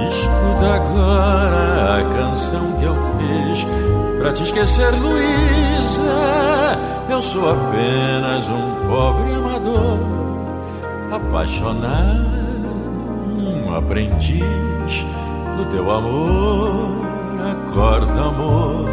Escuta 0.08 0.74
agora 0.74 2.00
a 2.00 2.04
canção 2.16 2.72
que 2.80 2.84
eu 2.84 2.96
fiz 3.18 3.66
pra 4.18 4.32
te 4.32 4.42
esquecer, 4.42 4.90
Luísa. 4.90 6.78
Eu 7.08 7.22
sou 7.22 7.50
apenas 7.50 8.48
um 8.48 8.88
pobre 8.88 9.32
amador, 9.34 9.98
apaixonado, 11.12 12.37
aprendiz 13.88 15.06
do 15.56 15.64
teu 15.70 15.90
amor. 15.90 17.08
Acorda, 17.50 18.20
amor, 18.20 18.84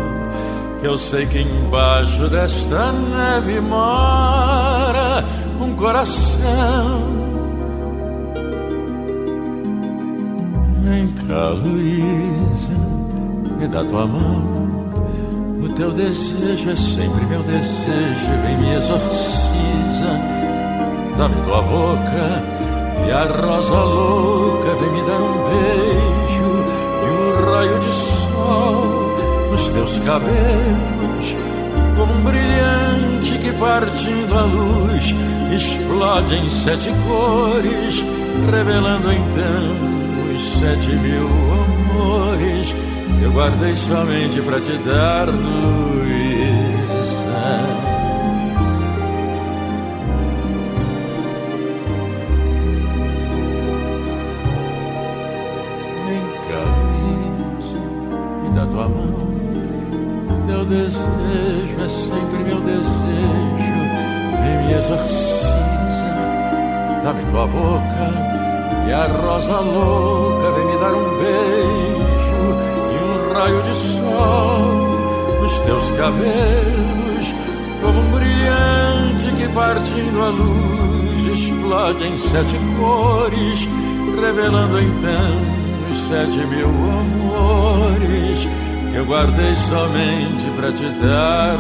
que 0.80 0.88
eu 0.88 0.98
sei 0.98 1.26
que 1.26 1.42
embaixo 1.42 2.30
desta 2.30 2.94
neve 2.94 3.60
mora 3.60 5.26
um 5.60 5.76
coração. 5.76 7.02
Vem 10.84 11.08
cá, 11.28 11.50
Luísa, 11.50 12.78
me 13.60 13.68
dá 13.68 13.84
tua 13.84 14.08
mão. 14.08 14.66
O 15.62 15.70
teu 15.74 15.92
desejo 15.92 16.70
é 16.70 16.76
sempre 16.76 17.26
meu 17.26 17.42
desejo, 17.44 18.32
vem 18.46 18.58
me 18.60 18.76
exorciza. 18.76 19.56
Dá-me 21.18 21.36
tua 21.44 21.62
boca 21.62 22.55
e 23.08 23.12
a 23.12 23.26
rosa 23.26 23.84
louca 23.84 24.76
vem 24.76 24.92
me 24.92 25.02
dar 25.04 25.22
um 25.22 25.44
beijo 25.50 26.66
e 27.04 27.10
um 27.12 27.52
raio 27.52 27.80
de 27.80 27.94
sol 27.94 29.18
nos 29.52 29.70
teus 29.70 30.00
cabelos, 30.00 31.36
como 31.96 32.14
um 32.14 32.24
brilhante 32.24 33.38
que 33.40 33.52
partindo 33.54 34.38
a 34.38 34.42
luz 34.42 35.16
explode 35.56 36.36
em 36.36 36.50
sete 36.50 36.90
cores 37.08 38.04
revelando 38.52 39.12
então 39.12 40.36
os 40.36 40.60
sete 40.60 40.90
mil 40.96 41.28
amores 41.94 42.74
que 42.74 43.24
eu 43.24 43.32
guardei 43.32 43.76
somente 43.76 44.42
para 44.42 44.60
te 44.60 44.78
dar, 44.80 45.28
Luísa. 45.30 46.25
Boca. 67.48 68.36
E 68.88 68.94
a 68.94 69.08
rosa 69.08 69.60
louca 69.60 70.52
vem 70.52 70.66
me 70.66 70.78
dar 70.78 70.94
um 70.94 71.18
beijo 71.18 72.46
e 72.92 72.96
um 73.04 73.34
raio 73.34 73.62
de 73.64 73.76
sol 73.76 74.96
nos 75.42 75.58
teus 75.60 75.92
cabelos, 75.92 77.34
como 77.82 78.00
um 78.00 78.12
brilhante 78.12 79.36
que 79.38 79.48
partindo 79.54 80.24
a 80.24 80.30
luz 80.30 81.26
explode 81.26 82.04
em 82.04 82.18
sete 82.18 82.58
cores, 82.78 83.68
revelando 84.22 84.80
então 84.80 85.92
os 85.92 85.98
sete 86.08 86.38
mil 86.48 86.68
amores 86.68 88.48
que 88.92 88.98
eu 88.98 89.06
guardei 89.06 89.56
somente 89.56 90.50
para 90.56 90.72
te 90.72 90.88
dar, 91.06 91.58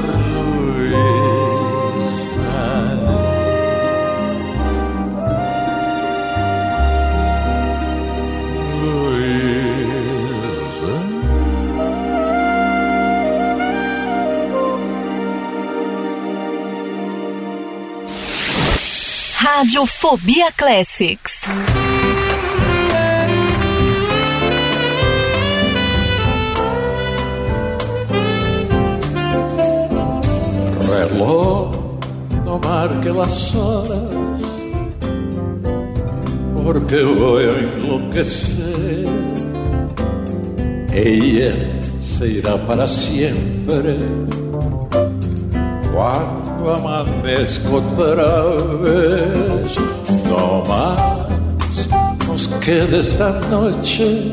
Luísa. 19.76 19.86
Radiofobia 20.06 20.52
Classics. 20.56 21.44
reloj 30.88 31.72
no 32.46 32.60
marque 32.60 33.10
las 33.10 33.54
horas, 33.54 34.04
porque 36.64 37.04
voy 37.04 37.44
a 37.44 37.60
enloquecer. 37.60 39.06
Ella 40.94 41.54
se 42.00 42.28
irá 42.28 42.56
para 42.66 42.88
siempre 42.88 43.98
cuando 46.66 46.90
amanezca 46.90 47.70
otra 47.70 48.42
vez. 48.82 49.78
No 50.28 50.64
más 50.68 51.90
nos 52.28 52.48
queda 52.60 52.98
esta 52.98 53.40
noche 53.52 54.32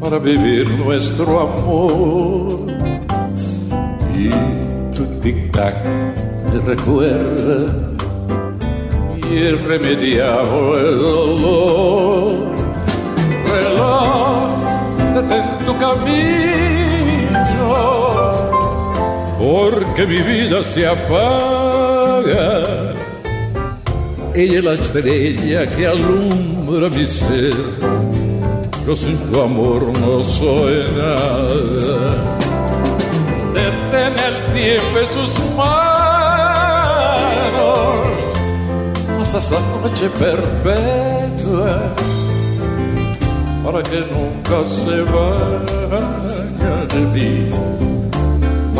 para 0.00 0.18
vivir 0.18 0.68
nuestro 0.78 1.40
amor 1.40 2.60
y 4.16 4.30
tu 4.94 5.04
tic-tac 5.20 5.76
me 6.52 6.60
recuerda 6.66 7.72
mi 9.14 9.20
irremediable 9.36 10.82
dolor. 11.06 12.52
Reloj, 13.52 14.50
detén 15.14 15.46
tu 15.66 15.72
camino, 15.78 16.51
porque 19.52 20.06
mi 20.06 20.20
vida 20.22 20.64
se 20.64 20.86
apaga. 20.86 22.46
Ella 24.34 24.58
es 24.60 24.64
la 24.64 24.72
estrella 24.72 25.68
que 25.68 25.86
alumbra 25.86 26.88
mi 26.88 27.04
ser, 27.04 27.54
yo 28.86 28.96
sin 28.96 29.18
tu 29.26 29.42
amor 29.42 29.82
no 30.00 30.22
soy 30.22 30.76
nada. 30.96 31.98
Detén 33.56 34.14
el 34.28 34.36
tiempo 34.54 34.94
en 35.04 35.08
sus 35.16 35.32
manos, 35.54 36.80
hasta 39.20 39.38
esta 39.38 39.60
noche 39.84 40.06
perpetua, 40.18 41.72
para 43.64 43.82
que 43.82 43.98
nunca 44.14 44.56
se 44.80 44.96
vaya 45.16 46.76
de 46.94 47.00
mí, 47.14 47.32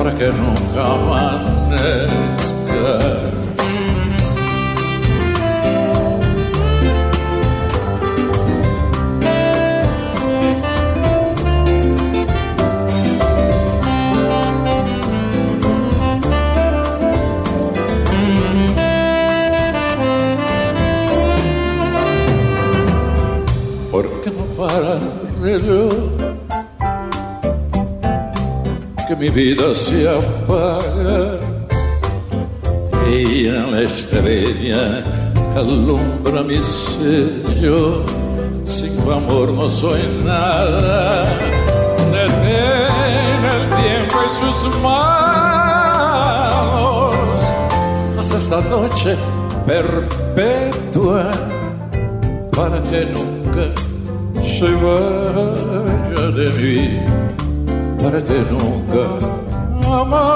para 0.03 0.19
que 0.19 0.27
nunca 0.33 0.95
amanezca. 0.95 1.93
¿Por 23.93 24.07
mi 29.23 29.31
vida 29.31 29.73
se 29.73 30.09
apaga. 30.09 31.39
Ella 33.07 33.67
la 33.71 33.83
estrella 33.83 34.83
alumbra 35.55 36.43
mi 36.43 36.61
sello. 36.61 38.05
Sin 38.65 38.97
tu 38.97 39.13
amor 39.13 39.53
no 39.53 39.71
soy 39.71 40.03
nada. 40.25 41.25
Detén 42.15 43.41
el 43.57 43.65
tiempo 43.83 44.17
en 44.27 44.33
sus 44.41 44.57
manos. 44.83 45.95
Hasta 48.19 48.37
esta 48.39 48.61
noche 48.75 49.11
perpetua 49.67 51.31
para 52.57 52.83
que 52.91 53.01
nunca 53.07 53.65
se 54.43 54.71
vaya 54.87 56.25
de 56.39 56.47
mí, 56.59 56.79
para 58.03 58.21
que 58.21 58.35
nunca 58.35 59.05
amanezca. 59.87 60.32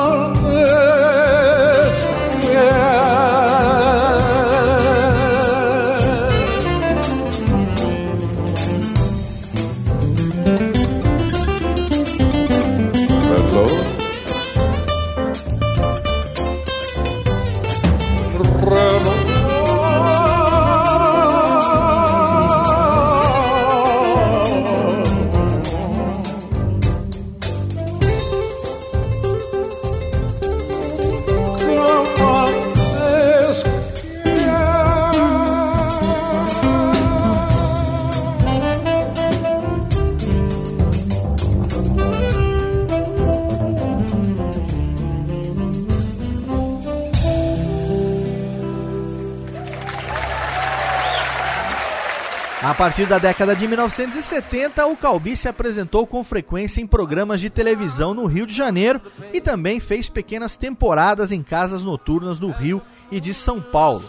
Partir 52.77 53.07
da 53.07 53.16
década 53.16 53.57
de 53.57 53.66
1970, 53.66 54.86
o 54.86 54.97
Calbi 54.98 55.35
se 55.35 55.48
apresentou 55.48 56.07
com 56.07 56.23
frequência 56.23 56.78
em 56.78 56.86
programas 56.86 57.40
de 57.40 57.48
televisão 57.48 58.12
no 58.12 58.27
Rio 58.27 58.47
de 58.47 58.55
Janeiro 58.55 59.01
e 59.32 59.40
também 59.40 59.81
fez 59.81 60.11
pequenas 60.11 60.59
temporadas 60.59 61.32
em 61.32 61.43
casas 61.43 61.82
noturnas 61.82 62.39
do 62.39 62.51
Rio 62.51 62.82
e 63.11 63.19
de 63.19 63.32
São 63.32 63.62
Paulo. 63.62 64.05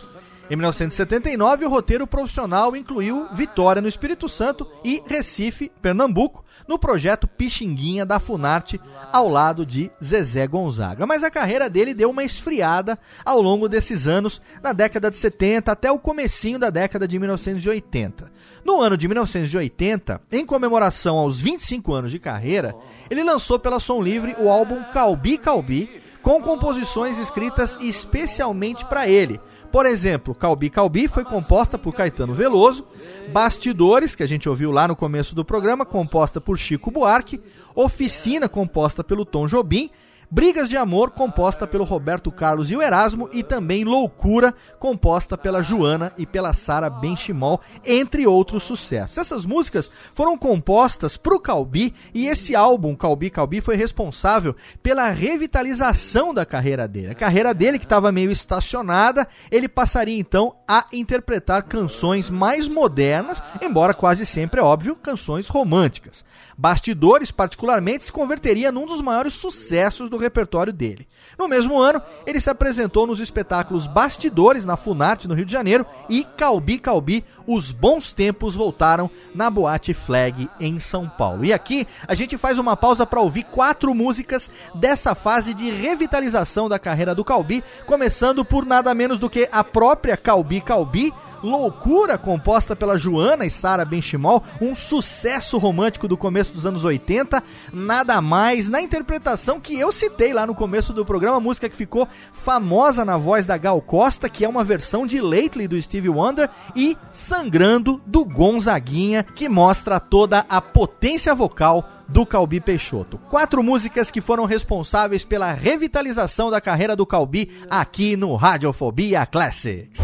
Em 0.50 0.56
1979, 0.56 1.66
o 1.66 1.70
roteiro 1.70 2.08
profissional 2.08 2.76
incluiu 2.76 3.28
Vitória 3.34 3.82
no 3.82 3.88
Espírito 3.88 4.30
Santo 4.30 4.66
e 4.84 5.04
Recife, 5.06 5.72
Pernambuco, 5.82 6.44
no 6.66 6.80
projeto 6.80 7.28
Pixinguinha 7.28 8.06
da 8.06 8.20
Funarte, 8.20 8.80
ao 9.12 9.30
lado 9.30 9.66
de 9.66 9.92
Zezé 10.04 10.48
Gonzaga. 10.48 11.06
Mas 11.06 11.22
a 11.24 11.32
carreira 11.32 11.70
dele 11.70 11.94
deu 11.94 12.10
uma 12.10 12.24
esfriada 12.24 12.98
ao 13.26 13.42
longo 13.42 13.68
desses 13.68 14.08
anos, 14.08 14.42
na 14.64 14.72
década 14.72 15.10
de 15.10 15.18
70 15.18 15.72
até 15.72 15.92
o 15.92 16.00
comecinho 16.00 16.60
da 16.60 16.70
década 16.70 17.08
de 17.08 17.20
1980. 17.20 18.37
No 18.68 18.82
ano 18.82 18.98
de 18.98 19.08
1980, 19.08 20.24
em 20.30 20.46
comemoração 20.46 21.16
aos 21.16 21.40
25 21.40 21.94
anos 21.94 22.12
de 22.12 22.20
carreira, 22.20 22.76
ele 23.10 23.24
lançou 23.24 23.58
pela 23.58 23.80
Som 23.80 24.02
Livre 24.02 24.36
o 24.38 24.50
álbum 24.50 24.84
Calbi 24.92 25.38
Calbi, 25.38 26.02
com 26.22 26.42
composições 26.42 27.18
escritas 27.18 27.78
especialmente 27.80 28.86
para 28.86 29.08
ele, 29.08 29.40
por 29.72 29.86
exemplo, 29.86 30.34
Calbi 30.34 30.70
Calbi 30.70 31.08
foi 31.08 31.24
composta 31.24 31.78
por 31.78 31.94
Caetano 31.94 32.34
Veloso, 32.34 32.86
Bastidores, 33.32 34.16
que 34.16 34.24
a 34.24 34.28
gente 34.28 34.48
ouviu 34.48 34.72
lá 34.72 34.88
no 34.88 34.96
começo 34.96 35.36
do 35.36 35.44
programa, 35.44 35.86
composta 35.86 36.40
por 36.40 36.58
Chico 36.58 36.90
Buarque, 36.90 37.42
Oficina, 37.76 38.48
composta 38.48 39.04
pelo 39.04 39.26
Tom 39.26 39.46
Jobim, 39.46 39.90
Brigas 40.30 40.68
de 40.68 40.76
Amor, 40.76 41.12
composta 41.12 41.66
pelo 41.66 41.86
Roberto 41.86 42.30
Carlos 42.30 42.70
e 42.70 42.76
o 42.76 42.82
Erasmo, 42.82 43.30
e 43.32 43.42
também 43.42 43.86
Loucura, 43.86 44.54
composta 44.78 45.38
pela 45.38 45.62
Joana 45.62 46.12
e 46.18 46.26
pela 46.26 46.52
Sara 46.52 46.90
Benchimol, 46.90 47.62
entre 47.86 48.28
outros 48.28 48.64
sucessos. 48.64 49.18
Essas 49.18 49.46
músicas 49.46 49.90
foram 50.14 50.38
compostas 50.38 51.16
para 51.16 51.34
o 51.34 51.40
Calbi 51.40 51.94
e 52.14 52.28
esse 52.28 52.58
álbum, 52.58 52.94
Calbi 52.94 53.30
Calbi, 53.30 53.62
foi 53.62 53.78
responsável 53.78 54.54
pela 54.84 55.10
revitalização 55.10 56.34
da 56.34 56.46
carreira 56.46 56.90
dele. 56.90 57.12
A 57.12 57.16
carreira 57.16 57.54
dele, 57.54 57.80
que 57.80 57.86
estava 57.86 58.12
meio 58.12 58.30
estacionada, 58.30 59.26
ele 59.50 59.70
passaria 59.70 60.20
então 60.20 60.58
a 60.68 60.88
interpretar 60.92 61.64
canções 61.64 62.30
mais 62.30 62.68
modernas, 62.68 63.42
embora 63.62 63.94
quase 63.94 64.26
sempre, 64.26 64.60
é 64.60 64.64
óbvio, 64.64 64.94
canções 64.94 65.48
românticas. 65.48 66.26
Bastidores, 66.58 67.30
particularmente, 67.30 68.06
se 68.06 68.12
converteria 68.12 68.72
num 68.72 68.88
dos 68.88 69.00
maiores 69.00 69.34
sucessos 69.34 70.10
do 70.10 70.18
repertório 70.18 70.74
dele. 70.74 71.08
No 71.38 71.48
mesmo 71.48 71.80
ano, 71.80 72.02
ele 72.26 72.42
se 72.42 72.50
apresentou 72.50 73.06
nos 73.06 73.20
espetáculos 73.20 73.86
Bastidores 73.86 74.66
na 74.66 74.76
Funarte, 74.76 75.28
no 75.28 75.36
Rio 75.36 75.46
de 75.46 75.52
Janeiro, 75.52 75.86
e 76.10 76.24
Calbi 76.24 76.80
Calbi, 76.80 77.24
Os 77.46 77.72
Bons 77.72 78.12
Tempos 78.12 78.56
voltaram 78.56 79.08
na 79.36 79.52
Boate 79.52 79.94
Flag 79.94 80.50
em 80.60 80.80
São 80.80 81.08
Paulo. 81.08 81.46
E 81.46 81.54
aqui 81.54 81.88
a 82.08 82.16
gente 82.16 82.38
faz 82.38 82.58
uma 82.58 82.76
pausa 82.76 83.06
para 83.06 83.22
ouvir 83.22 83.44
quatro 83.44 83.94
músicas 83.94 84.50
dessa 84.74 85.14
fase 85.14 85.54
de 85.54 85.70
revitalização 85.70 86.68
da 86.68 86.80
carreira 86.80 87.14
do 87.14 87.24
Calbi, 87.24 87.64
começando 87.86 88.44
por 88.44 88.66
nada 88.66 88.96
menos 88.96 89.20
do 89.20 89.30
que 89.30 89.48
a 89.52 89.64
própria 89.64 90.18
Calbi 90.18 90.60
Calbi, 90.60 91.14
Loucura, 91.44 92.18
composta 92.18 92.76
pela 92.76 92.98
Joana 92.98 93.46
e 93.46 93.52
Sara 93.52 93.86
Benchimol, 93.86 94.44
um 94.62 94.74
sucesso 94.74 95.58
romântico 95.58 96.08
do 96.08 96.18
começo 96.18 96.54
dos 96.54 96.66
anos 96.66 96.84
80, 96.84 97.44
nada 97.72 98.22
mais 98.22 98.70
na 98.70 98.82
interpretação 98.82 99.60
que 99.60 99.78
eu 99.78 99.92
citei 99.92 100.34
lá 100.34 100.46
no 100.46 100.56
começo 100.56 100.94
do 100.94 101.06
programa, 101.06 101.40
música 101.40 101.70
que 101.70 101.76
ficou 101.76 102.08
famosa 102.32 103.06
na 103.06 103.18
voz 103.18 103.46
da 103.46 103.58
Gal 103.58 103.82
Costa, 103.82 104.30
que 104.30 104.46
é 104.46 104.50
uma 104.50 104.64
versão 104.64 105.06
de 105.06 105.22
Lately 105.22 105.68
do 105.68 105.82
Stevie 105.82 106.10
Wonder, 106.10 106.50
e 106.76 106.98
Sangrando 107.12 108.02
do 108.06 108.26
Gonzaguinha, 108.26 109.24
que 109.24 109.50
mostra 109.50 110.00
toda 110.00 110.46
a 110.50 110.62
potência 110.62 111.34
vocal 111.34 111.90
do 112.08 112.26
Calbi 112.26 112.62
Peixoto. 112.62 113.18
Quatro 113.30 113.62
músicas 113.62 114.10
que 114.10 114.22
foram 114.22 114.46
responsáveis 114.46 115.26
pela 115.26 115.52
revitalização 115.52 116.50
da 116.50 116.62
carreira 116.62 116.96
do 116.96 117.06
Calbi 117.06 117.52
aqui 117.70 118.16
no 118.16 118.36
Radiofobia 118.36 119.26
Classics. 119.26 120.00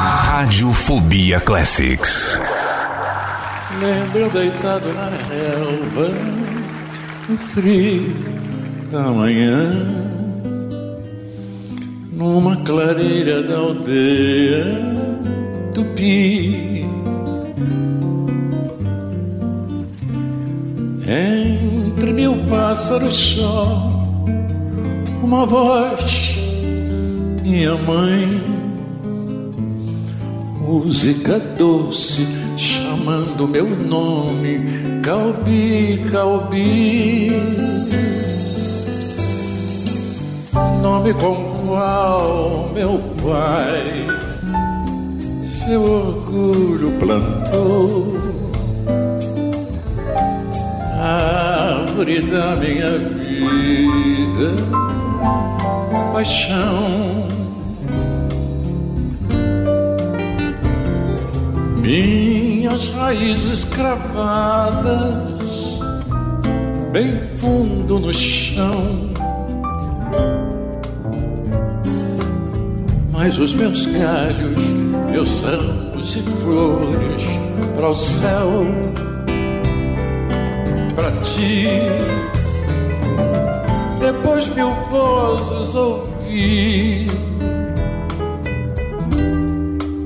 Radiofobia 0.00 1.40
Classics. 1.40 2.40
Lembro 3.78 4.30
deitado 4.30 4.88
na 4.94 5.10
relva, 5.28 6.08
no 7.28 7.36
frio 7.36 8.16
da 8.90 9.02
manhã, 9.10 9.86
numa 12.14 12.56
clareira 12.64 13.42
da 13.42 13.58
aldeia 13.58 14.64
tupi. 15.74 16.88
Entre 21.06 22.12
mil 22.14 22.38
pássaros 22.48 23.34
só, 23.34 24.06
uma 25.22 25.44
voz, 25.44 26.40
minha 27.42 27.74
mãe 27.76 28.59
música 30.70 31.40
doce 31.58 32.24
chamando 32.56 33.48
meu 33.48 33.68
nome, 33.76 34.60
Calbi, 35.02 36.00
Calbi. 36.12 37.32
Nome 40.80 41.12
com 41.14 41.66
qual 41.66 42.70
meu 42.72 43.00
pai 43.20 44.06
seu 45.42 45.82
orgulho 45.82 46.92
plantou, 47.00 48.16
árvore 51.00 52.22
da 52.22 52.56
minha 52.56 52.96
vida, 53.18 54.54
paixão 56.12 57.39
minhas 61.90 62.88
raízes 62.90 63.64
cravadas 63.64 65.40
bem 66.92 67.20
fundo 67.36 67.98
no 67.98 68.12
chão. 68.12 69.10
Mas 73.10 73.38
os 73.38 73.54
meus 73.54 73.86
galhos, 73.86 74.70
meus 75.10 75.40
ramos 75.40 76.16
e 76.16 76.22
flores 76.22 77.24
para 77.74 77.90
o 77.90 77.94
céu, 77.94 78.66
para 80.94 81.10
ti. 81.22 81.66
Depois 83.98 84.46
mil 84.54 84.72
vozes 84.90 85.74
ouvi 85.74 87.08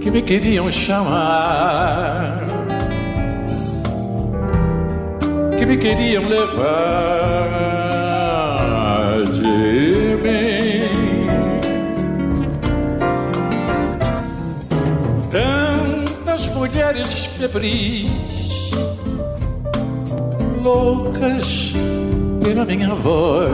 que 0.05 0.11
me 0.11 0.21
queriam 0.21 0.71
chamar, 0.71 2.45
que 5.57 5.65
me 5.65 5.79
queriam 5.79 6.23
levar 6.29 6.53
de 9.33 10.19
mim. 10.23 11.27
Tantas 15.31 16.49
mulheres 16.49 17.25
febris, 17.39 18.73
loucas 20.63 21.73
pela 22.43 22.67
minha 22.67 22.95
voz, 22.95 23.51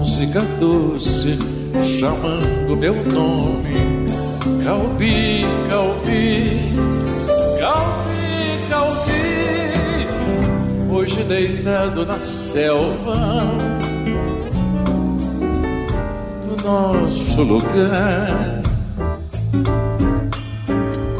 música 0.00 0.40
doce 0.58 1.51
chamando 1.80 2.76
meu 2.76 2.94
nome. 2.94 3.74
Calbi, 4.64 5.44
Calbi, 5.68 6.60
Calbi, 7.58 8.58
Calbi. 8.68 10.06
Hoje 10.90 11.22
deitado 11.24 12.06
na 12.06 12.20
selva 12.20 13.42
do 16.46 16.56
nosso 16.62 17.42
lugar. 17.42 18.62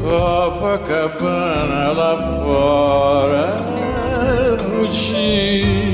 Copacabana 0.03 1.93
lá 1.93 2.17
fora. 2.45 3.57
Oh, 4.85 5.92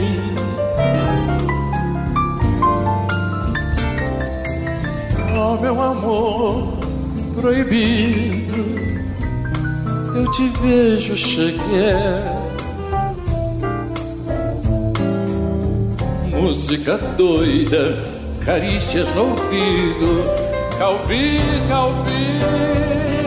meu 5.69 5.83
amor 5.83 6.79
proibido, 7.39 8.65
eu 10.17 10.31
te 10.33 10.49
vejo 10.63 11.15
chegar. 11.15 12.39
Música 16.31 16.97
doida, 16.97 18.03
carícias 18.43 19.13
no 19.13 19.29
ouvido, 19.29 20.25
Calbi, 20.79 21.39
Calbi. 21.69 23.18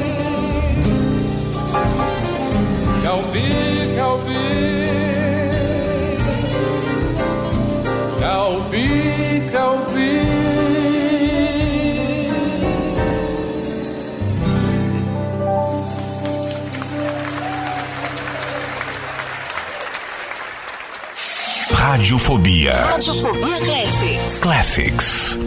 Radiofobia. 22.02 22.74
Radiofobia 22.74 23.60
Classics. 23.60 24.40
Classics. 24.40 25.40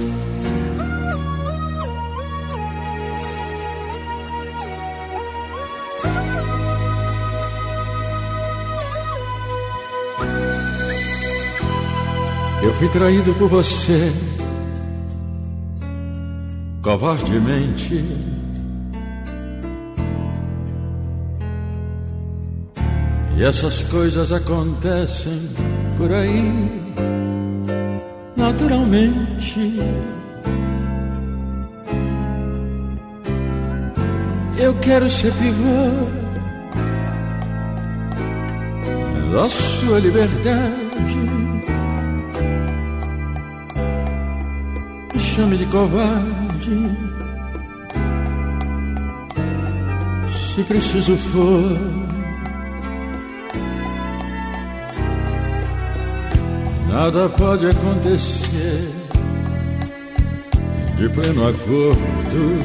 Eu 12.62 12.72
fui 12.74 12.88
traído 12.90 13.34
por 13.34 13.48
você, 13.48 14.12
covardemente. 16.80 18.04
E 23.36 23.42
essas 23.42 23.82
coisas 23.82 24.30
acontecem 24.30 25.50
por 25.96 26.12
aí, 26.12 26.82
naturalmente. 28.36 29.80
Eu 34.58 34.74
quero 34.80 35.10
ser 35.10 35.32
pivô 35.32 36.24
da 39.32 39.48
sua 39.48 39.98
liberdade. 39.98 41.18
Me 45.12 45.20
chame 45.20 45.56
de 45.56 45.66
covarde, 45.66 46.96
se 50.54 50.62
preciso 50.62 51.16
for. 51.16 52.13
Nada 56.94 57.28
pode 57.28 57.66
acontecer 57.66 58.88
de 60.96 61.08
pleno 61.08 61.48
acordo. 61.48 62.62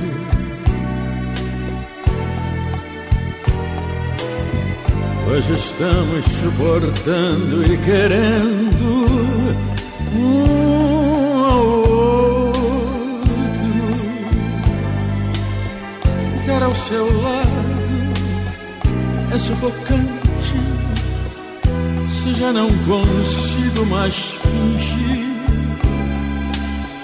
Pois 5.25 5.49
estamos 5.49 6.25
suportando 6.25 7.73
e 7.73 7.77
querendo 7.79 9.07
um 10.15 11.43
ao 11.43 11.65
outro. 11.65 12.59
Ficar 16.39 16.61
ao 16.61 16.75
seu 16.75 17.21
lado 17.23 17.49
é 19.33 19.37
sufocante 19.39 20.18
já 22.33 22.51
não 22.53 22.69
consigo 22.69 23.85
mais 23.85 24.15
fingir. 24.15 25.25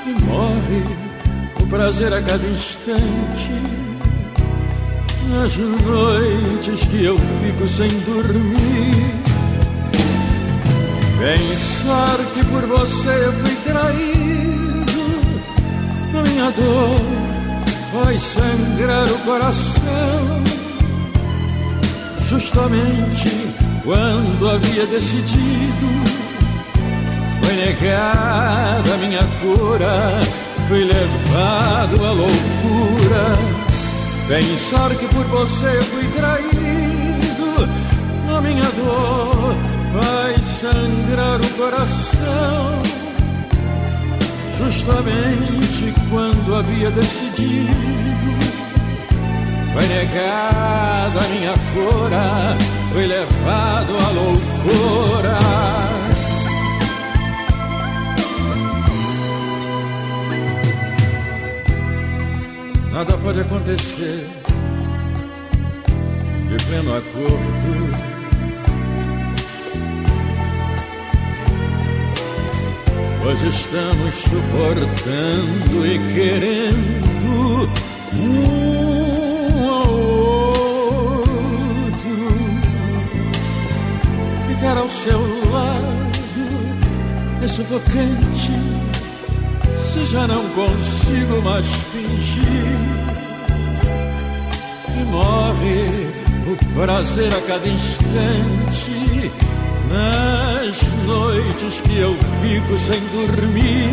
E 0.06 0.24
morre 0.24 0.84
o 1.62 1.68
prazer 1.68 2.14
a 2.14 2.22
cada 2.22 2.46
instante. 2.48 3.52
Nas 5.30 5.56
noites 5.58 6.86
que 6.86 7.06
eu 7.06 7.18
fico 7.18 7.68
sem 7.68 7.90
dormir. 8.02 9.16
Pensar 11.20 12.18
que 12.34 12.46
por 12.46 12.62
você 12.68 13.26
eu 13.26 13.34
fui 13.34 13.56
traído. 13.64 14.26
A 16.18 16.22
minha 16.30 16.52
dor 16.52 17.00
vai 17.94 18.20
sangrar 18.20 19.12
o 19.12 19.18
coração. 19.20 20.44
Justamente 22.30 23.65
quando 23.86 24.50
havia 24.50 24.86
decidido. 24.88 25.88
Foi 27.42 27.56
negada 27.56 28.94
a 28.94 28.98
minha 28.98 29.24
cura, 29.40 30.20
fui 30.68 30.84
levado 30.84 32.04
à 32.04 32.12
loucura. 32.12 33.38
Pensar 34.28 34.90
que 34.96 35.08
por 35.08 35.26
você 35.26 35.82
fui 35.84 36.08
traído, 36.08 37.70
a 38.36 38.42
minha 38.42 38.64
dor 38.72 39.56
vai 39.94 40.36
sangrar 40.60 41.40
o 41.40 41.50
coração. 41.52 42.82
Justamente 44.58 45.94
quando 46.10 46.56
havia 46.56 46.90
decidido, 46.90 47.76
foi 49.74 49.88
negada 49.88 51.20
a 51.20 51.28
minha 51.28 51.54
cura 51.74 52.75
fui 52.96 53.08
levado 53.08 53.98
à 53.98 54.10
loucura. 54.12 55.40
Nada 62.94 63.18
pode 63.18 63.42
acontecer 63.42 64.26
de 66.48 66.66
pleno 66.68 66.96
acordo. 66.96 68.16
Pois 73.22 73.42
estamos 73.42 74.16
suportando 74.16 75.86
e 75.86 76.00
querendo 76.14 77.25
ao 84.86 84.90
seu 84.92 85.20
lado 85.52 86.14
é 87.44 87.48
sufocante 87.48 88.52
se 89.80 90.06
já 90.06 90.28
não 90.28 90.48
consigo 90.50 91.42
mais 91.42 91.66
fingir. 91.92 92.46
E 94.96 95.04
morre 95.06 95.88
o 96.52 96.76
prazer 96.76 97.34
a 97.34 97.42
cada 97.42 97.68
instante 97.68 99.32
nas 99.90 100.80
noites 101.08 101.80
que 101.82 101.98
eu 101.98 102.16
fico 102.42 102.78
sem 102.78 103.02
dormir. 103.08 103.90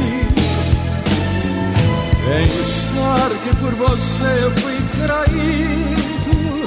Pensar 2.26 3.30
que 3.42 3.56
por 3.56 3.74
você 3.74 4.44
eu 4.44 4.50
fui 4.60 4.78
traído 5.00 6.66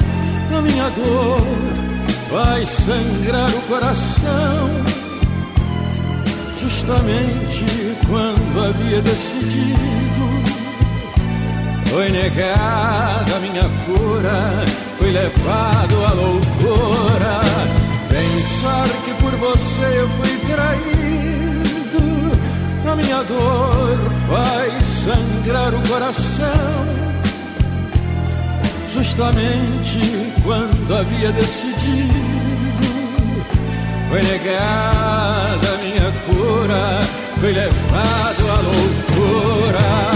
a 0.57 0.61
minha 0.61 0.89
dor 0.89 1.84
vai 2.31 2.65
sangrar 2.65 3.49
o 3.49 3.61
coração. 3.63 4.69
Justamente 6.61 7.65
quando 8.07 8.65
havia 8.67 9.01
decidido, 9.01 10.25
foi 11.89 12.09
negada 12.09 13.35
a 13.35 13.39
minha 13.39 13.69
cura, 13.85 14.65
fui 14.97 15.11
levado 15.11 16.05
à 16.05 16.13
loucura. 16.13 17.39
Pensar 18.09 18.87
que 19.03 19.13
por 19.21 19.31
você 19.31 19.99
eu 19.99 20.09
fui 20.09 20.37
traído, 20.53 22.31
a 22.91 22.95
minha 22.95 23.23
dor 23.23 23.97
vai 24.29 24.71
sangrar 25.03 25.73
o 25.73 25.87
coração 25.87 27.05
justamente 28.95 29.99
quando 30.41 30.95
havia 30.95 31.31
decidido. 31.33 31.74
Foi 34.09 34.21
negada 34.23 35.73
a 35.73 35.77
minha 35.77 36.11
cura, 36.25 37.01
fui 37.39 37.51
levado 37.51 38.49
à 38.49 38.61
loucura. 38.61 40.14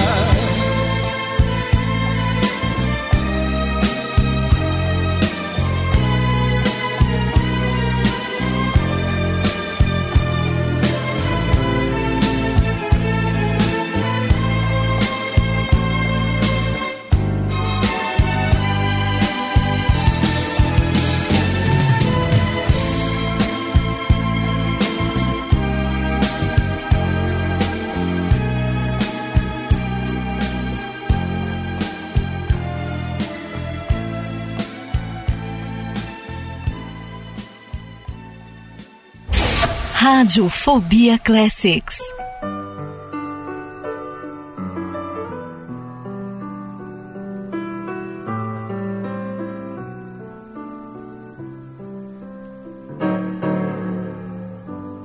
Rádio 40.12 40.50
Fobia 40.50 41.20
Classics. 41.20 42.00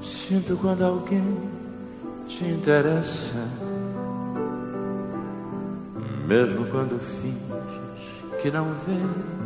Sinto 0.00 0.56
quando 0.56 0.82
alguém 0.86 1.36
te 2.26 2.44
interessa, 2.46 3.46
mesmo 6.26 6.64
quando 6.70 6.98
finges 6.98 8.40
que 8.40 8.50
não 8.50 8.72
vês. 8.86 9.43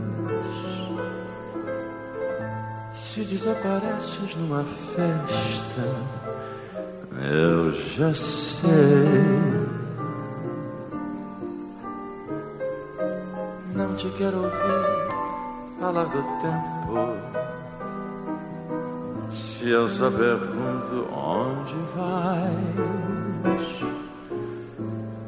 Se 3.19 3.25
desapareces 3.25 4.37
numa 4.37 4.63
festa, 4.63 5.83
eu 7.21 7.73
já 7.73 8.15
sei. 8.15 8.71
Não 13.75 13.97
te 13.97 14.09
quero 14.11 14.37
ouvir 14.37 14.53
do 16.05 16.23
tempo. 16.41 16.95
Se 19.33 19.69
eu 19.69 19.89
só 19.89 20.09
pergunto 20.13 21.13
onde 21.13 21.75
vais, 21.97 22.77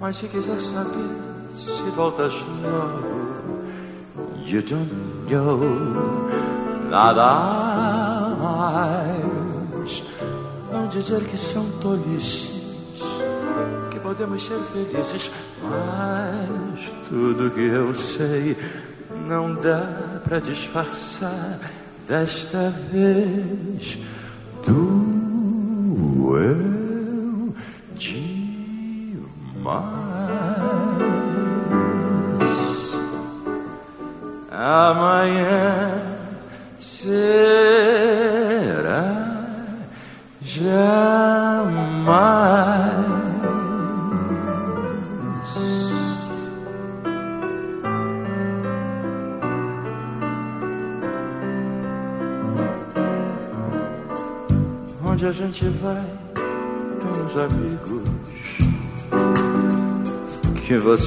mas 0.00 0.14
se 0.16 0.28
quiser 0.28 0.60
saber 0.60 1.10
se 1.52 1.90
voltas 1.96 2.34
logo, 2.62 3.02
you 4.46 4.62
don't 4.62 4.88
know 5.28 6.49
nada 6.90 8.36
mais. 8.38 10.02
Vão 10.70 10.88
dizer 10.88 11.22
que 11.24 11.38
são 11.38 11.64
tolices, 11.80 12.74
que 13.90 13.98
podemos 14.00 14.42
ser 14.42 14.58
felizes, 14.72 15.30
mas 15.62 16.90
tudo 17.08 17.50
que 17.50 17.66
eu 17.66 17.94
sei 17.94 18.56
não 19.26 19.54
dá 19.54 20.20
pra 20.24 20.40
disfarçar 20.40 21.58
desta 22.08 22.72
vez. 22.90 23.98
Doeu 24.66 24.99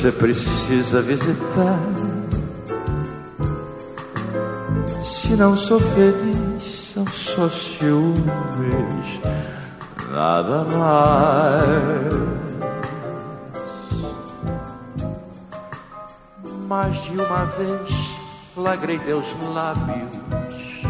você 0.03 0.11
precisa 0.11 1.01
visitar. 1.01 1.79
Se 5.01 5.29
não 5.37 5.55
sou 5.55 5.79
feliz, 5.79 6.91
são 6.93 7.07
só 7.07 7.49
ciúmes, 7.49 9.21
nada 10.11 10.65
mais. 10.65 12.13
Mais 16.67 17.01
de 17.03 17.11
uma 17.11 17.45
vez 17.45 17.89
flagrei 18.53 18.99
teus 18.99 19.27
lábios 19.53 20.83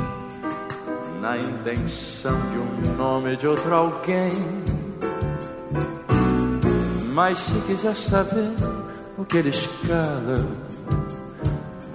na 1.22 1.38
intenção 1.38 2.36
de 2.52 2.58
um 2.58 2.96
nome 2.98 3.36
de 3.36 3.48
outro 3.48 3.76
alguém. 3.76 4.34
Mas 7.14 7.38
se 7.38 7.60
quiser 7.68 7.96
saber 7.96 8.73
que 9.34 9.40
eles 9.40 9.68
calam, 9.88 10.46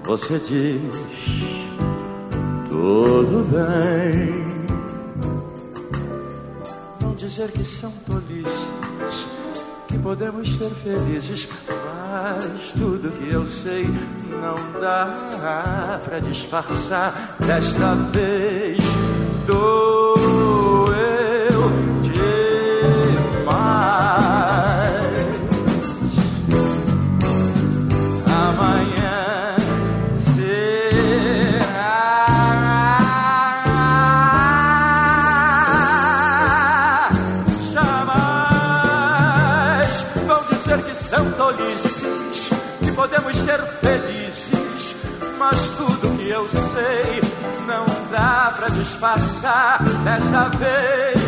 você 0.02 0.40
diz 0.40 0.82
tudo 2.68 3.46
bem. 3.46 4.44
Vão 6.98 7.14
dizer 7.14 7.52
que 7.52 7.64
são 7.64 7.92
tolices, 8.04 9.28
que 9.86 9.96
podemos 9.98 10.52
ser 10.56 10.70
felizes, 10.70 11.48
mas 11.68 12.72
tudo 12.72 13.08
que 13.08 13.32
eu 13.32 13.46
sei 13.46 13.84
não 13.84 14.80
dá 14.80 16.00
pra 16.04 16.18
disfarçar. 16.18 17.36
Desta 17.38 17.94
vez 18.10 18.78
doeu 19.46 20.07
sei 46.58 47.20
não 47.66 47.84
dá 48.10 48.52
pra 48.56 48.68
disfarçar. 48.68 49.82
Desta 50.04 50.48
vez 50.56 51.27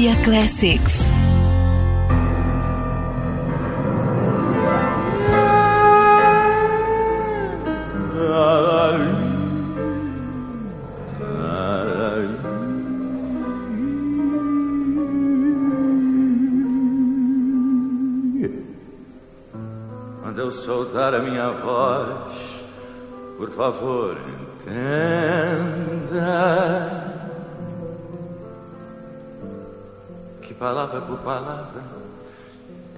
Fobia 0.00 0.16
Classics. 0.24 1.09
Palavra 31.30 31.82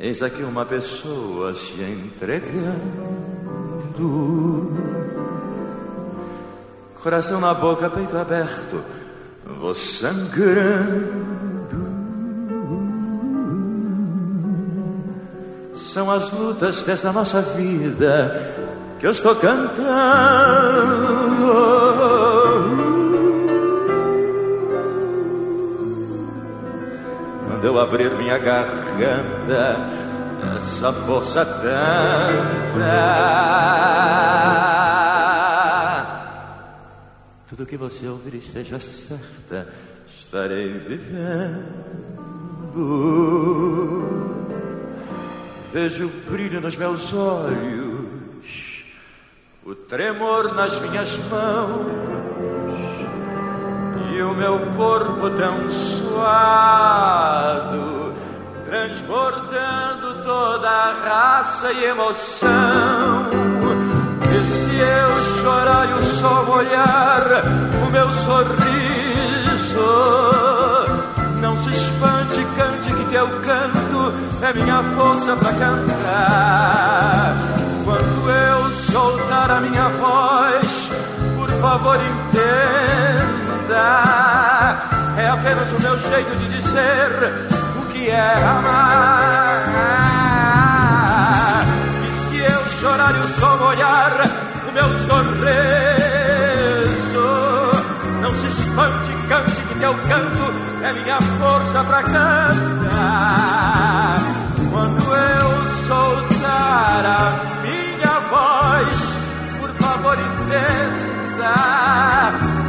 eis 0.01 0.23
aqui 0.23 0.43
uma 0.43 0.65
pessoa 0.65 1.53
se 1.55 1.83
entregando. 1.83 2.73
Coração 7.03 7.39
na 7.41 7.53
boca, 7.53 7.91
peito 7.91 8.17
aberto, 8.17 8.83
vou 9.61 9.75
sangrando. 9.75 11.23
São 15.75 16.11
as 16.11 16.33
lutas 16.33 16.83
dessa 16.83 17.13
nossa 17.13 17.41
vida 17.43 18.55
que 18.99 19.07
eu 19.07 19.13
estou 19.13 19.37
cantando. 19.37 19.83
Quando 27.63 27.77
eu 27.77 27.81
abrir 27.81 28.11
minha 28.17 28.37
garganta, 28.39 29.77
essa 30.59 30.93
força 30.93 31.45
tanta. 31.47 31.71
Tudo 37.47 37.65
que 37.65 37.77
você 37.77 38.09
ouvir 38.09 38.35
esteja 38.35 38.81
certa, 38.81 39.73
estarei 40.09 40.71
vivendo. 40.73 41.63
vejo 45.73 46.07
o 46.07 46.31
brilho 46.33 46.61
nos 46.61 46.75
meus 46.75 47.13
olhos, 47.15 48.87
o 49.65 49.73
tremor 49.73 50.53
nas 50.53 50.81
minhas 50.81 51.17
mãos 51.31 52.12
e 54.13 54.23
o 54.23 54.35
meu 54.35 54.59
corpo 54.77 55.31
tão 55.31 55.71
suado, 55.71 56.93
transbordando 58.67 60.23
toda 60.23 60.69
a 60.69 60.93
raça 61.03 61.73
e 61.73 61.85
emoção. 61.87 63.31
E 64.25 64.45
se 64.45 64.77
eu 64.77 65.17
chorar 65.43 65.89
e 65.89 65.95
o 65.95 66.03
sol 66.03 66.45
molhar 66.45 67.23
o 67.87 67.91
meu 67.91 68.13
sorriso, 68.13 69.81
não 71.41 71.57
se 71.57 71.71
espante, 71.71 72.45
cante 72.57 72.93
que 72.93 73.05
teu 73.11 73.27
canto 73.41 74.13
é 74.43 74.53
minha 74.53 74.83
força 74.95 75.35
para 75.37 75.53
cantar. 75.55 77.33
Quando 77.85 78.31
eu 78.31 78.71
soltar 78.73 79.51
a 79.51 79.61
minha 79.61 79.89
voz, 79.89 80.91
por 81.39 81.49
favor 81.61 81.97
entenda. 81.97 83.42
É 83.75 85.29
apenas 85.29 85.71
o 85.73 85.81
meu 85.81 85.99
jeito 85.99 86.37
de 86.37 86.49
dizer 86.49 87.11
o 87.77 87.83
que 87.93 88.11
é 88.11 88.35
amar. 88.45 89.63
E 92.07 92.11
se 92.13 92.39
eu 92.39 92.69
chorar 92.81 93.15
e 93.15 93.21
o 93.21 93.29
sol 93.29 93.59
molhar 93.59 94.13
o 94.69 94.73
meu 94.73 94.89
sorriso, 95.07 95.43
não 98.21 98.35
se 98.35 98.47
espante, 98.47 99.13
cante 99.29 99.61
que 99.69 99.75
teu 99.79 99.95
canto 99.95 100.55
é 100.83 100.93
minha 100.93 101.21
força 101.21 101.85
para 101.85 102.03
cantar. 102.03 102.73
Quando 104.71 105.15
eu 105.15 105.65
soltar 105.87 107.05
a 107.05 107.39
minha 107.63 108.21
voz, 108.31 108.99
por 109.61 109.71
favor 109.75 110.17
entenda. 110.19 110.93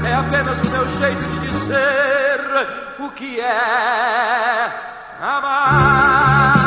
É 0.06 0.14
apenas 0.14 0.62
o 0.62 0.70
meu 0.70 0.88
jeito 1.00 1.22
de 1.30 1.40
dizer 1.40 2.40
o 3.00 3.10
que 3.12 3.40
é 3.40 4.72
amar. 5.22 6.64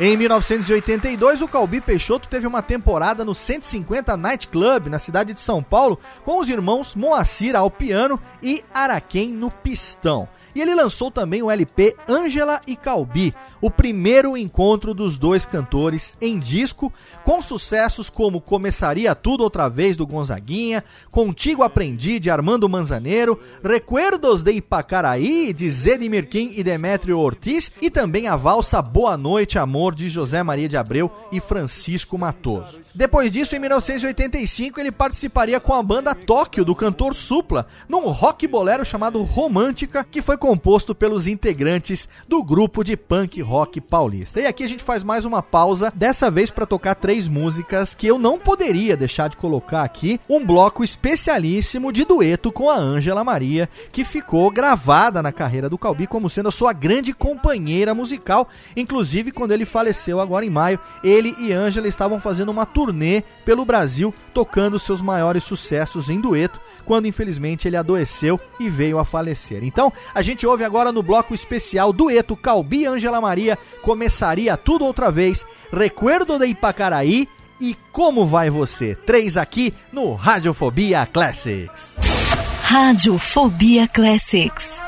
Em 0.00 0.16
1982, 0.18 1.40
o 1.40 1.48
Calbi 1.48 1.80
Peixoto 1.80 2.28
teve 2.28 2.46
uma 2.46 2.60
temporada 2.60 3.24
no 3.24 3.34
150 3.34 4.16
Night 4.18 4.48
Club, 4.48 4.88
na 4.88 4.98
cidade 4.98 5.32
de 5.32 5.40
São 5.40 5.62
Paulo, 5.62 5.98
com 6.24 6.40
os 6.40 6.48
irmãos 6.48 6.94
Moacir 6.94 7.56
ao 7.56 7.70
piano 7.70 8.20
e 8.42 8.62
Araquém 8.74 9.30
no 9.30 9.50
pistão. 9.50 10.28
E 10.54 10.60
ele 10.60 10.74
lançou 10.74 11.10
também 11.10 11.42
o 11.42 11.50
LP 11.50 11.96
Ângela 12.08 12.60
e 12.66 12.76
Calbi, 12.76 13.34
o 13.60 13.70
primeiro 13.70 14.36
encontro 14.36 14.92
dos 14.92 15.18
dois 15.18 15.46
cantores 15.46 16.16
em 16.20 16.38
disco, 16.38 16.92
com 17.24 17.40
sucessos 17.40 18.10
como 18.10 18.40
Começaria 18.40 19.14
Tudo 19.14 19.42
Outra 19.42 19.68
Vez 19.68 19.96
do 19.96 20.06
Gonzaguinha, 20.06 20.84
Contigo 21.10 21.62
Aprendi 21.62 22.20
de 22.20 22.30
Armando 22.30 22.68
Manzaneiro, 22.68 23.40
Recuerdos 23.62 24.42
de 24.42 24.52
Ipacaraí 24.52 25.52
de 25.52 25.68
Zé 25.70 25.98
Mirquim 25.98 26.52
e 26.54 26.62
Demétrio 26.62 27.18
Ortiz 27.18 27.72
e 27.80 27.90
também 27.90 28.28
a 28.28 28.36
valsa 28.36 28.82
Boa 28.82 29.16
Noite 29.16 29.58
Amor 29.58 29.94
de 29.94 30.08
José 30.08 30.42
Maria 30.42 30.68
de 30.68 30.76
Abreu 30.76 31.10
e 31.32 31.40
Francisco 31.40 32.18
Matoso. 32.18 32.80
Depois 32.94 33.32
disso, 33.32 33.56
em 33.56 33.58
1985, 33.58 34.78
ele 34.78 34.92
participaria 34.92 35.58
com 35.58 35.74
a 35.74 35.82
banda 35.82 36.14
Tóquio 36.14 36.64
do 36.64 36.74
cantor 36.74 37.14
Supla, 37.14 37.66
num 37.88 38.08
rock 38.08 38.46
bolero 38.46 38.84
chamado 38.84 39.22
Romântica, 39.22 40.04
que 40.04 40.22
foi 40.22 40.36
composto 40.44 40.94
pelos 40.94 41.26
integrantes 41.26 42.06
do 42.28 42.44
grupo 42.44 42.84
de 42.84 42.98
punk 42.98 43.40
rock 43.40 43.80
paulista. 43.80 44.42
E 44.42 44.46
aqui 44.46 44.62
a 44.62 44.68
gente 44.68 44.84
faz 44.84 45.02
mais 45.02 45.24
uma 45.24 45.42
pausa, 45.42 45.90
dessa 45.96 46.30
vez 46.30 46.50
para 46.50 46.66
tocar 46.66 46.94
três 46.96 47.26
músicas 47.26 47.94
que 47.94 48.06
eu 48.06 48.18
não 48.18 48.38
poderia 48.38 48.94
deixar 48.94 49.28
de 49.28 49.38
colocar 49.38 49.82
aqui, 49.82 50.20
um 50.28 50.44
bloco 50.44 50.84
especialíssimo 50.84 51.90
de 51.90 52.04
dueto 52.04 52.52
com 52.52 52.68
a 52.68 52.76
Ângela 52.76 53.24
Maria, 53.24 53.70
que 53.90 54.04
ficou 54.04 54.50
gravada 54.50 55.22
na 55.22 55.32
carreira 55.32 55.70
do 55.70 55.78
Calbi 55.78 56.06
como 56.06 56.28
sendo 56.28 56.50
a 56.50 56.52
sua 56.52 56.74
grande 56.74 57.14
companheira 57.14 57.94
musical, 57.94 58.46
inclusive 58.76 59.32
quando 59.32 59.52
ele 59.52 59.64
faleceu 59.64 60.20
agora 60.20 60.44
em 60.44 60.50
maio, 60.50 60.78
ele 61.02 61.34
e 61.38 61.54
Ângela 61.54 61.88
estavam 61.88 62.20
fazendo 62.20 62.50
uma 62.50 62.66
turnê 62.66 63.22
pelo 63.46 63.64
Brasil, 63.64 64.12
tocando 64.34 64.78
seus 64.78 65.00
maiores 65.00 65.44
sucessos 65.44 66.10
em 66.10 66.20
dueto, 66.20 66.60
quando 66.84 67.06
infelizmente 67.06 67.66
ele 67.66 67.78
adoeceu 67.78 68.38
e 68.60 68.68
veio 68.68 68.98
a 68.98 69.06
falecer. 69.06 69.64
Então, 69.64 69.90
a 70.14 70.20
gente 70.20 70.33
ouve 70.42 70.64
agora 70.64 70.90
no 70.90 71.02
bloco 71.02 71.34
especial 71.34 71.92
dueto 71.92 72.36
Calbi 72.36 72.80
e 72.80 72.86
Ângela 72.86 73.20
Maria, 73.20 73.58
começaria 73.80 74.56
tudo 74.56 74.84
outra 74.84 75.10
vez, 75.10 75.46
Recuerdo 75.72 76.38
de 76.38 76.46
Ipacaraí 76.46 77.28
e 77.60 77.76
Como 77.92 78.26
Vai 78.26 78.50
Você? 78.50 78.94
Três 78.94 79.36
aqui 79.36 79.72
no 79.92 80.14
Radiofobia 80.14 81.06
Classics. 81.06 81.98
Radiofobia 82.62 83.86
Classics. 83.88 84.83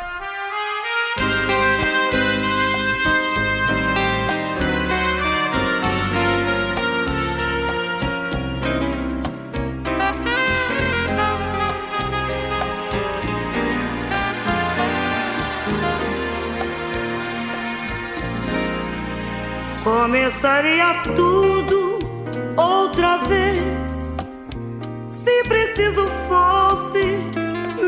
Começaria 19.86 21.00
tudo 21.14 22.00
outra 22.56 23.18
vez, 23.18 24.16
se 25.06 25.44
preciso 25.44 26.08
fosse, 26.28 27.20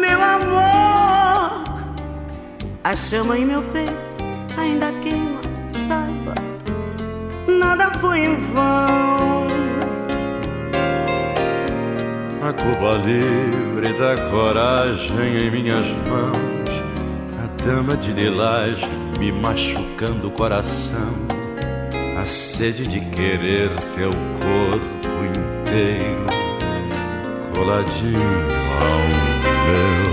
meu 0.01 0.23
amor. 0.23 1.65
A 2.85 2.95
chama 2.95 3.37
em 3.37 3.45
meu 3.45 3.63
peito 3.73 3.93
ainda 4.57 4.93
queima, 5.03 5.41
saiba, 5.65 6.35
nada 7.49 7.91
foi 7.95 8.21
em 8.21 8.37
vão. 8.53 9.49
A 12.41 12.53
Cuba 12.53 12.93
livre 12.99 13.93
da 13.95 14.31
coragem 14.31 15.37
em 15.37 15.51
minhas 15.51 15.89
mãos, 16.07 16.71
a 17.43 17.65
dama 17.65 17.97
de 17.97 18.13
lilás 18.13 18.81
me 19.19 19.33
machucando 19.33 20.29
o 20.29 20.31
coração 20.31 21.39
a 22.19 22.27
sede 22.27 22.85
de 22.85 23.01
querer 23.01 23.71
teu 23.95 24.11
corpo 24.11 25.25
inteiro 25.25 26.27
coladinho 27.55 28.19
ao 28.81 29.01
meu. 29.69 30.09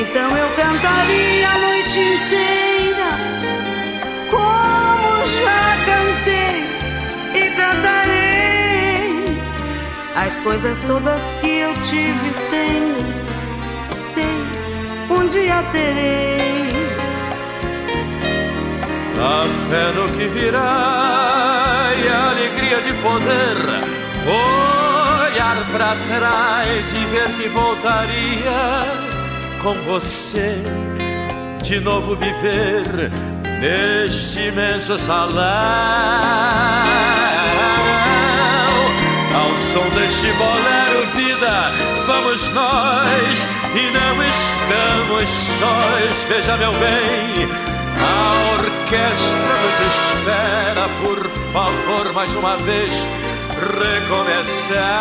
Então 0.00 0.36
eu 0.36 0.48
cantaria 0.56 1.48
a 1.48 1.58
noite 1.58 2.00
inteira, 2.00 3.10
como 4.30 5.24
já 5.42 5.76
cantei 5.86 6.58
e 7.40 7.50
cantarei 7.54 9.24
as 10.16 10.40
coisas 10.40 10.82
todas 10.88 11.22
que 11.40 11.50
eu 11.50 11.72
tive 11.74 12.34
tenho. 12.50 12.96
Sei, 13.86 14.24
um 15.08 15.28
dia 15.28 15.62
terei 15.70 16.63
a 19.24 19.46
fé 19.70 19.90
no 19.92 20.06
que 20.12 20.26
virá 20.28 21.92
e 21.96 22.08
a 22.08 22.30
alegria 22.30 22.82
de 22.82 22.92
poder 22.94 23.56
olhar 24.28 25.66
para 25.72 25.96
trás 25.96 26.92
e 26.92 27.06
ver 27.06 27.34
que 27.36 27.48
voltaria 27.48 28.84
com 29.62 29.72
você 29.84 30.62
de 31.62 31.80
novo 31.80 32.14
viver 32.16 33.10
neste 33.60 34.48
imenso 34.48 34.98
salão. 34.98 35.42
Ao 39.34 39.56
som 39.72 39.88
deste 39.96 40.30
bolero 40.32 41.06
vida 41.16 41.72
vamos 42.06 42.50
nós. 42.50 43.48
E 43.74 43.90
não 43.90 44.22
estamos 44.22 45.30
sós 45.58 46.28
veja 46.28 46.56
meu 46.58 46.72
bem 46.72 47.73
a 48.04 48.52
orquestra 48.52 49.54
nos 49.62 49.78
espera, 49.92 50.84
por 51.02 51.20
favor, 51.52 52.12
mais 52.12 52.34
uma 52.34 52.56
vez, 52.58 52.92
recomeçar. 53.82 54.94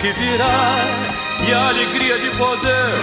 Que 0.00 0.12
virá 0.12 0.78
e 1.46 1.52
a 1.52 1.68
alegria 1.68 2.18
de 2.18 2.30
poder 2.36 2.94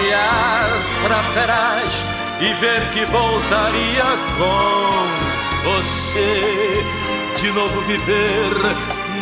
olhar 0.00 0.68
para 1.02 1.22
trás 1.34 2.04
e 2.40 2.52
ver 2.54 2.90
que 2.90 3.04
voltaria 3.06 4.04
com 4.36 5.06
você 5.64 6.84
de 7.40 7.52
novo 7.52 7.80
viver 7.82 8.52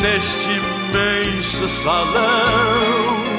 neste 0.00 0.50
imenso 0.50 1.68
salão 1.68 3.30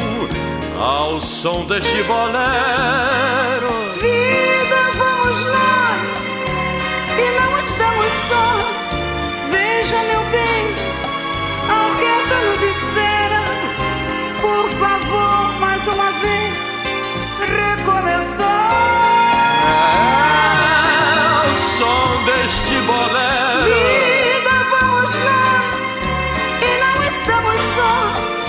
ao 0.80 1.20
som 1.20 1.66
deste 1.66 2.04
bolero. 2.04 3.72
Vida, 4.00 4.82
vamos 4.98 5.44
nós 5.46 6.22
e 7.18 7.40
não 7.40 7.60
estamos 7.60 8.12
sós. 8.30 8.88
Veja, 9.50 9.98
meu 10.04 10.24
bem, 10.32 10.76
a 11.70 11.88
orquestra 11.88 12.40
nos 12.42 12.62
espera. 12.92 13.42
Por 14.42 14.70
favor, 14.80 15.60
mais 15.60 15.88
uma 15.88 16.12
vez, 16.14 16.58
recomeçar. 17.40 18.72
É 20.84 21.50
o 21.50 21.56
som 21.78 22.24
deste 22.26 22.76
bolero. 22.82 23.64
Vida, 23.66 24.56
vamos 24.72 25.12
nós 25.28 25.98
e 26.62 26.72
não 26.84 26.96
estamos 27.08 27.58
sós. 27.76 28.40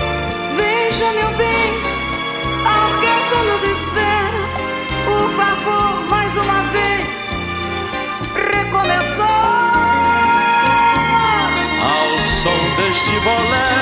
Veja, 0.56 1.08
meu 1.12 1.30
bem, 1.36 1.68
a 2.64 2.68
orquestra 2.88 3.38
nos 3.50 3.62
espera. 3.76 4.42
Por 5.06 5.26
favor, 5.36 5.90
mais 6.08 6.32
uma 6.36 6.62
vez, 6.64 7.06
recomeçar. 8.34 9.42
Ao 11.82 12.08
som 12.42 12.60
deste 12.76 13.14
bolero. 13.20 13.81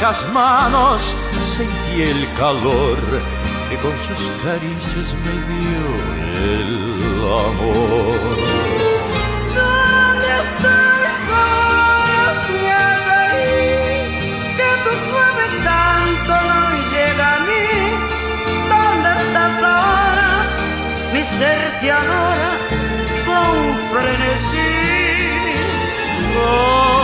Blancas 0.00 0.26
manos 0.32 1.16
sentí 1.54 2.02
el 2.02 2.32
calor 2.32 2.98
que 3.68 3.76
con 3.76 3.92
sus 3.98 4.30
caricias 4.42 5.14
me 5.24 5.34
dio 5.50 5.84
el 6.54 6.72
amor. 7.20 8.36
¿Dónde 9.54 10.28
estás 10.44 11.20
ahora, 11.28 12.24
mi 12.48 12.64
Adaí? 12.66 13.68
Que 14.56 14.70
tu 14.84 14.92
suave 15.06 15.46
canto 15.64 16.34
no 16.48 16.62
llega 16.92 17.26
a 17.36 17.40
mí. 17.48 17.68
¿Dónde 18.72 19.10
estás 19.22 19.56
ahora? 19.62 20.30
Mi 21.12 21.22
ser 21.38 21.60
te 21.80 21.88
adora 21.92 22.52
con 23.26 23.54
frenesí. 23.92 24.70
Todo 26.34 26.99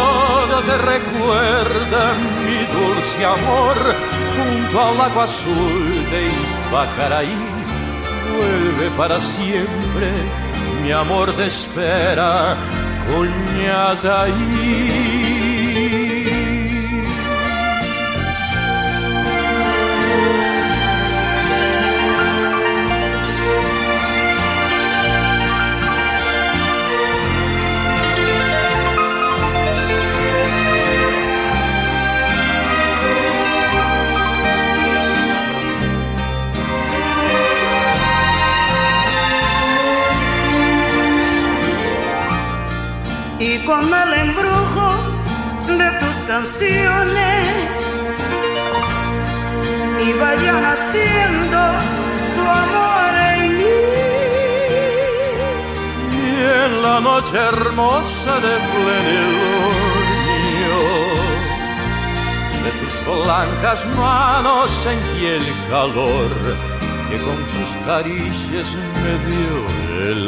te 0.67 0.77
recuerda 0.79 2.15
mi 2.45 2.59
dulce 2.75 3.25
amor 3.25 3.77
junto 4.37 4.81
al 4.81 5.01
agua 5.01 5.25
azul 5.25 6.05
de 6.11 6.27
Ipacaraí. 6.27 7.39
Vuelve 8.35 8.91
para 8.97 9.21
siempre, 9.21 10.13
mi 10.83 10.91
amor 10.91 11.33
te 11.33 11.47
espera, 11.47 12.57
Cuñataí. 13.07 14.57
Con 43.67 43.93
el 43.93 44.15
embrujo 44.15 44.89
de 45.67 45.91
tus 45.99 46.17
canciones 46.29 47.47
iba 50.09 50.35
ya 50.37 50.53
naciendo 50.69 51.61
tu 52.37 52.43
amor 52.65 53.13
en 53.33 53.57
mí. 53.59 53.79
Y 56.13 56.27
en 56.65 56.73
la 56.83 57.01
noche 57.01 57.37
hermosa 57.37 58.33
de 58.47 58.55
plenilunio 58.71 59.27
de 62.63 62.71
tus 62.81 62.95
blancas 63.05 63.81
manos 63.97 64.71
sentí 64.85 65.27
el 65.27 65.47
calor 65.69 66.31
que 67.09 67.17
con 67.19 67.39
sus 67.55 67.71
caricias 67.85 68.69
me 69.03 69.15
dio 69.29 69.57
el 70.11 70.23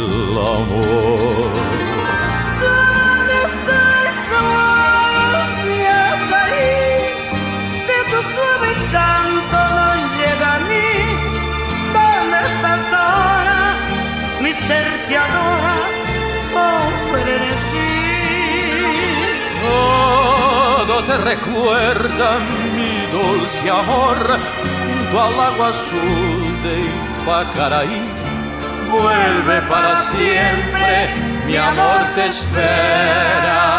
amor. 0.56 2.37
Te 15.08 15.16
adora 15.16 15.76
con 16.52 16.88
frenesí. 17.10 17.90
Todo 19.62 21.04
te 21.04 21.16
recuerda 21.18 22.38
mi 22.76 22.94
dulce 23.10 23.70
amor 23.70 24.18
junto 24.18 25.22
al 25.22 25.40
agua 25.40 25.68
azul 25.68 26.62
de 26.62 26.74
Ipacaraí. 27.22 28.02
Vuelve 28.90 29.62
para 29.62 29.96
siempre 30.12 31.14
mi 31.46 31.56
amor 31.56 32.00
te 32.14 32.26
espera. 32.26 33.78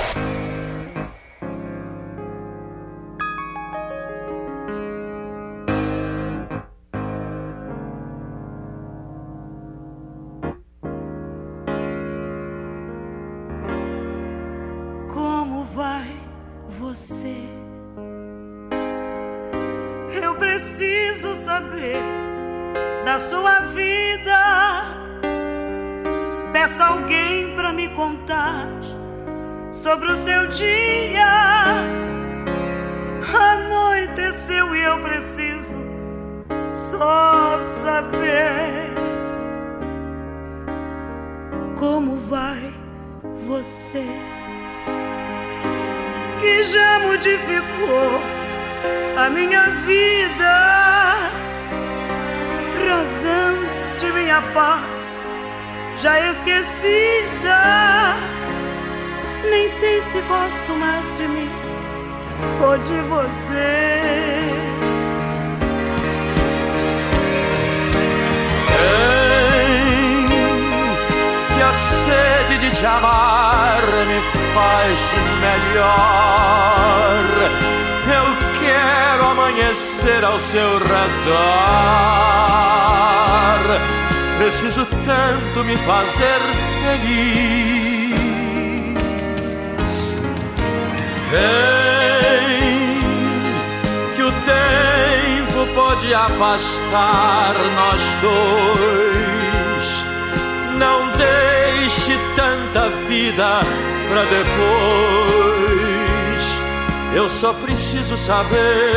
Saber 108.21 108.90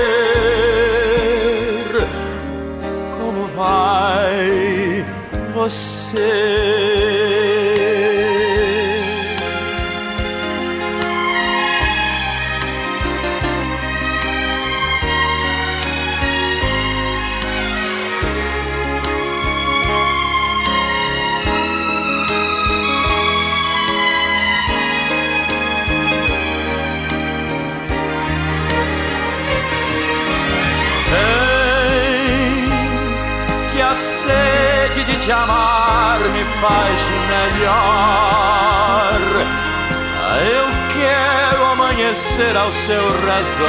amanhecer 42.35 42.57
ao 42.57 42.73
seu 42.73 43.03
redor. 43.21 43.65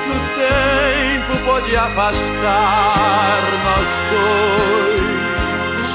que 0.05 0.11
o 0.11 0.21
tempo 0.37 1.33
pode 1.45 1.77
afastar 1.77 3.41
nós 3.65 3.89
dois. 4.11 5.91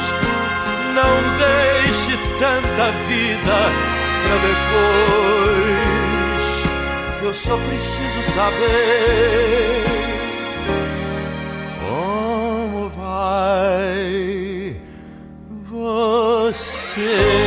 Não 0.95 1.15
deixe 1.37 2.13
tanta 2.39 2.85
vida 3.07 3.57
pra 4.23 4.35
depois. 4.47 5.95
Eu 7.23 7.33
só 7.33 7.57
preciso 7.57 8.21
saber 8.33 9.94
vai 13.45 14.75
você. 15.69 17.44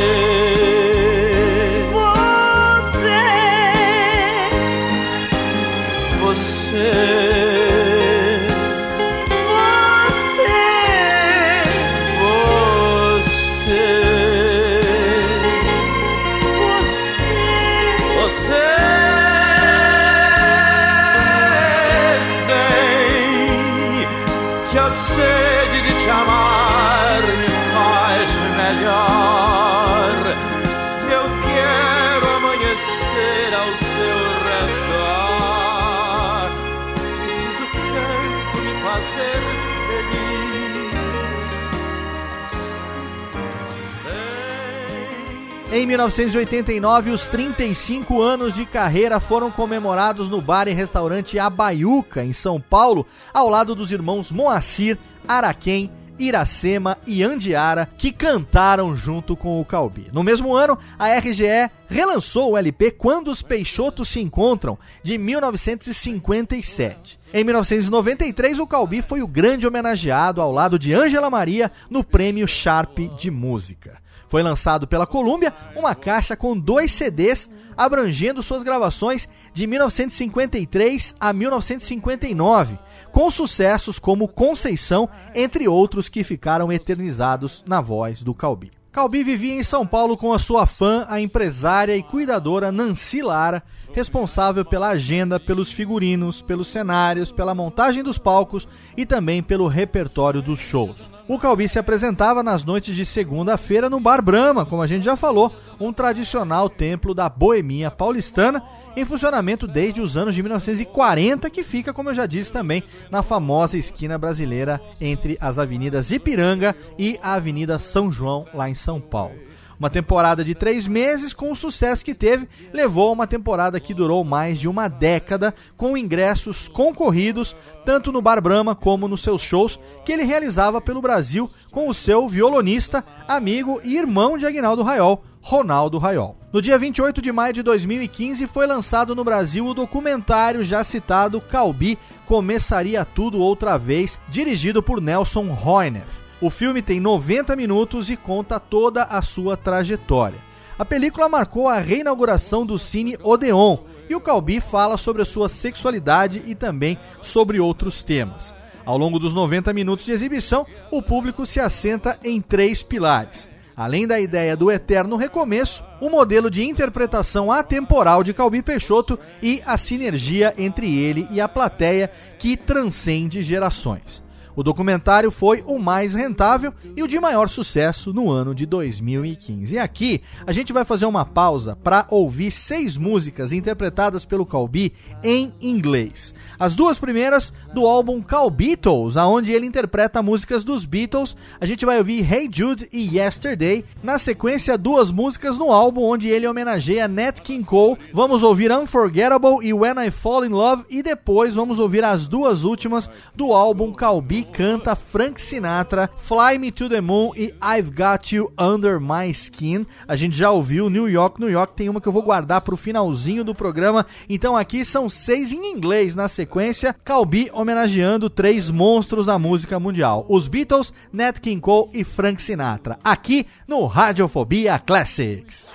1989, 45.99 47.11
os 47.11 47.27
35 47.27 48.21
anos 48.21 48.53
de 48.53 48.65
carreira 48.65 49.19
foram 49.19 49.51
comemorados 49.51 50.29
no 50.29 50.41
bar 50.41 50.69
e 50.69 50.73
restaurante 50.73 51.37
Abaiuca, 51.37 52.23
em 52.23 52.31
São 52.31 52.61
Paulo, 52.61 53.05
ao 53.33 53.49
lado 53.49 53.75
dos 53.75 53.91
irmãos 53.91 54.31
Moacir, 54.31 54.97
Araquém, 55.27 55.91
Iracema 56.17 56.97
e 57.05 57.21
Andiara, 57.21 57.89
que 57.97 58.13
cantaram 58.13 58.95
junto 58.95 59.35
com 59.35 59.59
o 59.59 59.65
Calbi. 59.65 60.07
No 60.13 60.23
mesmo 60.23 60.55
ano, 60.55 60.77
a 60.97 61.09
RGE 61.17 61.69
relançou 61.89 62.51
o 62.51 62.57
LP 62.57 62.91
Quando 62.91 63.29
os 63.29 63.41
Peixotos 63.41 64.07
se 64.07 64.21
Encontram, 64.21 64.79
de 65.03 65.17
1957. 65.17 67.19
Em 67.33 67.43
1993, 67.43 68.59
o 68.59 68.65
Calbi 68.65 69.01
foi 69.01 69.21
o 69.21 69.27
grande 69.27 69.67
homenageado 69.67 70.41
ao 70.41 70.53
lado 70.53 70.79
de 70.79 70.93
Ângela 70.93 71.29
Maria 71.29 71.69
no 71.89 72.05
Prêmio 72.05 72.47
Sharp 72.47 72.99
de 73.17 73.29
Música. 73.29 73.99
Foi 74.29 74.43
lançado 74.43 74.87
pela 74.87 75.07
Columbia 75.07 75.53
uma 75.75 75.95
caixa 75.95 76.37
com 76.37 76.57
dois 76.57 76.91
CDs 76.91 77.49
abrangendo 77.75 78.43
suas 78.43 78.61
gravações 78.61 79.27
de 79.53 79.65
1953 79.65 81.15
a 81.19 81.33
1959, 81.33 82.77
com 83.11 83.31
sucessos 83.31 83.97
como 83.97 84.27
Conceição, 84.27 85.09
entre 85.33 85.67
outros 85.67 86.07
que 86.07 86.23
ficaram 86.23 86.71
eternizados 86.71 87.63
na 87.67 87.81
voz 87.81 88.21
do 88.21 88.35
Calbi. 88.35 88.78
Calbi 88.99 89.23
vivia 89.23 89.55
em 89.55 89.63
São 89.63 89.87
Paulo 89.87 90.17
com 90.17 90.33
a 90.33 90.37
sua 90.37 90.65
fã, 90.65 91.05
a 91.07 91.21
empresária 91.21 91.95
e 91.95 92.03
cuidadora 92.03 92.69
Nancy 92.69 93.21
Lara, 93.21 93.63
responsável 93.93 94.65
pela 94.65 94.89
agenda, 94.89 95.39
pelos 95.39 95.71
figurinos, 95.71 96.41
pelos 96.41 96.67
cenários, 96.67 97.31
pela 97.31 97.55
montagem 97.55 98.03
dos 98.03 98.17
palcos 98.17 98.67
e 98.97 99.05
também 99.05 99.41
pelo 99.41 99.67
repertório 99.67 100.41
dos 100.41 100.59
shows. 100.59 101.09
O 101.29 101.39
Calbi 101.39 101.69
se 101.69 101.79
apresentava 101.79 102.43
nas 102.43 102.65
noites 102.65 102.93
de 102.93 103.05
segunda-feira 103.05 103.89
no 103.89 104.01
Bar 104.01 104.21
Brahma, 104.21 104.65
como 104.65 104.81
a 104.81 104.87
gente 104.87 105.05
já 105.05 105.15
falou, 105.15 105.55
um 105.79 105.93
tradicional 105.93 106.69
templo 106.69 107.13
da 107.13 107.29
boemia 107.29 107.89
paulistana, 107.89 108.61
em 108.99 109.05
funcionamento 109.05 109.67
desde 109.67 110.01
os 110.01 110.17
anos 110.17 110.35
de 110.35 110.41
1940, 110.41 111.49
que 111.49 111.63
fica, 111.63 111.93
como 111.93 112.09
eu 112.09 112.13
já 112.13 112.25
disse 112.25 112.51
também, 112.51 112.83
na 113.09 113.23
famosa 113.23 113.77
esquina 113.77 114.17
brasileira 114.17 114.81
entre 114.99 115.37
as 115.39 115.57
avenidas 115.57 116.11
Ipiranga 116.11 116.75
e 116.97 117.17
a 117.21 117.33
Avenida 117.33 117.79
São 117.79 118.11
João, 118.11 118.45
lá 118.53 118.69
em 118.69 118.75
São 118.75 118.99
Paulo. 118.99 119.49
Uma 119.79 119.89
temporada 119.89 120.43
de 120.43 120.53
três 120.53 120.85
meses, 120.85 121.33
com 121.33 121.53
o 121.53 121.55
sucesso 121.55 122.03
que 122.03 122.13
teve, 122.13 122.49
levou 122.73 123.07
a 123.07 123.13
uma 123.13 123.25
temporada 123.25 123.79
que 123.79 123.93
durou 123.93 124.25
mais 124.25 124.59
de 124.59 124.67
uma 124.67 124.89
década, 124.89 125.55
com 125.77 125.97
ingressos 125.97 126.67
concorridos, 126.67 127.55
tanto 127.85 128.11
no 128.11 128.21
Bar 128.21 128.41
Brahma 128.41 128.75
como 128.75 129.07
nos 129.07 129.23
seus 129.23 129.41
shows, 129.41 129.79
que 130.03 130.11
ele 130.11 130.23
realizava 130.23 130.81
pelo 130.81 131.01
Brasil 131.01 131.49
com 131.71 131.87
o 131.87 131.93
seu 131.93 132.27
violonista, 132.27 133.05
amigo 133.25 133.79
e 133.81 133.95
irmão 133.95 134.37
de 134.37 134.45
Aguinaldo 134.45 134.83
Raiol, 134.83 135.23
Ronaldo 135.49 135.97
Raiol. 135.97 136.37
No 136.53 136.61
dia 136.61 136.77
28 136.77 137.23
de 137.23 137.31
maio 137.31 137.51
de 137.51 137.63
2015 137.63 138.45
foi 138.45 138.67
lançado 138.67 139.15
no 139.15 139.23
Brasil 139.23 139.65
o 139.65 139.73
documentário 139.73 140.63
já 140.63 140.83
citado 140.83 141.41
Calbi 141.41 141.97
Começaria 142.27 143.03
Tudo 143.03 143.39
Outra 143.39 143.75
Vez, 143.75 144.19
dirigido 144.29 144.83
por 144.83 145.01
Nelson 145.01 145.47
Roineff. 145.47 146.21
O 146.39 146.51
filme 146.51 146.83
tem 146.83 146.99
90 146.99 147.55
minutos 147.55 148.11
e 148.11 148.15
conta 148.15 148.59
toda 148.59 149.05
a 149.05 149.23
sua 149.23 149.57
trajetória. 149.57 150.37
A 150.77 150.85
película 150.85 151.27
marcou 151.27 151.67
a 151.67 151.79
reinauguração 151.79 152.63
do 152.63 152.77
Cine 152.77 153.17
Odeon 153.23 153.79
e 154.07 154.13
o 154.13 154.21
Calbi 154.21 154.61
fala 154.61 154.97
sobre 154.97 155.23
a 155.23 155.25
sua 155.25 155.49
sexualidade 155.49 156.43
e 156.45 156.53
também 156.53 156.95
sobre 157.23 157.59
outros 157.59 158.03
temas. 158.03 158.53
Ao 158.85 158.99
longo 158.99 159.17
dos 159.17 159.33
90 159.33 159.73
minutos 159.73 160.05
de 160.05 160.11
exibição, 160.11 160.63
o 160.91 161.01
público 161.01 161.43
se 161.43 161.59
assenta 161.59 162.19
em 162.23 162.39
três 162.39 162.83
pilares. 162.83 163.49
Além 163.79 164.05
da 164.05 164.19
ideia 164.19 164.57
do 164.57 164.69
eterno 164.69 165.15
recomeço, 165.15 165.81
o 166.01 166.09
modelo 166.09 166.51
de 166.51 166.65
interpretação 166.65 167.49
atemporal 167.49 168.25
de 168.25 168.33
Calbi 168.33 168.61
Peixoto 168.61 169.17
e 169.41 169.63
a 169.65 169.77
sinergia 169.77 170.53
entre 170.57 170.99
ele 170.99 171.25
e 171.31 171.39
a 171.39 171.47
plateia 171.47 172.11
que 172.37 172.57
transcende 172.57 173.41
gerações. 173.41 174.21
O 174.59 174.63
documentário 174.63 175.31
foi 175.31 175.63
o 175.65 175.79
mais 175.79 176.13
rentável 176.13 176.73
e 176.93 177.01
o 177.01 177.07
de 177.07 177.17
maior 177.17 177.47
sucesso 177.47 178.11
no 178.11 178.29
ano 178.29 178.53
de 178.53 178.65
2015. 178.65 179.73
E 179.73 179.79
aqui 179.79 180.21
a 180.45 180.51
gente 180.51 180.73
vai 180.73 180.83
fazer 180.83 181.05
uma 181.05 181.23
pausa 181.23 181.77
para 181.77 182.05
ouvir 182.09 182.51
seis 182.51 182.97
músicas 182.97 183.53
interpretadas 183.53 184.25
pelo 184.25 184.45
Calbi 184.45 184.91
em 185.23 185.53
inglês. 185.61 186.33
As 186.59 186.75
duas 186.75 186.99
primeiras 186.99 187.53
do 187.73 187.87
álbum 187.87 188.21
Cal 188.21 188.49
Beatles, 188.49 189.15
aonde 189.15 189.53
ele 189.53 189.65
interpreta 189.65 190.21
músicas 190.21 190.65
dos 190.65 190.83
Beatles. 190.83 191.37
A 191.61 191.65
gente 191.65 191.85
vai 191.85 191.97
ouvir 191.97 192.29
Hey 192.29 192.49
Jude 192.51 192.89
e 192.91 193.17
Yesterday. 193.17 193.85
Na 194.03 194.17
sequência, 194.17 194.77
duas 194.77 195.09
músicas 195.09 195.57
no 195.57 195.71
álbum 195.71 196.01
onde 196.01 196.27
ele 196.27 196.45
homenageia 196.45 197.07
Nat 197.07 197.39
King 197.39 197.63
Cole. 197.63 197.97
Vamos 198.11 198.43
ouvir 198.43 198.73
Unforgettable 198.73 199.65
e 199.65 199.71
When 199.73 200.05
I 200.05 200.11
Fall 200.11 200.43
in 200.43 200.49
Love 200.49 200.83
e 200.89 201.01
depois 201.01 201.55
vamos 201.55 201.79
ouvir 201.79 202.03
as 202.03 202.27
duas 202.27 202.65
últimas 202.65 203.09
do 203.33 203.53
álbum 203.53 203.93
Calbi 203.93 204.48
canta 204.51 204.95
Frank 204.95 205.41
Sinatra, 205.41 206.09
Fly 206.15 206.57
Me 206.57 206.71
to 206.71 206.89
the 206.89 207.01
Moon 207.01 207.31
e 207.35 207.53
I've 207.61 207.91
Got 207.91 208.33
You 208.33 208.51
Under 208.59 208.99
My 208.99 209.29
Skin. 209.29 209.85
A 210.07 210.15
gente 210.15 210.37
já 210.37 210.51
ouviu 210.51 210.89
New 210.89 211.09
York, 211.09 211.39
New 211.39 211.49
York. 211.49 211.73
Tem 211.75 211.89
uma 211.89 212.01
que 212.01 212.07
eu 212.07 212.11
vou 212.11 212.23
guardar 212.23 212.61
pro 212.61 212.77
finalzinho 212.77 213.43
do 213.43 213.55
programa. 213.55 214.05
Então 214.27 214.55
aqui 214.55 214.83
são 214.83 215.09
seis 215.09 215.51
em 215.51 215.71
inglês 215.71 216.15
na 216.15 216.27
sequência. 216.27 216.95
Calbi 217.03 217.49
homenageando 217.53 218.29
três 218.29 218.69
monstros 218.69 219.25
da 219.25 219.39
música 219.39 219.79
mundial: 219.79 220.25
os 220.29 220.47
Beatles, 220.47 220.91
Nat 221.11 221.39
King 221.39 221.61
Cole 221.61 221.89
e 221.93 222.03
Frank 222.03 222.41
Sinatra. 222.41 222.99
Aqui 223.03 223.45
no 223.67 223.85
Radiofobia 223.85 224.79
Classics. 224.79 225.69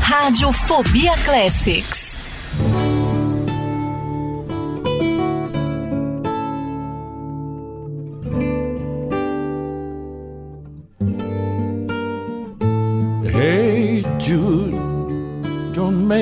Radiofobia 0.00 1.12
Classics. 1.24 2.01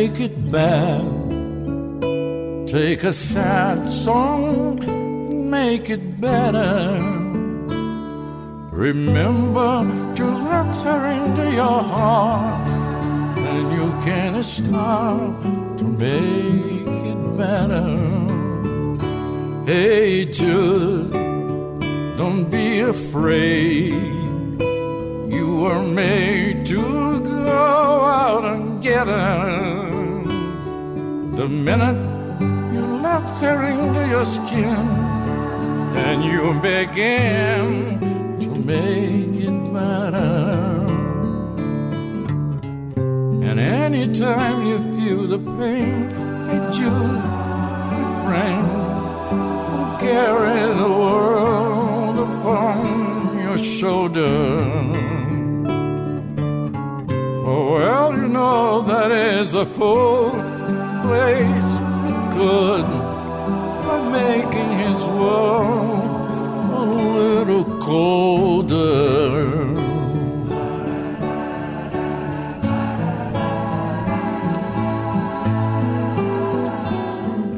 Make 0.00 0.20
it 0.20 0.36
bad. 0.50 1.04
Take 2.66 3.02
a 3.04 3.12
sad 3.12 3.78
song, 3.90 4.82
and 4.88 5.50
make 5.50 5.90
it 5.90 6.04
better. 6.18 6.72
Remember 8.88 9.72
to 10.18 10.26
let 10.50 10.74
her 10.84 11.02
into 11.18 11.44
your 11.60 11.80
heart, 11.94 12.66
and 13.50 13.66
you 13.76 13.88
can 14.06 14.42
start 14.42 15.34
to 15.80 15.84
make 15.84 16.88
it 17.12 17.22
better. 17.42 17.92
Hey 19.70 20.24
Jude, 20.24 21.12
don't 22.20 22.46
be 22.58 22.80
afraid. 22.80 23.92
You 25.36 25.46
were 25.64 25.82
made 25.82 26.64
to 26.72 27.20
go 27.20 27.66
out 28.24 28.44
and 28.52 28.82
get 28.82 29.06
her. 29.06 29.69
The 31.40 31.48
minute 31.48 31.96
you 32.70 32.82
left 33.00 33.40
her 33.40 33.64
into 33.64 34.06
your 34.08 34.26
skin, 34.26 34.84
and 36.06 36.22
you 36.22 36.52
began 36.60 37.98
to 38.40 38.50
make 38.60 39.36
it 39.48 39.72
better. 39.72 40.84
And 43.48 43.58
anytime 43.58 44.66
you 44.66 44.78
feel 44.96 45.28
the 45.28 45.38
pain, 45.56 46.12
it's 46.50 46.76
you, 46.76 46.90
my 46.90 48.04
friend, 48.22 48.66
who 49.70 50.06
carry 50.06 50.74
the 50.74 50.92
world 51.04 52.18
upon 52.18 53.38
your 53.38 53.56
shoulder. 53.56 54.28
Oh, 57.46 57.76
well, 57.76 58.12
you 58.14 58.28
know 58.28 58.82
that 58.82 59.10
is 59.10 59.54
a 59.54 59.64
full 59.64 60.49
place 61.10 61.72
good 62.36 62.86
by 63.84 63.98
making 64.20 64.70
his 64.84 65.00
world 65.18 66.30
a 66.82 66.84
little 67.18 67.64
colder. 67.80 68.94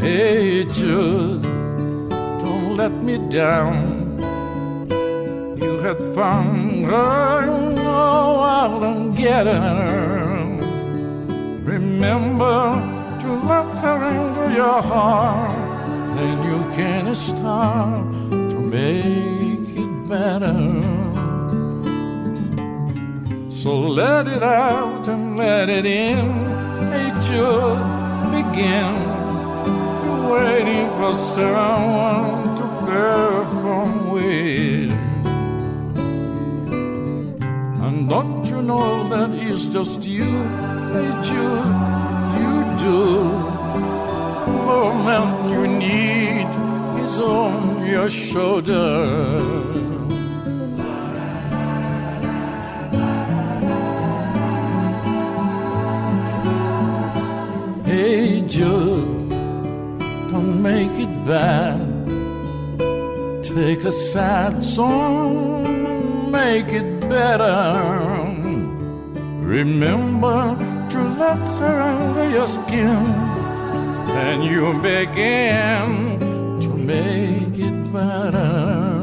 Hey, 0.01 0.65
Jude, 0.65 1.43
don't 2.43 2.77
let 2.79 2.95
me 3.07 3.19
down. 3.29 3.77
You 5.61 5.73
had 5.87 6.01
found 6.15 6.87
her, 6.87 7.75
go 7.75 8.41
out 8.63 8.83
and 8.83 9.15
get 9.15 9.47
her. 9.47 10.33
Remember 11.75 12.92
to 13.43 13.49
let 13.49 13.75
her 13.77 14.01
into 14.05 14.55
your 14.55 14.83
heart, 14.83 16.17
then 16.17 16.43
you 16.45 16.59
can 16.77 17.15
start 17.15 18.11
to 18.31 18.59
make 18.59 19.69
it 19.77 20.09
better. 20.09 20.55
So 23.51 23.79
let 23.79 24.27
it 24.29 24.43
out 24.43 25.09
and 25.09 25.37
let 25.37 25.69
it 25.69 25.87
in. 25.87 26.27
Hey, 26.93 27.11
Jude, 27.27 27.83
begin 28.31 28.95
waiting 30.31 30.89
for 30.99 31.15
someone 31.15 32.57
to 32.57 32.67
perform 32.87 34.11
with. 34.11 34.91
And 37.85 38.09
don't 38.09 38.47
you 38.47 38.63
know 38.63 39.09
that 39.09 39.31
it's 39.31 39.65
just 39.67 40.07
you, 40.07 40.31
hey 40.93 41.11
do. 42.83 43.01
Oh, 44.75 44.91
man, 45.07 45.29
you 45.53 45.63
need 45.69 46.51
is 47.05 47.19
on 47.19 47.87
your 47.87 48.11
shoulder. 48.11 48.89
Hey 57.85 58.41
Jude, 58.41 59.29
don't 60.31 60.63
make 60.63 60.95
it 61.07 61.15
bad. 61.27 61.89
Take 63.45 63.85
a 63.85 63.93
sad 63.93 64.65
song, 64.65 66.31
make 66.31 66.71
it 66.81 66.91
better. 67.09 68.23
Remember 69.59 70.57
let 71.19 71.49
her 71.61 71.81
under 71.81 72.31
your 72.31 72.49
skin, 72.49 73.05
and 74.25 74.45
you 74.45 74.73
begin 74.81 75.89
to 76.61 76.69
make 76.69 77.59
it 77.59 77.93
better. 77.93 79.03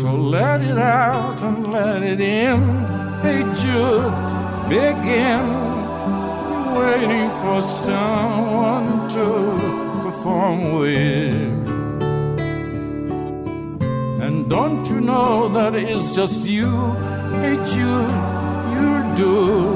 So 0.00 0.14
let 0.14 0.60
it 0.60 0.78
out 0.78 1.42
and 1.42 1.72
let 1.72 2.02
it 2.02 2.20
in. 2.20 2.60
Hey 3.22 3.42
Jude, 3.60 4.14
begin 4.68 5.44
waiting 6.76 7.30
for 7.40 7.62
someone 7.84 9.08
to 9.08 9.26
perform 10.04 10.58
with. 10.80 11.66
And 14.22 14.50
don't 14.50 14.84
you 14.90 15.00
know 15.00 15.48
that 15.48 15.74
it's 15.74 16.14
just 16.14 16.46
you, 16.46 16.70
Jude, 17.64 17.66
you 17.76 18.35
do. 19.16 19.70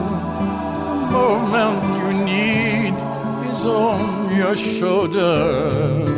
The 1.12 1.37
moment 1.51 1.83
you 1.99 2.12
need 2.25 2.95
is 3.51 3.65
on 3.65 4.37
your 4.37 4.55
shoulder. 4.55 6.10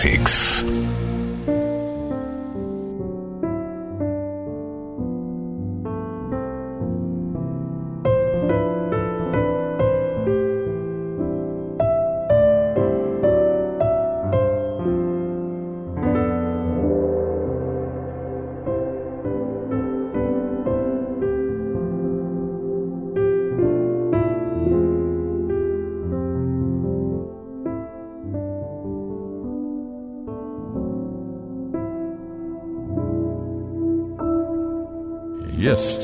Classics. 0.00 0.39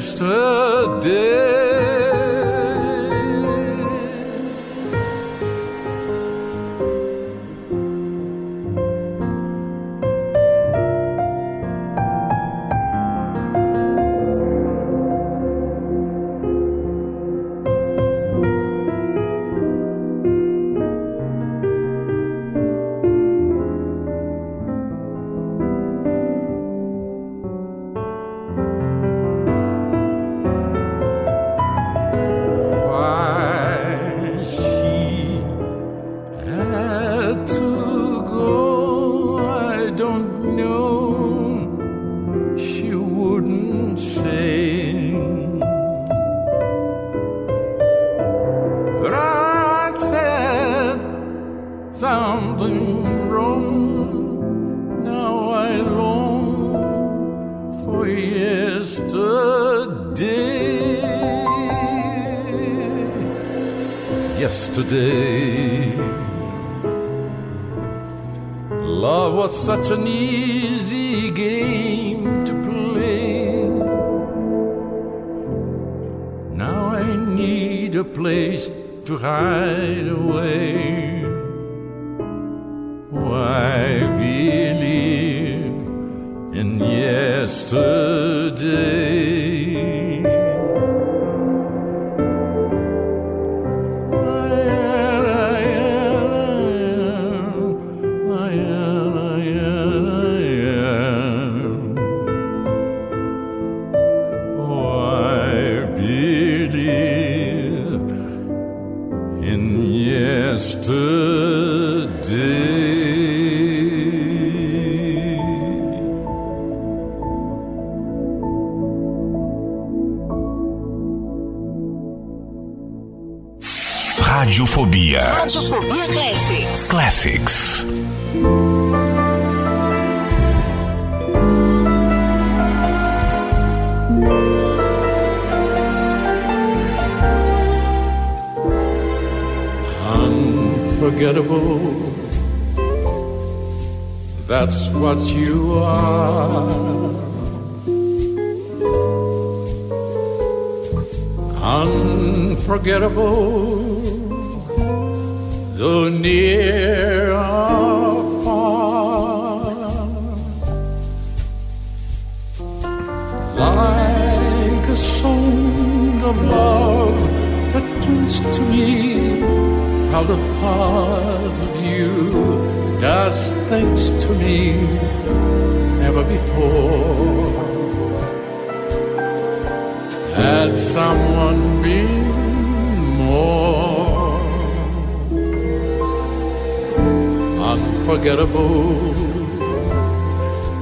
Yesterday. 0.00 0.59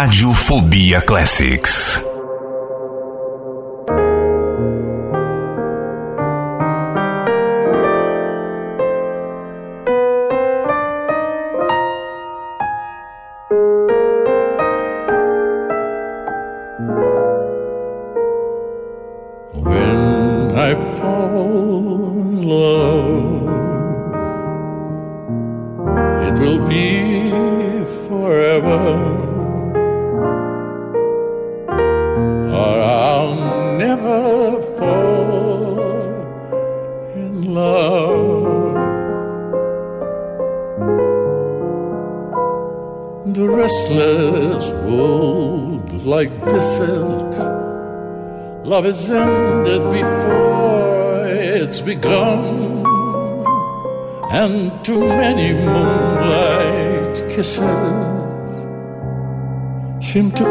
Radiofobia 0.00 1.02
Classics. 1.02 2.07
Is 48.88 49.10
ended 49.10 49.82
before 49.92 51.26
it's 51.26 51.82
begun, 51.82 52.86
and 54.32 54.82
too 54.82 55.00
many 55.00 55.52
moonlight 55.52 57.16
kisses 57.28 57.58
seem 60.00 60.32
to 60.32 60.44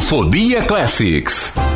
Radiofobia 0.00 0.64
Classics. 0.64 1.69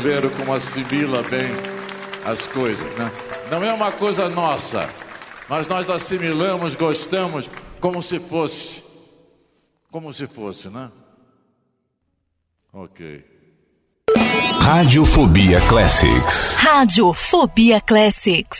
Brasileiro 0.00 0.30
como 0.30 0.54
assimila 0.54 1.22
bem 1.24 1.50
as 2.24 2.46
coisas, 2.46 2.86
né? 2.96 3.10
Não 3.50 3.62
é 3.62 3.72
uma 3.72 3.92
coisa 3.92 4.28
nossa, 4.28 4.88
mas 5.48 5.68
nós 5.68 5.90
assimilamos, 5.90 6.74
gostamos 6.74 7.50
como 7.80 8.02
se 8.02 8.18
fosse. 8.18 8.82
Como 9.90 10.12
se 10.12 10.26
fosse, 10.26 10.68
né? 10.68 10.90
Ok. 12.72 13.24
Radiofobia 14.62 15.60
Classics. 15.68 16.56
Radiofobia 16.56 17.80
Classics. 17.80 18.59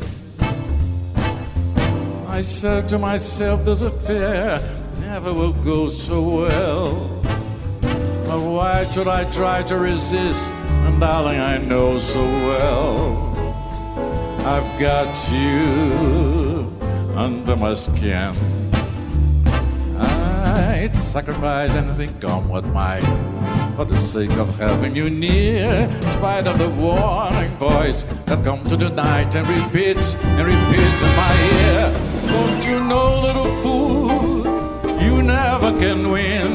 I 2.31 2.39
said 2.39 2.87
to 2.89 2.97
myself, 2.97 3.65
this 3.65 3.81
affair 3.81 4.61
never 5.01 5.33
will 5.33 5.51
go 5.51 5.89
so 5.89 6.21
well. 6.21 7.19
But 7.81 8.39
why 8.39 8.85
should 8.85 9.09
I 9.09 9.29
try 9.33 9.63
to 9.63 9.77
resist? 9.77 10.45
And 10.87 10.99
darling, 11.01 11.41
I 11.41 11.57
know 11.57 11.99
so 11.99 12.23
well. 12.23 13.35
I've 14.47 14.79
got 14.79 15.13
you 15.29 16.73
under 17.17 17.57
my 17.57 17.73
skin. 17.73 18.33
I'd 19.99 20.95
sacrifice 20.95 21.71
anything, 21.71 22.17
come 22.21 22.47
what 22.47 22.65
might, 22.67 23.03
for 23.75 23.83
the 23.83 23.97
sake 23.97 24.31
of 24.37 24.57
having 24.57 24.95
you 24.95 25.09
near. 25.09 25.67
In 25.69 26.11
spite 26.13 26.47
of 26.47 26.57
the 26.57 26.69
warning 26.69 27.55
voice 27.57 28.03
that 28.25 28.41
comes 28.45 28.69
to 28.69 28.77
the 28.77 28.89
night 28.89 29.35
and 29.35 29.45
repeats 29.47 30.15
and 30.15 30.47
repeats 30.47 31.01
in 31.01 31.15
my 31.17 31.35
ear. 31.67 32.10
Can 35.91 36.09
win. 36.09 36.49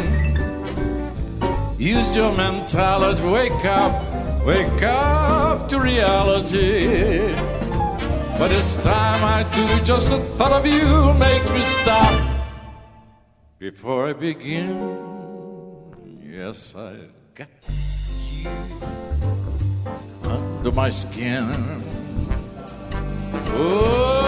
Use 1.79 2.17
your 2.17 2.33
mentality, 2.37 3.23
wake 3.25 3.65
up, 3.67 3.93
wake 4.47 4.83
up 4.83 5.69
to 5.69 5.79
reality. 5.79 7.35
But 8.39 8.51
it's 8.51 8.77
time 8.77 9.23
I 9.37 9.45
do, 9.55 9.67
just 9.85 10.09
the 10.09 10.21
thought 10.39 10.53
of 10.53 10.65
you 10.65 11.13
makes 11.15 11.51
me 11.51 11.63
stop. 11.83 12.15
Before 13.59 14.09
I 14.09 14.15
begin, 14.15 14.71
yes, 16.23 16.75
I 16.75 16.95
got 17.35 17.49
you 18.33 18.49
under 20.25 20.73
my 20.73 20.89
skin. 20.89 21.83
Oh. 23.59 24.26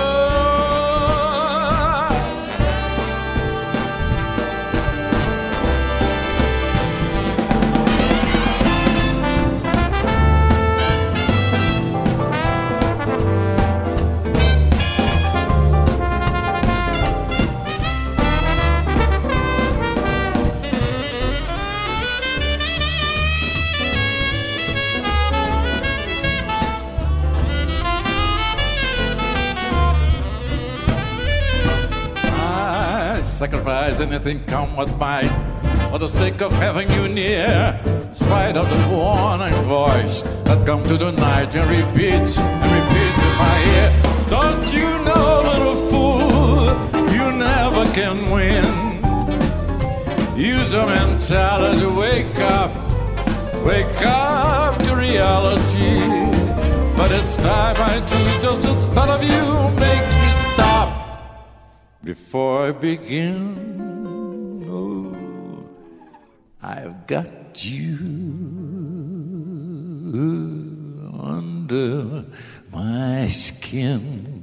Sacrifice 33.39 34.01
anything 34.01 34.43
come 34.47 34.75
what 34.75 34.91
might 34.99 35.31
for 35.93 35.99
the 36.01 36.09
sake 36.09 36.43
of 36.43 36.51
having 36.55 36.91
you 36.91 37.07
near. 37.07 37.81
In 37.87 38.13
spite 38.13 38.57
of 38.57 38.69
the 38.69 38.89
warning 38.89 39.55
voice 39.63 40.23
that 40.43 40.67
comes 40.67 40.89
to 40.89 40.97
the 40.97 41.13
night 41.13 41.55
and 41.55 41.71
repeats 41.71 42.37
and 42.37 42.71
repeats 42.79 43.19
in 43.27 43.35
my 43.39 43.59
ear. 43.77 43.89
Don't 44.29 44.67
you 44.73 44.91
know, 45.07 45.27
little 45.53 45.79
fool, 45.89 46.65
you 47.15 47.31
never 47.31 47.85
can 47.93 48.29
win. 48.29 48.67
Use 50.37 50.73
your 50.73 50.87
mentality, 50.87 51.87
wake 51.87 52.41
up, 52.41 52.73
wake 53.65 54.03
up 54.03 54.77
to 54.83 54.97
reality. 54.97 55.95
But 56.97 57.13
it's 57.13 57.37
time 57.37 57.77
I 57.79 58.01
do 58.01 58.41
just 58.41 58.63
the 58.63 58.75
thought 58.95 59.11
of 59.11 59.23
you 59.23 59.45
makes 59.79 60.15
me 60.23 60.29
stop 60.55 60.98
before 62.09 62.69
I 62.69 62.71
begin. 62.73 64.65
Oh, 64.67 65.15
I've 66.63 67.07
got 67.07 67.63
you 67.63 67.99
under 71.23 72.25
my 72.73 73.29
skin. 73.29 74.38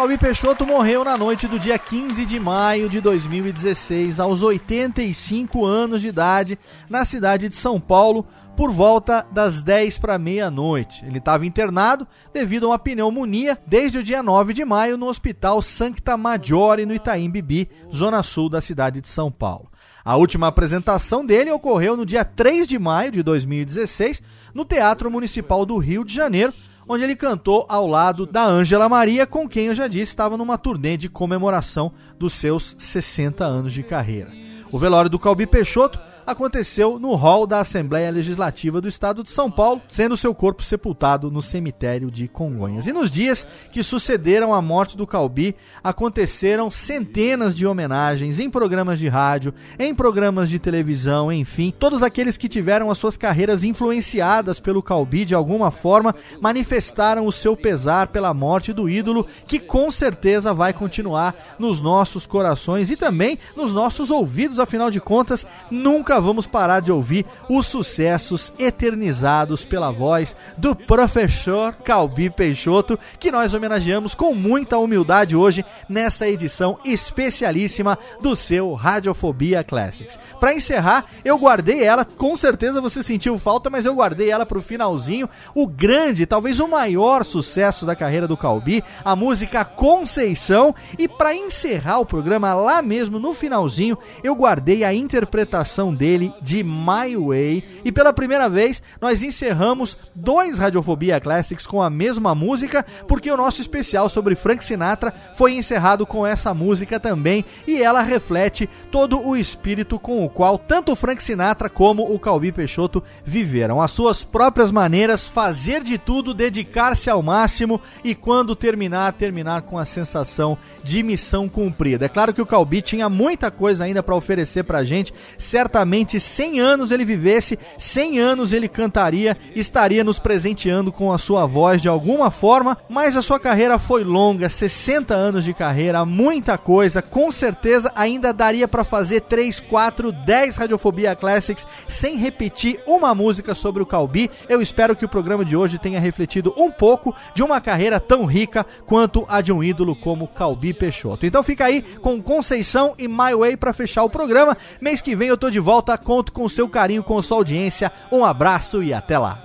Calbi 0.00 0.16
Peixoto 0.16 0.64
morreu 0.64 1.04
na 1.04 1.14
noite 1.18 1.46
do 1.46 1.58
dia 1.58 1.78
15 1.78 2.24
de 2.24 2.40
maio 2.40 2.88
de 2.88 3.02
2016, 3.02 4.18
aos 4.18 4.42
85 4.42 5.62
anos 5.66 6.00
de 6.00 6.08
idade, 6.08 6.58
na 6.88 7.04
cidade 7.04 7.50
de 7.50 7.54
São 7.54 7.78
Paulo, 7.78 8.26
por 8.56 8.70
volta 8.70 9.26
das 9.30 9.62
10 9.62 9.98
para 9.98 10.18
meia-noite. 10.18 11.04
Ele 11.04 11.18
estava 11.18 11.44
internado 11.44 12.08
devido 12.32 12.64
a 12.64 12.70
uma 12.70 12.78
pneumonia 12.78 13.58
desde 13.66 13.98
o 13.98 14.02
dia 14.02 14.22
9 14.22 14.54
de 14.54 14.64
maio 14.64 14.96
no 14.96 15.04
Hospital 15.04 15.60
Sancta 15.60 16.16
Maggiore, 16.16 16.86
no 16.86 16.94
Itaim 16.94 17.28
Bibi, 17.28 17.68
zona 17.94 18.22
sul 18.22 18.48
da 18.48 18.62
cidade 18.62 19.02
de 19.02 19.08
São 19.08 19.30
Paulo. 19.30 19.70
A 20.02 20.16
última 20.16 20.46
apresentação 20.46 21.26
dele 21.26 21.50
ocorreu 21.50 21.94
no 21.94 22.06
dia 22.06 22.24
3 22.24 22.66
de 22.66 22.78
maio 22.78 23.12
de 23.12 23.22
2016, 23.22 24.22
no 24.54 24.64
Teatro 24.64 25.10
Municipal 25.10 25.66
do 25.66 25.76
Rio 25.76 26.06
de 26.06 26.14
Janeiro, 26.14 26.54
onde 26.92 27.04
ele 27.04 27.14
cantou 27.14 27.64
ao 27.68 27.86
lado 27.86 28.26
da 28.26 28.44
Ângela 28.44 28.88
Maria, 28.88 29.24
com 29.24 29.48
quem 29.48 29.66
eu 29.66 29.74
já 29.74 29.86
disse 29.86 30.10
estava 30.10 30.36
numa 30.36 30.58
turnê 30.58 30.96
de 30.96 31.08
comemoração 31.08 31.92
dos 32.18 32.32
seus 32.32 32.74
60 32.80 33.44
anos 33.44 33.72
de 33.72 33.84
carreira. 33.84 34.32
O 34.72 34.78
velório 34.78 35.08
do 35.08 35.16
Calbi 35.16 35.46
Peixoto 35.46 36.00
aconteceu 36.30 36.98
no 36.98 37.14
hall 37.14 37.46
da 37.46 37.60
Assembleia 37.60 38.10
Legislativa 38.10 38.80
do 38.80 38.88
Estado 38.88 39.22
de 39.22 39.30
São 39.30 39.50
Paulo, 39.50 39.82
sendo 39.88 40.16
seu 40.16 40.34
corpo 40.34 40.62
sepultado 40.62 41.30
no 41.30 41.42
cemitério 41.42 42.10
de 42.10 42.28
Congonhas. 42.28 42.86
E 42.86 42.92
nos 42.92 43.10
dias 43.10 43.46
que 43.72 43.82
sucederam 43.82 44.54
a 44.54 44.62
morte 44.62 44.96
do 44.96 45.06
Calbi, 45.06 45.56
aconteceram 45.82 46.70
centenas 46.70 47.54
de 47.54 47.66
homenagens 47.66 48.38
em 48.38 48.48
programas 48.48 48.98
de 48.98 49.08
rádio, 49.08 49.52
em 49.78 49.94
programas 49.94 50.48
de 50.48 50.58
televisão, 50.58 51.32
enfim, 51.32 51.72
todos 51.76 52.02
aqueles 52.02 52.36
que 52.36 52.48
tiveram 52.48 52.90
as 52.90 52.98
suas 52.98 53.16
carreiras 53.16 53.64
influenciadas 53.64 54.60
pelo 54.60 54.82
Calbi 54.82 55.24
de 55.24 55.34
alguma 55.34 55.70
forma 55.70 56.14
manifestaram 56.40 57.26
o 57.26 57.32
seu 57.32 57.56
pesar 57.56 58.08
pela 58.08 58.32
morte 58.32 58.72
do 58.72 58.88
ídolo, 58.88 59.26
que 59.46 59.58
com 59.58 59.90
certeza 59.90 60.54
vai 60.54 60.72
continuar 60.72 61.34
nos 61.58 61.82
nossos 61.82 62.26
corações 62.26 62.90
e 62.90 62.96
também 62.96 63.38
nos 63.56 63.72
nossos 63.72 64.10
ouvidos, 64.10 64.58
afinal 64.58 64.90
de 64.90 65.00
contas, 65.00 65.46
nunca 65.70 66.19
vamos 66.20 66.46
parar 66.46 66.80
de 66.80 66.92
ouvir 66.92 67.24
os 67.48 67.66
sucessos 67.66 68.52
eternizados 68.58 69.64
pela 69.64 69.90
voz 69.90 70.36
do 70.56 70.74
professor 70.74 71.74
Calbi 71.74 72.30
Peixoto, 72.30 72.98
que 73.18 73.30
nós 73.30 73.54
homenageamos 73.54 74.14
com 74.14 74.34
muita 74.34 74.78
humildade 74.78 75.34
hoje 75.36 75.64
nessa 75.88 76.28
edição 76.28 76.78
especialíssima 76.84 77.98
do 78.20 78.36
seu 78.36 78.74
Radiofobia 78.74 79.64
Classics. 79.64 80.18
Para 80.38 80.54
encerrar, 80.54 81.06
eu 81.24 81.38
guardei 81.38 81.82
ela, 81.82 82.04
com 82.04 82.36
certeza 82.36 82.80
você 82.80 83.02
sentiu 83.02 83.38
falta, 83.38 83.70
mas 83.70 83.86
eu 83.86 83.94
guardei 83.94 84.30
ela 84.30 84.44
pro 84.44 84.62
finalzinho, 84.62 85.28
o 85.54 85.66
grande, 85.66 86.26
talvez 86.26 86.60
o 86.60 86.68
maior 86.68 87.24
sucesso 87.24 87.86
da 87.86 87.96
carreira 87.96 88.28
do 88.28 88.36
Calbi, 88.36 88.82
a 89.04 89.16
música 89.16 89.64
Conceição, 89.64 90.74
e 90.98 91.08
para 91.08 91.34
encerrar 91.34 91.98
o 91.98 92.06
programa 92.06 92.52
lá 92.54 92.82
mesmo 92.82 93.18
no 93.18 93.32
finalzinho, 93.32 93.98
eu 94.22 94.34
guardei 94.34 94.84
a 94.84 94.92
interpretação 94.92 95.94
dele 95.94 96.09
de 96.40 96.64
My 96.64 97.16
Way. 97.16 97.64
E 97.84 97.92
pela 97.92 98.12
primeira 98.12 98.48
vez, 98.48 98.82
nós 99.00 99.22
encerramos 99.22 99.96
dois 100.14 100.58
Radiofobia 100.58 101.20
Classics 101.20 101.66
com 101.66 101.82
a 101.82 101.90
mesma 101.90 102.34
música, 102.34 102.84
porque 103.06 103.30
o 103.30 103.36
nosso 103.36 103.60
especial 103.60 104.08
sobre 104.08 104.34
Frank 104.34 104.64
Sinatra 104.64 105.12
foi 105.34 105.54
encerrado 105.54 106.06
com 106.06 106.26
essa 106.26 106.52
música 106.54 106.98
também, 106.98 107.44
e 107.66 107.82
ela 107.82 108.02
reflete 108.02 108.68
todo 108.90 109.20
o 109.20 109.36
espírito 109.36 109.98
com 109.98 110.24
o 110.24 110.28
qual 110.28 110.58
tanto 110.58 110.96
Frank 110.96 111.22
Sinatra 111.22 111.68
como 111.68 112.12
o 112.12 112.18
Calbi 112.18 112.50
Peixoto 112.50 113.02
viveram. 113.24 113.80
As 113.80 113.90
suas 113.90 114.24
próprias 114.24 114.70
maneiras, 114.70 115.28
fazer 115.28 115.82
de 115.82 115.98
tudo, 115.98 116.34
dedicar-se 116.34 117.10
ao 117.10 117.22
máximo 117.22 117.80
e 118.02 118.14
quando 118.14 118.56
terminar, 118.56 119.12
terminar 119.12 119.62
com 119.62 119.78
a 119.78 119.84
sensação 119.84 120.56
de 120.82 121.02
missão 121.02 121.48
cumprida. 121.48 122.06
É 122.06 122.08
claro 122.08 122.32
que 122.32 122.42
o 122.42 122.46
Calbi 122.46 122.82
tinha 122.82 123.08
muita 123.08 123.50
coisa 123.50 123.84
ainda 123.84 124.02
para 124.02 124.14
oferecer 124.14 124.64
pra 124.64 124.84
gente, 124.84 125.12
certamente 125.36 125.89
100 126.20 126.60
anos 126.60 126.90
ele 126.90 127.04
vivesse, 127.04 127.58
100 127.78 128.18
anos 128.18 128.52
ele 128.52 128.68
cantaria, 128.68 129.36
estaria 129.54 130.04
nos 130.04 130.18
presenteando 130.18 130.92
com 130.92 131.12
a 131.12 131.18
sua 131.18 131.46
voz 131.46 131.82
de 131.82 131.88
alguma 131.88 132.30
forma, 132.30 132.76
mas 132.88 133.16
a 133.16 133.22
sua 133.22 133.40
carreira 133.40 133.78
foi 133.78 134.04
longa, 134.04 134.48
60 134.48 135.14
anos 135.14 135.44
de 135.44 135.54
carreira, 135.54 136.04
muita 136.04 136.58
coisa, 136.58 137.02
com 137.02 137.30
certeza 137.30 137.90
ainda 137.94 138.32
daria 138.32 138.68
para 138.68 138.84
fazer 138.84 139.22
3, 139.22 139.60
4, 139.60 140.12
10 140.12 140.56
Radiofobia 140.56 141.14
Classics 141.14 141.66
sem 141.88 142.16
repetir 142.16 142.80
uma 142.86 143.14
música 143.14 143.54
sobre 143.54 143.82
o 143.82 143.86
Calbi. 143.86 144.30
Eu 144.48 144.60
espero 144.60 144.94
que 144.96 145.04
o 145.04 145.08
programa 145.08 145.44
de 145.44 145.56
hoje 145.56 145.78
tenha 145.78 146.00
refletido 146.00 146.54
um 146.56 146.70
pouco 146.70 147.14
de 147.34 147.42
uma 147.42 147.60
carreira 147.60 147.98
tão 147.98 148.24
rica 148.24 148.64
quanto 148.86 149.24
a 149.28 149.40
de 149.40 149.52
um 149.52 149.62
ídolo 149.62 149.94
como 149.96 150.28
Calbi 150.28 150.72
Peixoto. 150.72 151.26
Então 151.26 151.42
fica 151.42 151.64
aí 151.64 151.82
com 151.82 152.22
Conceição 152.22 152.94
e 152.98 153.08
My 153.08 153.34
Way 153.36 153.56
para 153.56 153.72
fechar 153.72 154.04
o 154.04 154.10
programa. 154.10 154.56
Mês 154.80 155.00
que 155.02 155.16
vem 155.16 155.28
eu 155.28 155.36
tô 155.36 155.50
de 155.50 155.60
volta, 155.60 155.79
volta, 155.80 155.96
conto 155.96 156.32
com 156.32 156.46
seu 156.48 156.68
carinho, 156.68 157.02
com 157.02 157.20
sua 157.22 157.38
audiência. 157.38 157.90
Um 158.12 158.24
abraço 158.24 158.82
e 158.82 158.92
até 158.92 159.18
lá. 159.18 159.40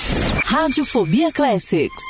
Radiofobia 0.46 1.32
Classics. 1.32 2.04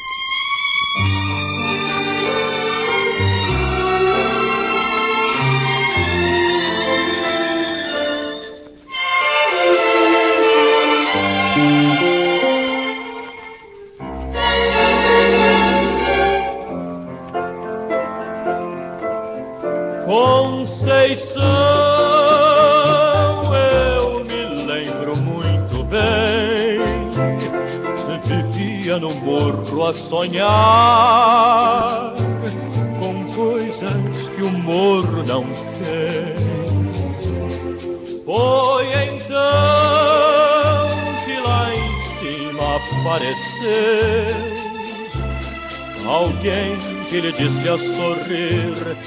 Conceição 20.05 21.74
Vivia 29.45 29.51
no 29.51 29.53
morro 29.53 29.85
a 29.85 29.93
sonhar 29.93 30.45
com 32.99 33.31
coisas 33.33 34.29
que 34.35 34.41
o 34.41 34.49
morro 34.49 35.23
não 35.23 35.43
tem. 35.43 36.35
Foi 38.25 38.87
então 38.87 39.29
que 41.25 41.39
lá 41.41 41.69
em 41.75 41.89
cima 42.19 42.77
apareceu 42.77 44.35
alguém 46.07 46.77
que 47.09 47.21
lhe 47.21 47.31
disse 47.31 47.69
a 47.69 47.77
sorrir 47.77 48.97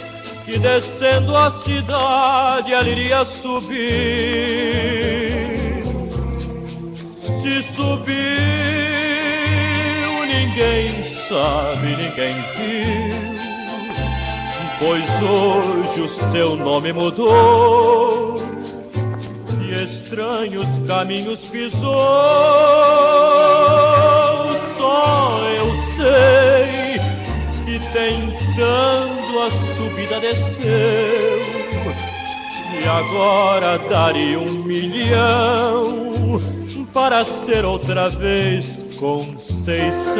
que 0.44 0.58
descendo 0.58 1.36
a 1.36 1.50
cidade 1.64 2.72
ela 2.72 2.88
iria 2.88 3.24
subir. 3.24 3.78
Se 7.42 7.62
subiu, 7.74 8.87
ninguém 10.58 10.90
sabe, 11.28 11.96
ninguém 11.96 12.34
viu, 12.56 13.14
pois 14.80 15.04
hoje 15.22 16.00
o 16.00 16.08
seu 16.32 16.56
nome 16.56 16.92
mudou. 16.92 18.42
E 19.62 19.84
estranhos 19.84 20.66
caminhos 20.88 21.38
pisou. 21.50 21.80
Só 24.78 25.44
eu 25.48 25.70
sei 25.96 26.98
que 27.64 27.78
tentando 27.92 29.38
a 29.38 29.50
subida 29.76 30.18
desceu. 30.18 31.38
E 32.80 32.88
agora 32.88 33.78
daria 33.88 34.40
um 34.40 34.64
milhão 34.64 36.40
para 36.92 37.24
ser 37.46 37.64
outra 37.64 38.08
vez 38.08 38.77
Conceição. 38.98 40.18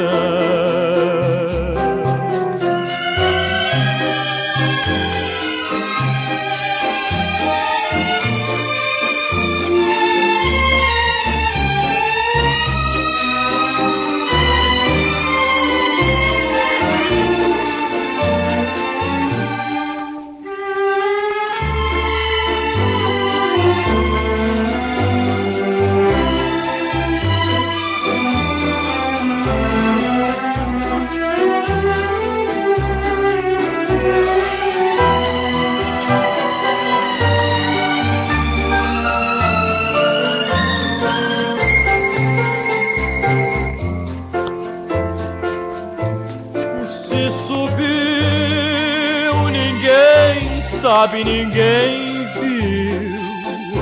Sabe, 50.99 51.23
ninguém 51.23 52.27
viu. 52.33 53.81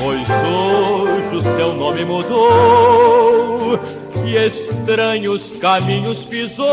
Pois 0.00 0.26
hoje 0.48 1.36
o 1.36 1.42
seu 1.42 1.74
nome 1.74 2.02
mudou 2.02 3.78
e 4.24 4.36
estranhos 4.36 5.50
caminhos 5.60 6.20
pisou. 6.24 6.66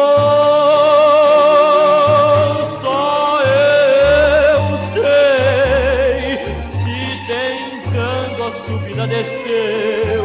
Só 2.81 3.41
eu 3.43 4.63
sei 4.93 6.37
que 6.85 6.99
tentando 7.27 8.43
a 8.45 8.51
subida 8.65 9.05
desceu 9.05 10.23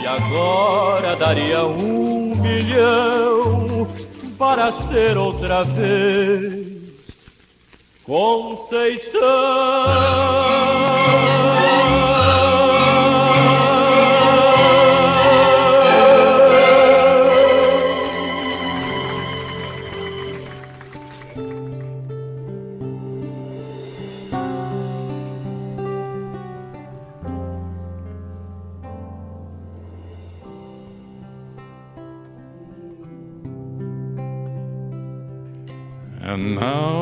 e 0.00 0.06
agora 0.06 1.14
daria 1.14 1.66
um 1.66 2.34
milhão 2.36 3.86
para 4.38 4.72
ser 4.88 5.18
outra 5.18 5.62
vez 5.62 6.61
Conceição. 8.04 9.22
And 36.24 36.54
now 36.54 37.01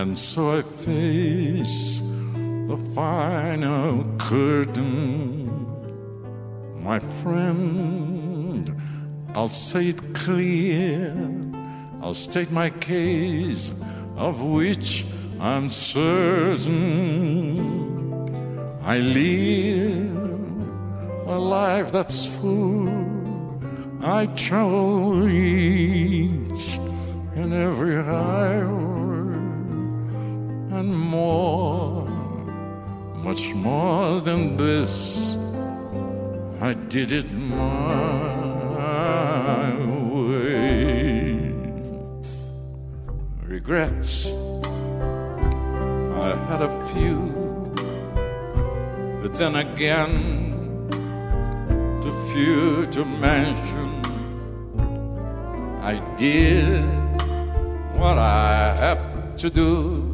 and 0.00 0.18
so 0.18 0.56
I 0.56 0.62
face 0.62 2.00
the 2.00 2.78
final 2.94 4.02
curtain. 4.16 5.50
My 6.82 6.98
friend, 7.20 8.64
I'll 9.34 9.46
say 9.48 9.88
it 9.88 10.14
clear, 10.14 11.14
I'll 12.00 12.14
state 12.14 12.50
my 12.50 12.70
case, 12.70 13.74
of 14.16 14.40
which 14.40 15.04
I'm 15.38 15.68
certain. 15.68 16.78
I 18.82 18.98
live 19.00 20.16
a 21.26 21.38
life 21.38 21.92
that's 21.92 22.24
full. 22.24 22.88
I 24.00 24.24
travel 24.44 25.28
each 25.28 26.78
and 27.34 27.52
every 27.52 27.96
hour 27.98 28.99
and 30.72 30.96
more, 30.96 32.06
much 33.14 33.52
more 33.54 34.20
than 34.20 34.56
this. 34.56 35.36
I 36.60 36.72
did 36.74 37.10
it 37.12 37.32
my 37.32 38.64
way. 40.12 41.52
Regrets, 43.42 44.26
I 46.26 46.36
had 46.48 46.62
a 46.62 46.70
few, 46.92 47.18
but 49.22 49.34
then 49.34 49.56
again, 49.56 50.88
too 52.00 52.14
few 52.32 52.86
to 52.86 53.04
mention. 53.04 53.88
I 55.82 55.98
did 56.16 56.84
what 57.98 58.18
I 58.18 58.76
have 58.76 59.34
to 59.36 59.50
do 59.50 60.09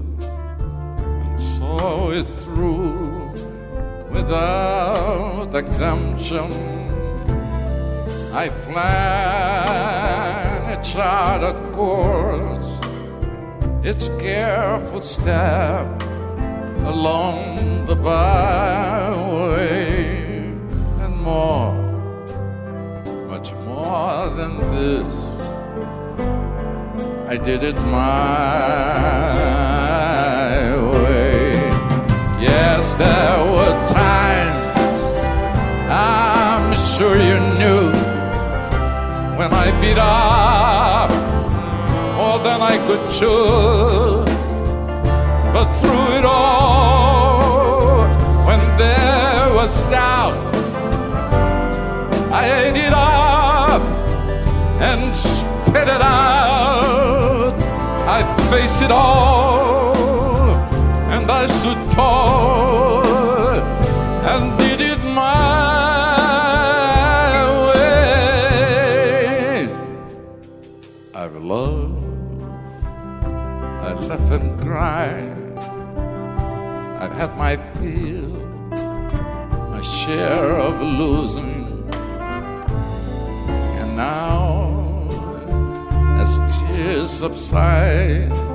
saw 1.78 2.22
through 2.22 3.32
without 4.10 5.54
exemption. 5.54 6.50
I 8.32 8.48
plan 8.64 10.70
a 10.76 10.82
charted 10.82 11.58
course, 11.72 12.70
its 13.82 14.08
careful 14.26 15.00
step 15.00 15.86
along 16.92 17.86
the 17.86 17.96
byway, 17.96 19.66
and 21.04 21.14
more, 21.30 21.74
much 23.32 23.52
more 23.68 24.28
than 24.38 24.52
this. 24.74 25.14
I 27.28 27.36
did 27.36 27.62
it 27.62 27.76
my 27.98 29.65
there 32.98 33.38
were 33.54 33.74
times 33.86 35.16
I'm 35.90 36.74
sure 36.94 37.16
you 37.16 37.38
knew 37.58 37.92
when 39.38 39.52
I 39.52 39.66
beat 39.80 39.98
off 39.98 41.10
more 42.16 42.38
than 42.38 42.60
I 42.62 42.76
could 42.86 43.04
chew. 43.10 44.24
But 45.52 45.66
through 45.78 46.08
it 46.18 46.24
all, 46.24 48.04
when 48.46 48.60
there 48.78 49.54
was 49.54 49.82
doubt, 49.84 50.46
I 52.40 52.42
ate 52.62 52.76
it 52.76 52.92
up 52.92 53.82
and 54.80 55.14
spit 55.14 55.88
it 55.88 56.02
out. 56.02 57.54
I 58.16 58.20
face 58.50 58.80
it 58.82 58.90
all, 58.90 59.95
and 61.28 61.34
I 61.34 61.46
stood 61.46 61.90
tall 61.90 63.02
and 64.30 64.56
did 64.60 64.80
it 64.80 64.98
my 64.98 65.26
way. 67.66 68.48
I've 71.12 71.34
loved, 71.34 71.98
I 73.88 73.92
laughed 74.08 74.30
and 74.30 74.60
cried, 74.62 75.58
I've 77.02 77.14
had 77.20 77.36
my 77.36 77.56
fill, 77.74 78.34
my 79.74 79.80
share 79.80 80.54
of 80.68 80.80
losing, 80.80 81.90
and 83.80 83.96
now 83.96 85.08
as 86.22 86.38
tears 86.56 87.10
subside, 87.10 88.45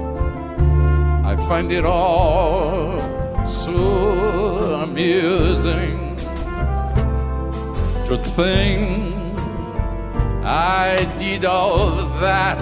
find 1.47 1.71
it 1.71 1.85
all 1.85 2.99
so 3.47 4.81
amusing 4.83 6.15
to 8.07 8.17
think 8.35 9.15
I 10.43 11.07
did 11.17 11.45
all 11.45 11.95
that, 12.19 12.59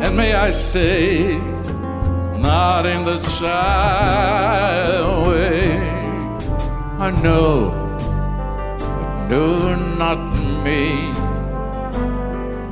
and 0.00 0.16
may 0.16 0.34
I 0.34 0.50
say, 0.50 1.38
not 2.38 2.84
in 2.84 3.04
the 3.04 3.16
shy 3.18 5.28
way. 5.28 5.78
I 6.98 7.10
know, 7.22 7.70
no, 9.30 9.74
not 10.02 10.18
me. 10.64 11.12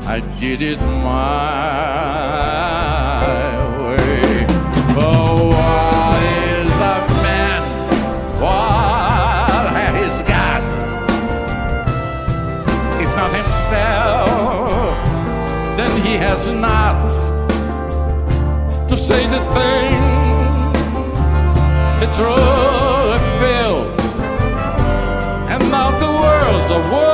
I 0.06 0.20
did 0.38 0.62
it 0.62 0.78
my 0.78 3.03
not 16.46 17.08
to 18.88 18.96
say 18.96 19.26
the 19.26 19.40
thing 19.54 19.92
that 21.98 22.10
truly 22.14 23.18
felt. 23.40 24.00
And 25.50 25.70
now 25.70 25.90
the 25.98 26.10
world's 26.22 26.70
a 26.70 26.92
world 26.92 27.13